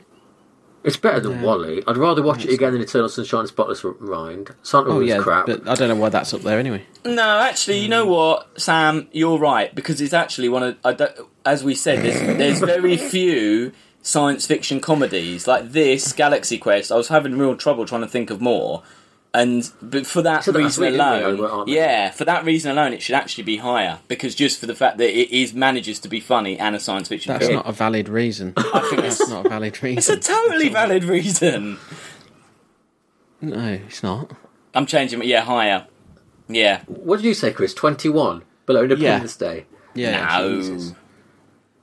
It's 0.83 0.97
better 0.97 1.19
than 1.19 1.41
WALL-E. 1.41 1.81
I'd 1.87 1.97
rather 1.97 2.21
watch 2.21 2.45
it 2.45 2.53
again 2.53 2.73
than 2.73 2.81
Eternal 2.81 3.09
Sunshine 3.09 3.39
of 3.39 3.45
the 3.45 3.47
Spotless 3.47 3.83
Mind. 3.99 4.51
Santa 4.61 4.89
Oh 4.89 4.99
was 4.99 5.07
yeah, 5.07 5.17
crap. 5.17 5.47
but 5.47 5.67
I 5.67 5.73
don't 5.73 5.89
know 5.89 5.95
why 5.95 6.09
that's 6.09 6.31
up 6.31 6.41
there 6.41 6.59
anyway. 6.59 6.83
No, 7.03 7.39
actually, 7.39 7.79
you 7.79 7.89
know 7.89 8.05
hmm. 8.05 8.11
what, 8.11 8.61
Sam? 8.61 9.07
You're 9.11 9.39
right 9.39 9.73
because 9.73 9.99
it's 9.99 10.13
actually 10.13 10.47
one 10.49 10.61
of. 10.61 10.77
I 10.85 10.93
don't, 10.93 11.11
as 11.43 11.63
we 11.63 11.73
said, 11.73 12.03
there's, 12.03 12.37
there's 12.37 12.59
very 12.59 12.97
few 13.09 13.71
science 14.03 14.45
fiction 14.45 14.79
comedies 14.79 15.47
like 15.47 15.71
this. 15.71 16.13
Galaxy 16.13 16.59
Quest. 16.59 16.91
I 16.91 16.95
was 16.95 17.07
having 17.07 17.35
real 17.35 17.55
trouble 17.55 17.87
trying 17.87 18.01
to 18.01 18.07
think 18.07 18.29
of 18.29 18.39
more, 18.39 18.83
and 19.35 19.71
but 19.81 20.07
for 20.07 20.21
that 20.21 20.43
said 20.45 20.53
that 20.53 20.59
last 20.61 20.77
reason 20.77 20.81
week, 20.83 20.91
didn't 20.93 21.37
we, 21.37 21.43
alone, 21.43 21.51
aren't 21.51 21.67
yeah, 21.67 22.09
for 22.11 22.23
that 22.25 22.45
reason 22.45 22.71
alone, 22.71 22.93
it 22.93 23.01
should 23.01 23.15
actually 23.15 23.43
be 23.43 23.57
higher 23.57 23.99
because 24.07 24.33
just 24.33 24.59
for 24.59 24.65
the 24.65 24.75
fact 24.75 24.97
that 24.97 25.09
it 25.09 25.29
is 25.31 25.53
manages 25.53 25.99
to 25.99 26.07
be 26.07 26.19
funny 26.19 26.57
and 26.57 26.75
a 26.75 26.79
science 26.79 27.09
fiction 27.09 27.33
That's 27.33 27.47
film. 27.47 27.57
not 27.57 27.67
a 27.67 27.73
valid 27.73 28.07
reason. 28.07 28.53
I 28.57 28.79
think 28.89 29.01
That's 29.01 29.27
not 29.29 29.45
a 29.45 29.49
valid 29.49 29.83
reason. 29.83 29.97
it's 29.97 30.09
a 30.09 30.33
totally 30.33 30.69
valid 30.69 31.03
reason. 31.03 31.77
No, 33.41 33.79
it's 33.85 34.01
not. 34.01 34.31
I'm 34.73 34.85
changing. 34.85 35.19
it. 35.21 35.25
Yeah, 35.25 35.41
higher. 35.41 35.85
Yeah. 36.47 36.81
what 36.87 37.17
did 37.17 37.25
you 37.25 37.33
say, 37.33 37.51
Chris? 37.51 37.73
21? 37.73 38.43
Below 38.65 38.83
Independence 38.83 39.35
Day? 39.35 39.65
Yeah. 39.93 40.37
no. 40.39 40.55
Jesus. 40.61 40.93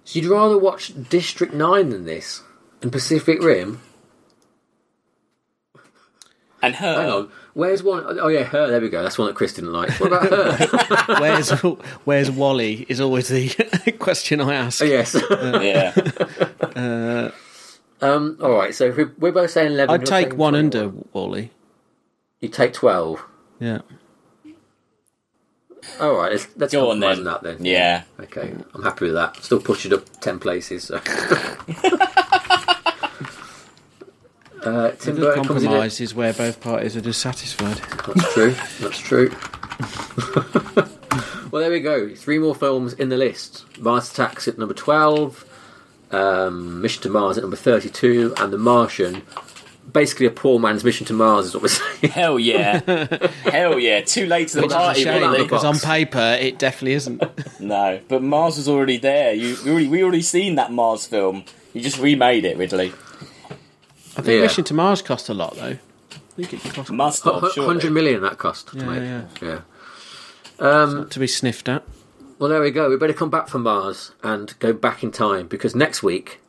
So 0.05 0.19
you'd 0.19 0.31
rather 0.31 0.59
watch 0.59 0.93
District 1.09 1.53
9 1.53 1.91
than 1.91 2.05
this? 2.05 2.43
And 2.81 2.91
Pacific 2.91 3.43
Rim? 3.43 3.81
And 6.63 6.77
her. 6.77 6.95
Hang 7.03 7.11
on. 7.11 7.31
Where's 7.55 7.83
one? 7.83 8.05
Oh, 8.21 8.29
yeah, 8.29 8.45
her. 8.45 8.69
There 8.69 8.81
we 8.81 8.89
go. 8.89 9.03
That's 9.03 9.19
one 9.19 9.27
that 9.27 9.35
Chris 9.35 9.53
didn't 9.55 9.73
like. 9.73 9.91
What 10.01 10.13
about 10.13 10.31
her? 10.31 11.07
Where's 11.21 11.51
Where's 12.05 12.31
Wally? 12.31 12.87
Is 12.89 13.01
always 13.01 13.29
the 13.29 13.49
question 13.99 14.41
I 14.41 14.55
ask. 14.55 14.81
oh, 14.81 14.85
yes. 14.85 15.17
Yeah. 15.31 17.31
um, 18.01 18.39
all 18.41 18.53
right, 18.53 18.73
so 18.75 18.85
if 18.87 18.97
we- 18.97 19.05
we're 19.19 19.33
both 19.33 19.51
saying 19.51 19.73
11. 19.73 19.93
I'd 19.93 20.07
take 20.07 20.35
one 20.35 20.53
21. 20.55 20.57
under 20.65 20.89
WALL-E. 21.13 21.51
You 22.41 22.49
take 22.49 22.73
12. 22.75 23.23
Yeah. 23.61 23.81
All 26.01 26.15
right, 26.17 26.31
let's, 26.33 26.47
let's 26.57 26.73
Go 26.73 26.91
on 26.93 27.01
then. 27.01 27.25
that 27.25 27.43
then. 27.43 27.65
Yeah. 27.65 28.05
Okay, 28.21 28.55
I'm 28.75 28.83
happy 28.85 29.07
with 29.07 29.15
that. 29.15 29.37
Still 29.43 29.61
push 29.61 29.85
it 29.85 29.93
up 29.93 30.05
10 30.21 30.39
places. 30.39 30.85
So. 30.85 31.01
Uh, 34.65 34.91
Tim 34.93 35.17
The 35.17 35.21
Burton 35.23 35.45
comes 35.45 35.63
in 35.63 35.69
compromise 35.69 36.01
is 36.01 36.15
where 36.15 36.33
both 36.33 36.61
parties 36.61 36.97
are 36.97 37.01
dissatisfied. 37.01 37.77
That's 38.15 38.33
true. 38.35 38.55
That's 38.81 38.99
true. 38.99 39.31
well, 41.51 41.63
there 41.63 41.71
we 41.71 41.81
go. 41.81 42.15
Three 42.15 42.39
more 42.39 42.55
films 42.55 42.93
in 42.95 43.09
the 43.09 43.17
list. 43.17 43.65
Mars 43.79 44.11
Attacks 44.13 44.47
at 44.49 44.59
number 44.59 44.75
12, 44.75 45.45
um, 46.13 46.81
Mission 46.81 47.03
to 47.03 47.09
Mars 47.11 47.39
at 47.39 47.43
number 47.45 47.57
32, 47.57 48.35
and 48.39 48.53
The 48.53 48.59
Martian. 48.59 49.23
Basically, 49.93 50.27
a 50.27 50.31
poor 50.31 50.61
man's 50.61 50.85
mission 50.85 51.05
to 51.07 51.13
Mars 51.13 51.47
is 51.47 51.55
what 51.55 51.63
we're 51.65 51.69
saying. 51.69 51.99
Hell 52.13 52.39
yeah. 52.39 52.81
Hell 53.43 53.79
yeah. 53.81 54.01
Too 54.01 54.27
late 54.27 54.49
to 54.49 54.57
the 54.57 54.63
Which 54.63 54.71
a 54.73 54.77
party, 54.77 55.03
shame 55.03 55.15
really. 55.21 55.33
really. 55.33 55.43
because 55.43 55.65
on 55.65 55.77
paper 55.79 56.37
it 56.41 56.59
definitely 56.59 56.95
isn't. 56.95 57.23
No, 57.61 58.01
but 58.09 58.23
Mars 58.23 58.57
was 58.57 58.69
already 58.69 58.97
there. 58.97 59.33
You 59.35 59.57
we 59.65 59.71
already 59.71 59.89
we 59.89 60.03
already 60.03 60.23
seen 60.23 60.55
that 60.57 60.73
Mars 60.73 61.07
film. 61.07 61.45
You 61.75 61.81
just 61.81 61.99
remade 61.99 62.45
it, 62.45 62.57
Ridley. 62.57 62.93
I 64.17 64.21
think 64.23 64.37
Yeah. 64.37 64.43
Mission 64.43 64.65
to 64.65 64.75
Mars 64.75 65.03
cost 65.03 65.29
a 65.29 65.35
lot 65.35 65.57
though. 65.57 65.77
I 65.77 66.19
think 66.37 66.53
it 66.55 66.75
cost 66.75 66.91
Must 66.91 67.23
Hu- 67.25 67.33
have, 67.33 67.41
hu- 67.43 67.51
surely. 67.53 67.67
100 67.69 67.93
million 67.93 68.23
that 68.23 68.39
cost 68.39 68.69
to 68.69 68.79
Yeah, 68.79 68.85
make. 68.87 69.03
yeah, 69.03 69.25
yeah. 69.49 69.61
Um, 70.59 71.09
to 71.09 71.19
be 71.19 71.27
sniffed 71.27 71.69
at. 71.69 71.83
Well, 72.39 72.49
there 72.51 72.61
we 72.61 72.71
go. 72.71 72.89
We 72.91 72.97
better 72.97 73.13
come 73.13 73.31
back 73.31 73.49
from 73.49 73.63
Mars 73.63 74.13
and 74.23 74.59
go 74.59 74.73
back 74.73 75.03
in 75.03 75.11
time 75.13 75.47
because 75.47 75.75
next 75.75 76.03
week 76.03 76.41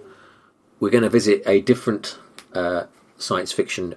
we're 0.79 0.89
going 0.89 1.03
to 1.03 1.09
visit 1.09 1.41
a 1.45 1.61
different 1.61 2.17
uh, 2.53 2.83
science 3.17 3.51
fiction 3.51 3.95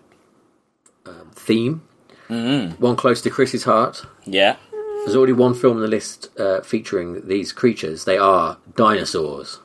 um, 1.06 1.30
theme, 1.34 1.82
Mm-hmm. 2.28 2.82
one 2.82 2.96
close 2.96 3.22
to 3.22 3.30
Chris's 3.30 3.64
heart. 3.64 4.04
Yeah. 4.24 4.56
There's 5.04 5.14
already 5.14 5.32
one 5.32 5.54
film 5.54 5.76
on 5.76 5.82
the 5.82 5.88
list 5.88 6.28
uh, 6.40 6.60
featuring 6.62 7.26
these 7.28 7.52
creatures. 7.52 8.04
They 8.04 8.18
are 8.18 8.58
dinosaurs. 8.74 9.60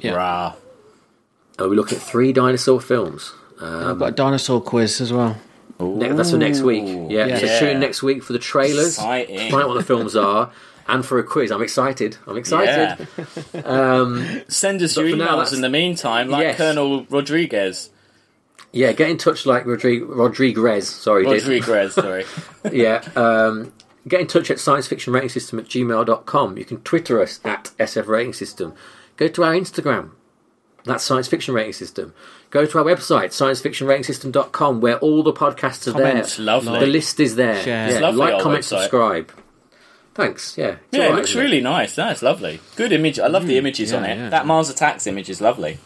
Yeah. 0.00 0.12
Rah. 0.14 0.54
And 1.58 1.68
we 1.70 1.76
look 1.76 1.92
at 1.92 1.98
three 1.98 2.32
dinosaur 2.32 2.80
films. 2.80 3.32
I've 3.60 3.98
got 3.98 4.06
a 4.08 4.12
dinosaur 4.12 4.60
quiz 4.60 5.00
as 5.00 5.12
well. 5.12 5.36
Ne- 5.78 6.08
that's 6.12 6.30
for 6.30 6.38
next 6.38 6.60
week. 6.62 6.84
Yeah, 7.10 7.26
Yeah. 7.26 7.38
so 7.38 7.46
Yeah. 7.46 7.58
tune 7.58 7.68
in 7.70 7.80
next 7.80 8.02
week 8.02 8.22
for 8.22 8.32
the 8.32 8.38
trailers. 8.38 8.94
Exciting. 8.96 9.50
Find 9.50 9.62
out 9.62 9.68
what 9.68 9.74
the 9.78 9.84
films 9.84 10.16
are, 10.16 10.50
and 10.88 11.04
for 11.04 11.18
a 11.18 11.22
quiz. 11.24 11.50
I'm 11.50 11.62
excited. 11.62 12.16
I'm 12.26 12.36
excited. 12.38 13.06
Yeah. 13.54 14.40
Send 14.48 14.82
us 14.82 14.96
your 14.96 15.10
for 15.10 15.16
now, 15.16 15.26
emails 15.26 15.36
that's- 15.36 15.52
in 15.52 15.60
the 15.60 15.68
meantime, 15.68 16.28
like 16.28 16.42
Yes. 16.44 16.56
Colonel 16.56 17.04
Rodriguez. 17.10 17.90
Yeah, 18.72 18.92
get 18.92 19.08
in 19.10 19.16
touch 19.18 19.46
like 19.46 19.64
Rodrigue- 19.66 20.04
Rodriguez. 20.08 20.88
Sorry, 20.88 21.24
did. 21.24 21.42
Rodriguez, 21.42 21.94
sorry. 21.94 22.24
yeah. 22.70 23.02
Um, 23.16 23.72
get 24.08 24.20
in 24.20 24.26
touch 24.26 24.50
at 24.50 24.58
science 24.60 24.86
fiction 24.86 25.12
rating 25.12 25.30
system 25.30 25.58
at 25.58 25.66
gmail.com. 25.66 26.58
You 26.58 26.64
can 26.64 26.78
Twitter 26.82 27.20
us 27.22 27.40
at 27.44 27.70
SF 27.78 28.06
Rating 28.06 28.32
System. 28.34 28.74
Go 29.16 29.28
to 29.28 29.44
our 29.44 29.52
Instagram. 29.54 30.10
That's 30.86 31.04
Science 31.04 31.28
Fiction 31.28 31.52
Rating 31.54 31.72
System. 31.72 32.14
Go 32.50 32.64
to 32.64 32.78
our 32.78 32.84
website, 32.84 33.26
sciencefictionratingsystem.com, 33.30 34.80
where 34.80 34.98
all 34.98 35.22
the 35.22 35.32
podcasts 35.32 35.86
are 35.88 35.92
Comments, 35.92 36.36
there. 36.36 36.46
lovely. 36.46 36.80
The 36.80 36.86
list 36.86 37.20
is 37.20 37.36
there. 37.36 37.60
Share. 37.62 37.90
Yeah, 37.92 37.98
lovely, 37.98 38.20
like, 38.20 38.34
our 38.34 38.40
comment, 38.40 38.62
website. 38.64 38.80
subscribe. 38.80 39.32
Thanks. 40.14 40.56
Yeah. 40.56 40.64
It's 40.66 40.78
Yeah, 40.92 41.00
all 41.00 41.04
it 41.06 41.08
right, 41.10 41.16
looks 41.16 41.30
isn't 41.30 41.42
really 41.42 41.60
nice. 41.60 41.94
That's 41.94 42.22
lovely. 42.22 42.60
Good 42.76 42.92
image. 42.92 43.18
I 43.18 43.26
love 43.26 43.46
the 43.46 43.58
images 43.58 43.92
on 43.92 44.04
it. 44.04 44.16
yeah. 44.16 44.28
That 44.30 44.46
Mars 44.46 44.70
Attacks 44.70 45.06
image 45.06 45.28
is 45.28 45.40
lovely. 45.40 45.78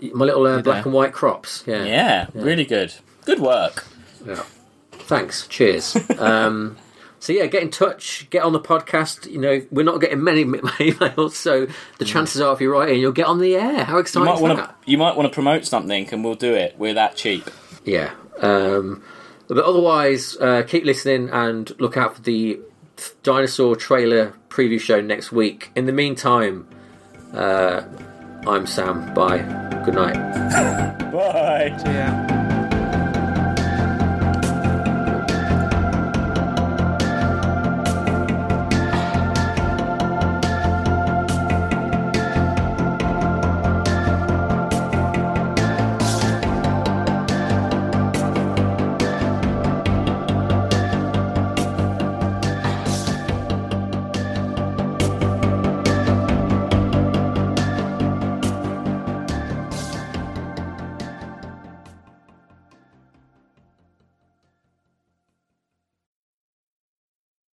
My 0.00 0.24
little 0.24 0.44
uh, 0.46 0.60
black 0.62 0.84
and 0.84 0.92
white 0.94 1.12
crops. 1.12 1.62
Yeah. 1.66 1.84
Yeah, 1.84 2.26
really 2.34 2.64
good. 2.64 2.92
Good 3.24 3.38
work. 3.38 3.84
Yeah. 4.26 4.42
Thanks. 4.92 5.46
Cheers. 5.46 5.96
um, 6.18 6.76
so 7.22 7.32
yeah, 7.32 7.46
get 7.46 7.62
in 7.62 7.70
touch. 7.70 8.26
Get 8.30 8.42
on 8.42 8.52
the 8.52 8.58
podcast. 8.58 9.30
You 9.30 9.38
know, 9.38 9.64
we're 9.70 9.84
not 9.84 10.00
getting 10.00 10.24
many 10.24 10.44
emails, 10.44 11.30
so 11.34 11.68
the 11.98 12.04
chances 12.04 12.40
are, 12.40 12.52
if 12.52 12.60
you're 12.60 12.72
writing, 12.72 13.00
you'll 13.00 13.12
get 13.12 13.26
on 13.26 13.38
the 13.38 13.54
air. 13.54 13.84
How 13.84 13.94
You 13.94 14.00
exciting 14.00 14.26
might 14.26 14.40
want 14.40 14.58
to. 14.58 14.74
You 14.86 14.98
might 14.98 15.16
want 15.16 15.30
to 15.30 15.32
promote 15.32 15.64
something, 15.64 16.08
and 16.10 16.24
we'll 16.24 16.34
do 16.34 16.52
it. 16.52 16.74
We're 16.76 16.94
that 16.94 17.14
cheap. 17.14 17.48
Yeah. 17.84 18.10
Um, 18.40 19.04
but 19.46 19.58
otherwise, 19.58 20.36
uh, 20.40 20.64
keep 20.66 20.84
listening 20.84 21.30
and 21.30 21.70
look 21.80 21.96
out 21.96 22.16
for 22.16 22.22
the 22.22 22.58
dinosaur 23.22 23.76
trailer 23.76 24.34
preview 24.48 24.80
show 24.80 25.00
next 25.00 25.30
week. 25.30 25.70
In 25.76 25.86
the 25.86 25.92
meantime, 25.92 26.66
uh, 27.34 27.84
I'm 28.48 28.66
Sam. 28.66 29.14
Bye. 29.14 29.42
Good 29.84 29.94
night. 29.94 30.14
Bye. 31.12 31.68
Yeah. 31.84 32.41